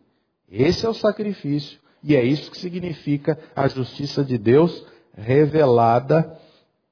Esse 0.50 0.86
é 0.86 0.90
o 0.90 0.94
sacrifício 0.94 1.81
e 2.04 2.16
é 2.16 2.24
isso 2.24 2.50
que 2.50 2.58
significa 2.58 3.38
a 3.56 3.68
justiça 3.68 4.24
de 4.24 4.38
Deus 4.38 4.86
revelada 5.14 6.38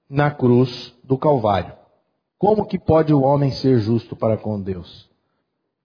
na 0.10 0.32
cruz 0.32 0.94
do 1.04 1.18
Calvário. 1.18 1.74
Como 2.38 2.66
que 2.66 2.80
pode 2.80 3.14
o 3.14 3.22
homem 3.22 3.52
ser 3.52 3.80
justo 3.80 4.16
para 4.16 4.38
com 4.38 4.62
Deus? 4.62 5.10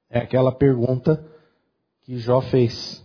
É 0.09 0.19
aquela 0.19 0.53
pergunta 0.53 1.25
que 2.03 2.19
Jó 2.19 2.41
fez. 2.41 3.05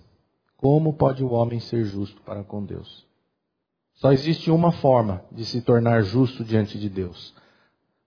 Como 0.58 0.94
pode 0.94 1.24
o 1.24 1.32
homem 1.32 1.60
ser 1.60 1.86
justo 1.86 2.22
para 2.22 2.44
com 2.44 2.64
Deus? 2.64 3.08
Só 3.96 4.12
existe 4.12 4.52
uma 4.52 4.72
forma 4.72 5.24
de 5.32 5.46
se 5.46 5.62
tornar 5.62 6.04
justo 6.04 6.44
diante 6.44 6.78
de 6.78 6.90
Deus: 6.90 7.34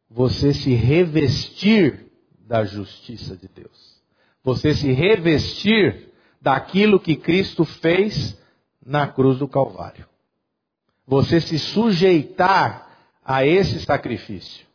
você 0.08 0.54
se 0.54 0.74
revestir 0.74 2.06
da 2.46 2.64
justiça 2.64 3.36
de 3.36 3.48
Deus. 3.48 4.00
Você 4.44 4.74
se 4.74 4.92
revestir 4.92 6.11
daquilo 6.42 6.98
que 6.98 7.14
Cristo 7.14 7.64
fez 7.64 8.36
na 8.84 9.06
cruz 9.06 9.38
do 9.38 9.46
Calvário. 9.46 10.06
Você 11.06 11.40
se 11.40 11.58
sujeitar 11.58 12.90
a 13.24 13.46
esse 13.46 13.78
sacrifício. 13.80 14.66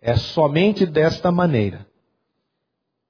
É 0.00 0.14
somente 0.14 0.86
desta 0.86 1.32
maneira. 1.32 1.84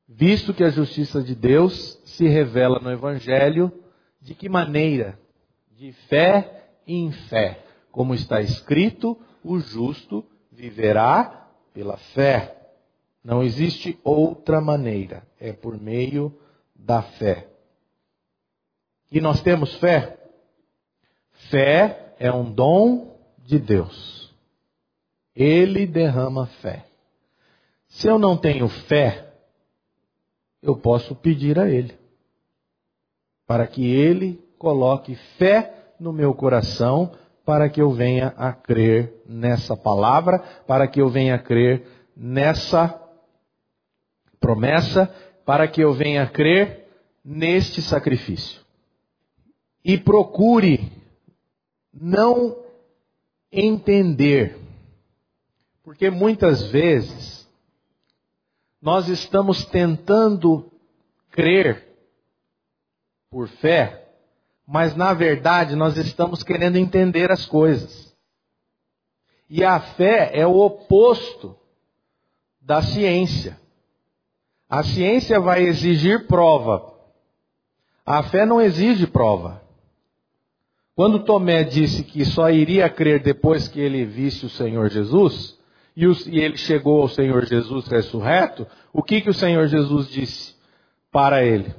Visto 0.08 0.54
que 0.54 0.64
a 0.64 0.70
justiça 0.70 1.22
de 1.22 1.34
Deus 1.34 2.00
se 2.06 2.26
revela 2.26 2.80
no 2.80 2.90
Evangelho, 2.90 3.70
de 4.18 4.34
que 4.34 4.48
maneira? 4.48 5.18
De 5.76 5.92
fé 6.08 6.70
em 6.86 7.12
fé. 7.12 7.62
Como 7.92 8.14
está 8.14 8.40
escrito, 8.40 9.18
o 9.44 9.58
justo 9.58 10.24
viverá 10.50 11.50
pela 11.74 11.98
fé. 11.98 12.56
Não 13.22 13.42
existe 13.42 13.98
outra 14.02 14.58
maneira, 14.58 15.22
é 15.38 15.52
por 15.52 15.78
meio 15.78 16.34
da 16.74 17.02
fé. 17.02 17.47
E 19.10 19.20
nós 19.20 19.40
temos 19.40 19.74
fé? 19.76 20.18
Fé 21.50 22.14
é 22.18 22.30
um 22.30 22.52
dom 22.52 23.16
de 23.38 23.58
Deus. 23.58 24.34
Ele 25.34 25.86
derrama 25.86 26.46
fé. 26.60 26.84
Se 27.86 28.06
eu 28.06 28.18
não 28.18 28.36
tenho 28.36 28.68
fé, 28.68 29.32
eu 30.62 30.76
posso 30.76 31.14
pedir 31.14 31.58
a 31.58 31.68
Ele 31.68 31.96
para 33.46 33.66
que 33.66 33.86
Ele 33.86 34.38
coloque 34.58 35.14
fé 35.38 35.72
no 35.98 36.12
meu 36.12 36.34
coração, 36.34 37.12
para 37.46 37.70
que 37.70 37.80
eu 37.80 37.90
venha 37.90 38.34
a 38.36 38.52
crer 38.52 39.22
nessa 39.26 39.74
palavra, 39.74 40.38
para 40.66 40.86
que 40.86 41.00
eu 41.00 41.08
venha 41.08 41.36
a 41.36 41.38
crer 41.38 41.86
nessa 42.14 43.02
promessa, 44.38 45.06
para 45.46 45.66
que 45.66 45.80
eu 45.80 45.94
venha 45.94 46.24
a 46.24 46.26
crer 46.26 46.86
neste 47.24 47.80
sacrifício 47.80 48.67
e 49.84 49.96
procure 49.96 50.90
não 51.92 52.56
entender. 53.50 54.58
Porque 55.82 56.10
muitas 56.10 56.64
vezes 56.64 57.48
nós 58.80 59.08
estamos 59.08 59.64
tentando 59.64 60.70
crer 61.30 61.86
por 63.30 63.48
fé, 63.48 64.08
mas 64.66 64.94
na 64.94 65.12
verdade 65.14 65.74
nós 65.74 65.96
estamos 65.96 66.42
querendo 66.42 66.76
entender 66.76 67.30
as 67.30 67.46
coisas. 67.46 68.14
E 69.48 69.64
a 69.64 69.80
fé 69.80 70.30
é 70.34 70.46
o 70.46 70.56
oposto 70.56 71.56
da 72.60 72.82
ciência. 72.82 73.58
A 74.68 74.82
ciência 74.82 75.40
vai 75.40 75.62
exigir 75.62 76.26
prova. 76.26 76.94
A 78.04 78.22
fé 78.22 78.44
não 78.44 78.60
exige 78.60 79.06
prova. 79.06 79.62
Quando 80.98 81.20
Tomé 81.20 81.62
disse 81.62 82.02
que 82.02 82.24
só 82.24 82.50
iria 82.50 82.90
crer 82.90 83.22
depois 83.22 83.68
que 83.68 83.78
ele 83.78 84.04
visse 84.04 84.46
o 84.46 84.50
Senhor 84.50 84.90
Jesus, 84.90 85.56
e, 85.96 86.04
ele 86.04 86.56
chegou 86.56 87.00
ao 87.00 87.08
Senhor 87.08 87.46
Jesus 87.46 87.86
ressurreto, 87.86 88.66
o 88.92 89.00
que, 89.00 89.20
que 89.20 89.30
o 89.30 89.32
Senhor 89.32 89.68
Jesus 89.68 90.08
disse 90.08 90.56
para 91.12 91.44
ele? 91.44 91.72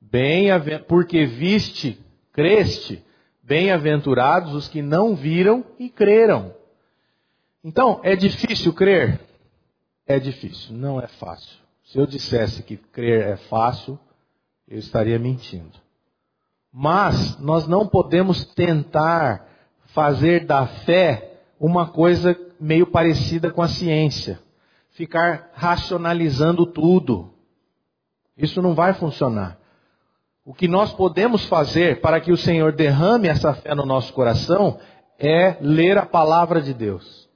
Bem, 0.00 0.48
porque 0.88 1.24
viste, 1.24 2.04
creste, 2.32 3.04
bem-aventurados 3.44 4.54
os 4.54 4.66
que 4.66 4.82
não 4.82 5.14
viram 5.14 5.64
e 5.78 5.88
creram. 5.88 6.52
Então, 7.62 8.00
é 8.02 8.16
difícil 8.16 8.72
crer? 8.72 9.20
É 10.04 10.18
difícil, 10.18 10.74
não 10.74 11.00
é 11.00 11.06
fácil. 11.06 11.60
Se 11.84 11.96
eu 11.96 12.06
dissesse 12.08 12.64
que 12.64 12.76
crer 12.76 13.24
é 13.24 13.36
fácil, 13.36 13.96
eu 14.66 14.80
estaria 14.80 15.16
mentindo. 15.16 15.80
Mas 16.72 17.38
nós 17.38 17.66
não 17.66 17.86
podemos 17.86 18.44
tentar 18.54 19.46
fazer 19.86 20.46
da 20.46 20.66
fé 20.66 21.34
uma 21.60 21.86
coisa 21.86 22.36
meio 22.58 22.86
parecida 22.86 23.50
com 23.50 23.60
a 23.60 23.68
ciência. 23.68 24.40
Ficar 24.92 25.50
racionalizando 25.54 26.64
tudo. 26.64 27.32
Isso 28.36 28.62
não 28.62 28.74
vai 28.74 28.94
funcionar. 28.94 29.58
O 30.44 30.54
que 30.54 30.66
nós 30.66 30.92
podemos 30.92 31.44
fazer 31.44 32.00
para 32.00 32.20
que 32.20 32.32
o 32.32 32.36
Senhor 32.36 32.72
derrame 32.72 33.28
essa 33.28 33.54
fé 33.54 33.74
no 33.74 33.86
nosso 33.86 34.12
coração 34.12 34.78
é 35.18 35.56
ler 35.60 35.98
a 35.98 36.06
palavra 36.06 36.60
de 36.60 36.74
Deus. 36.74 37.28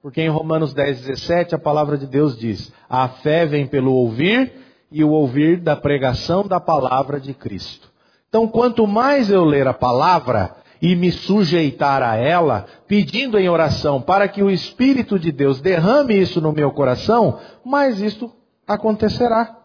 Porque 0.00 0.22
em 0.22 0.28
Romanos 0.28 0.72
10, 0.72 1.02
17 1.02 1.54
a 1.54 1.58
palavra 1.58 1.98
de 1.98 2.06
Deus 2.06 2.38
diz: 2.38 2.72
A 2.88 3.08
fé 3.08 3.44
vem 3.44 3.66
pelo 3.66 3.92
ouvir 3.92 4.52
e 4.90 5.02
o 5.02 5.10
ouvir 5.10 5.60
da 5.60 5.74
pregação 5.74 6.46
da 6.46 6.60
palavra 6.60 7.20
de 7.20 7.34
Cristo. 7.34 7.93
Então, 8.34 8.48
quanto 8.48 8.84
mais 8.84 9.30
eu 9.30 9.44
ler 9.44 9.68
a 9.68 9.72
palavra 9.72 10.56
e 10.82 10.96
me 10.96 11.12
sujeitar 11.12 12.02
a 12.02 12.16
ela, 12.16 12.66
pedindo 12.88 13.38
em 13.38 13.48
oração 13.48 14.02
para 14.02 14.26
que 14.26 14.42
o 14.42 14.50
Espírito 14.50 15.20
de 15.20 15.30
Deus 15.30 15.60
derrame 15.60 16.20
isso 16.20 16.40
no 16.40 16.50
meu 16.50 16.72
coração, 16.72 17.38
mais 17.64 18.00
isto 18.00 18.34
acontecerá. 18.66 19.56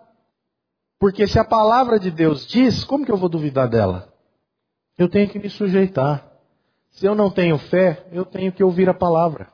Porque 1.00 1.26
se 1.26 1.40
a 1.40 1.44
palavra 1.44 2.00
de 2.00 2.12
Deus 2.12 2.46
diz, 2.46 2.84
como 2.84 3.04
que 3.04 3.12
eu 3.12 3.18
vou 3.18 3.28
duvidar 3.28 3.68
dela? 3.68 4.14
Eu 5.00 5.10
tenho 5.10 5.28
que 5.28 5.40
me 5.40 5.50
sujeitar. 5.50 6.32
Se 6.92 7.08
eu 7.08 7.16
não 7.16 7.32
tenho 7.32 7.58
fé, 7.58 8.06
eu 8.12 8.24
tenho 8.24 8.52
que 8.52 8.64
ouvir 8.64 8.88
a 8.88 8.94
palavra. 8.94 9.48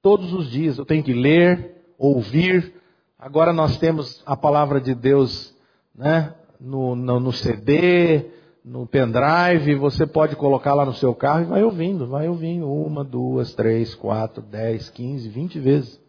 Todos 0.00 0.32
os 0.32 0.50
dias 0.50 0.78
eu 0.78 0.86
tenho 0.86 1.02
que 1.02 1.12
ler, 1.12 1.92
ouvir. 1.98 2.80
Agora 3.18 3.52
nós 3.52 3.76
temos 3.76 4.22
a 4.24 4.34
palavra 4.34 4.80
de 4.80 4.94
Deus 4.94 5.54
né, 5.94 6.32
no, 6.60 6.94
no, 6.94 7.20
no 7.20 7.32
CD, 7.32 8.30
no 8.64 8.86
pendrive, 8.86 9.76
você 9.76 10.06
pode 10.06 10.34
colocar 10.34 10.74
lá 10.74 10.84
no 10.84 10.94
seu 10.94 11.14
carro 11.14 11.42
e 11.42 11.44
vai 11.44 11.62
ouvindo, 11.62 12.08
vai 12.08 12.28
ouvindo 12.28 12.70
uma, 12.70 13.04
duas, 13.04 13.54
três, 13.54 13.94
quatro, 13.94 14.42
dez, 14.42 14.90
quinze, 14.90 15.28
vinte 15.28 15.58
vezes. 15.58 16.00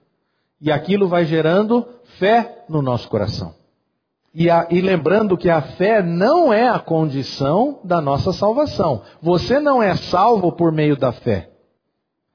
E 0.60 0.72
aquilo 0.72 1.08
vai 1.08 1.24
gerando 1.26 1.86
fé 2.18 2.66
no 2.68 2.82
nosso 2.82 3.08
coração. 3.10 3.54
E, 4.34 4.50
a, 4.50 4.68
e, 4.70 4.82
lembrando 4.82 5.38
que 5.38 5.50
a 5.50 5.62
fé 5.62 6.02
não 6.02 6.52
é 6.52 6.68
a 6.68 6.80
condição 6.80 7.80
da 7.84 8.02
nossa 8.02 8.34
salvação. 8.34 9.02
Você 9.22 9.60
não 9.60 9.82
é 9.82 9.96
salvo 9.96 10.52
por 10.52 10.72
meio 10.72 10.96
da 10.96 11.12
fé. 11.12 11.50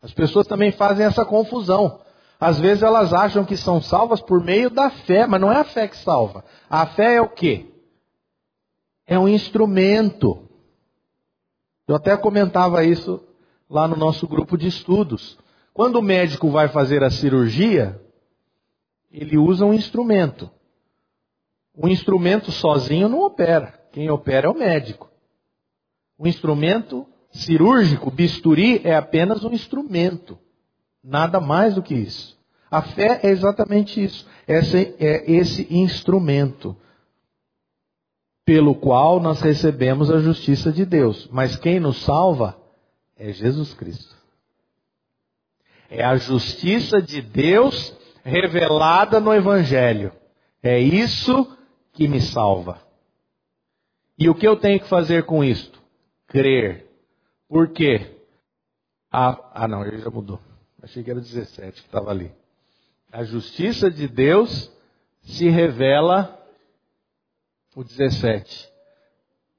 As 0.00 0.12
pessoas 0.12 0.46
também 0.46 0.72
fazem 0.72 1.06
essa 1.06 1.24
confusão. 1.24 2.00
Às 2.40 2.58
vezes 2.58 2.82
elas 2.82 3.12
acham 3.12 3.44
que 3.44 3.56
são 3.56 3.80
salvas 3.80 4.20
por 4.20 4.42
meio 4.42 4.68
da 4.68 4.90
fé, 4.90 5.28
mas 5.28 5.40
não 5.40 5.52
é 5.52 5.58
a 5.58 5.64
fé 5.64 5.86
que 5.86 5.96
salva. 5.96 6.44
A 6.68 6.86
fé 6.86 7.14
é 7.14 7.20
o 7.20 7.28
quê? 7.28 7.71
É 9.06 9.18
um 9.18 9.28
instrumento. 9.28 10.48
Eu 11.86 11.96
até 11.96 12.16
comentava 12.16 12.84
isso 12.84 13.22
lá 13.68 13.88
no 13.88 13.96
nosso 13.96 14.26
grupo 14.26 14.56
de 14.56 14.68
estudos. 14.68 15.38
Quando 15.72 15.96
o 15.96 16.02
médico 16.02 16.50
vai 16.50 16.68
fazer 16.68 17.02
a 17.02 17.10
cirurgia, 17.10 18.00
ele 19.10 19.36
usa 19.36 19.64
um 19.64 19.74
instrumento. 19.74 20.50
O 21.74 21.88
instrumento 21.88 22.52
sozinho 22.52 23.08
não 23.08 23.20
opera. 23.20 23.80
Quem 23.92 24.10
opera 24.10 24.46
é 24.46 24.50
o 24.50 24.58
médico. 24.58 25.10
O 26.18 26.26
instrumento 26.26 27.06
cirúrgico, 27.30 28.10
bisturi, 28.10 28.80
é 28.84 28.94
apenas 28.94 29.42
um 29.44 29.52
instrumento. 29.52 30.38
Nada 31.02 31.40
mais 31.40 31.74
do 31.74 31.82
que 31.82 31.94
isso. 31.94 32.38
A 32.70 32.82
fé 32.82 33.20
é 33.22 33.30
exatamente 33.30 34.02
isso. 34.02 34.26
Esse 34.46 34.94
é 34.98 35.30
esse 35.30 35.66
instrumento 35.70 36.76
pelo 38.44 38.74
qual 38.74 39.20
nós 39.20 39.40
recebemos 39.40 40.10
a 40.10 40.18
justiça 40.18 40.72
de 40.72 40.84
Deus. 40.84 41.28
Mas 41.30 41.56
quem 41.56 41.78
nos 41.78 42.02
salva 42.02 42.56
é 43.16 43.32
Jesus 43.32 43.72
Cristo. 43.74 44.14
É 45.88 46.04
a 46.04 46.16
justiça 46.16 47.00
de 47.00 47.20
Deus 47.20 47.96
revelada 48.24 49.20
no 49.20 49.32
Evangelho. 49.32 50.12
É 50.62 50.78
isso 50.78 51.56
que 51.92 52.08
me 52.08 52.20
salva. 52.20 52.80
E 54.18 54.28
o 54.28 54.34
que 54.34 54.46
eu 54.46 54.56
tenho 54.56 54.80
que 54.80 54.88
fazer 54.88 55.24
com 55.24 55.44
isto? 55.44 55.80
Crer. 56.28 56.86
Por 57.48 57.72
quê? 57.72 58.16
Ah, 59.10 59.50
ah 59.52 59.68
não, 59.68 59.84
ele 59.84 59.98
já 59.98 60.10
mudou. 60.10 60.40
Achei 60.82 61.02
que 61.04 61.10
era 61.10 61.20
17 61.20 61.80
que 61.80 61.86
estava 61.86 62.10
ali. 62.10 62.32
A 63.10 63.24
justiça 63.24 63.90
de 63.90 64.08
Deus 64.08 64.72
se 65.20 65.48
revela, 65.48 66.41
o 67.74 67.82
17, 67.82 68.68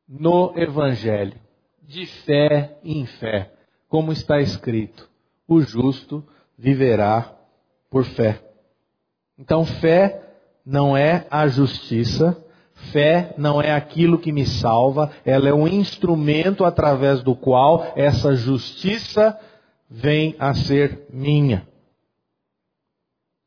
no 0.08 0.54
Evangelho, 0.56 1.40
de 1.82 2.06
fé 2.06 2.78
em 2.84 3.06
fé, 3.06 3.52
como 3.90 4.12
está 4.12 4.40
escrito: 4.40 5.10
o 5.48 5.62
justo 5.62 6.24
viverá 6.58 7.36
por 7.90 8.06
fé. 8.06 8.42
Então, 9.38 9.66
fé 9.66 10.22
não 10.66 10.96
é 10.96 11.28
a 11.30 11.48
justiça, 11.48 12.44
fé 12.92 13.34
não 13.38 13.62
é 13.62 13.72
aquilo 13.72 14.20
que 14.20 14.32
me 14.32 14.46
salva, 14.46 15.12
ela 15.26 15.50
é 15.50 15.54
um 15.54 15.68
instrumento 15.68 16.64
através 16.64 17.22
do 17.22 17.36
qual 17.36 17.94
essa 17.96 18.36
justiça 18.36 19.40
vem 19.90 20.36
a 20.40 20.54
ser 20.54 21.08
minha. 21.10 21.68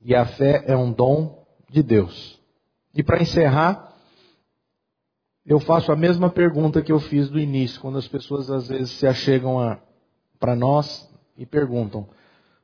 E 0.01 0.15
a 0.15 0.25
fé 0.25 0.65
é 0.67 0.77
um 0.77 0.93
dom 0.93 1.45
de 1.69 1.83
Deus. 1.83 2.41
E 2.95 3.03
para 3.03 3.21
encerrar, 3.21 3.86
eu 5.47 5.61
faço 5.61 5.93
a 5.93 5.97
mesma 5.97 6.29
pergunta 6.29 6.83
que 6.83 6.91
eu 6.91 6.99
fiz 6.99 7.31
do 7.31 7.39
início, 7.39 7.81
quando 7.81 7.99
as 7.99 8.09
pessoas 8.09 8.51
às 8.51 8.69
vezes 8.69 8.91
se 8.91 9.07
achegam 9.07 9.79
para 10.41 10.57
nós 10.57 11.09
e 11.39 11.47
perguntam: 11.47 12.09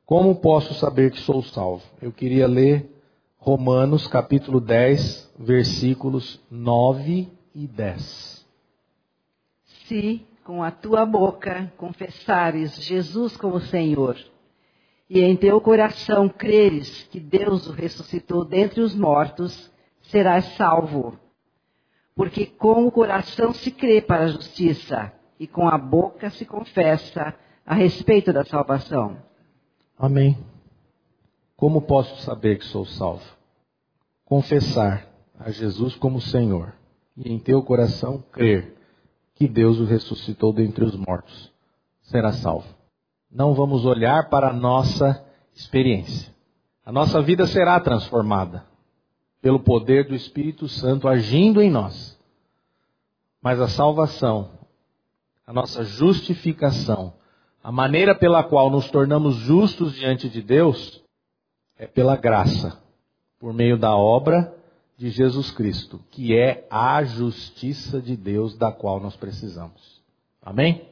Como 0.05 0.35
posso 0.35 0.75
saber 0.75 1.13
que 1.13 1.21
sou 1.21 1.43
salvo? 1.45 1.85
Eu 2.01 2.11
queria 2.11 2.47
ler 2.47 2.91
Romanos 3.37 4.09
capítulo 4.09 4.61
10, 4.61 5.35
versículos 5.39 6.41
9 6.51 7.29
e 7.55 7.67
10. 7.69 8.47
Se 9.87 10.27
com 10.45 10.63
a 10.63 10.73
tua 10.73 11.07
boca 11.07 11.73
confessares 11.77 12.83
Jesus 12.83 13.37
como 13.37 13.61
Senhor, 13.61 14.17
e 15.09 15.21
em 15.21 15.37
teu 15.37 15.61
coração 15.61 16.29
creres 16.29 17.05
que 17.11 17.21
Deus 17.21 17.69
o 17.69 17.73
ressuscitou 17.73 18.45
dentre 18.45 18.81
os 18.81 18.95
mortos, 18.95 19.71
serás 20.03 20.45
salvo. 20.57 21.22
Porque 22.15 22.47
com 22.47 22.87
o 22.87 22.93
coração 22.93 23.55
se 23.55 23.71
crê 23.71 24.01
para 24.01 24.25
a 24.25 24.29
justiça, 24.29 25.13
e 25.39 25.47
com 25.47 25.69
a 25.69 25.77
boca 25.77 26.31
se 26.31 26.45
confessa 26.45 27.35
a 27.67 27.75
respeito 27.75 28.33
da 28.33 28.45
salvação. 28.45 29.17
Amém. 29.99 30.39
Como 31.57 31.83
posso 31.83 32.23
saber 32.23 32.59
que 32.59 32.65
sou 32.67 32.85
salvo? 32.85 33.25
Confessar 34.25 35.07
a 35.39 35.51
Jesus 35.51 35.97
como 35.97 36.21
Senhor 36.21 36.75
e 37.17 37.33
em 37.33 37.39
teu 37.39 37.63
coração 37.63 38.23
crer 38.31 38.77
que 39.35 39.49
Deus 39.49 39.81
o 39.81 39.85
ressuscitou 39.85 40.53
dentre 40.53 40.85
os 40.85 40.95
mortos, 40.95 41.53
será 42.03 42.33
salvo. 42.33 42.69
Não 43.31 43.55
vamos 43.55 43.85
olhar 43.85 44.29
para 44.29 44.51
a 44.51 44.53
nossa 44.53 45.25
experiência. 45.55 46.33
A 46.85 46.93
nossa 46.93 47.21
vida 47.21 47.47
será 47.47 47.81
transformada 47.81 48.65
pelo 49.43 49.59
poder 49.61 50.07
do 50.07 50.15
Espírito 50.15 50.69
Santo 50.69 51.09
agindo 51.09 51.61
em 51.61 51.71
nós. 51.71 52.17
Mas 53.43 53.61
a 53.61 53.67
salvação, 53.67 54.51
a 55.45 55.53
nossa 55.53 55.83
justificação, 55.83 57.13
a 57.63 57.73
maneira 57.73 58.15
pela 58.15 58.45
qual 58.45 58.71
nos 58.71 58.89
tornamos 58.89 59.35
justos 59.35 59.95
diante 59.95 60.29
de 60.29 60.41
Deus, 60.41 61.03
é 61.77 61.87
pela 61.87 62.17
graça, 62.17 62.81
por 63.41 63.53
meio 63.53 63.77
da 63.77 63.97
obra 63.97 64.55
de 64.97 65.11
Jesus 65.11 65.51
Cristo, 65.51 66.01
que 66.13 66.39
é 66.39 66.65
a 66.71 67.03
justiça 67.03 68.01
de 68.01 68.17
Deus 68.17 68.57
da 68.57 68.71
qual 68.71 69.01
nós 69.01 69.17
precisamos. 69.17 70.01
Amém? 70.41 70.92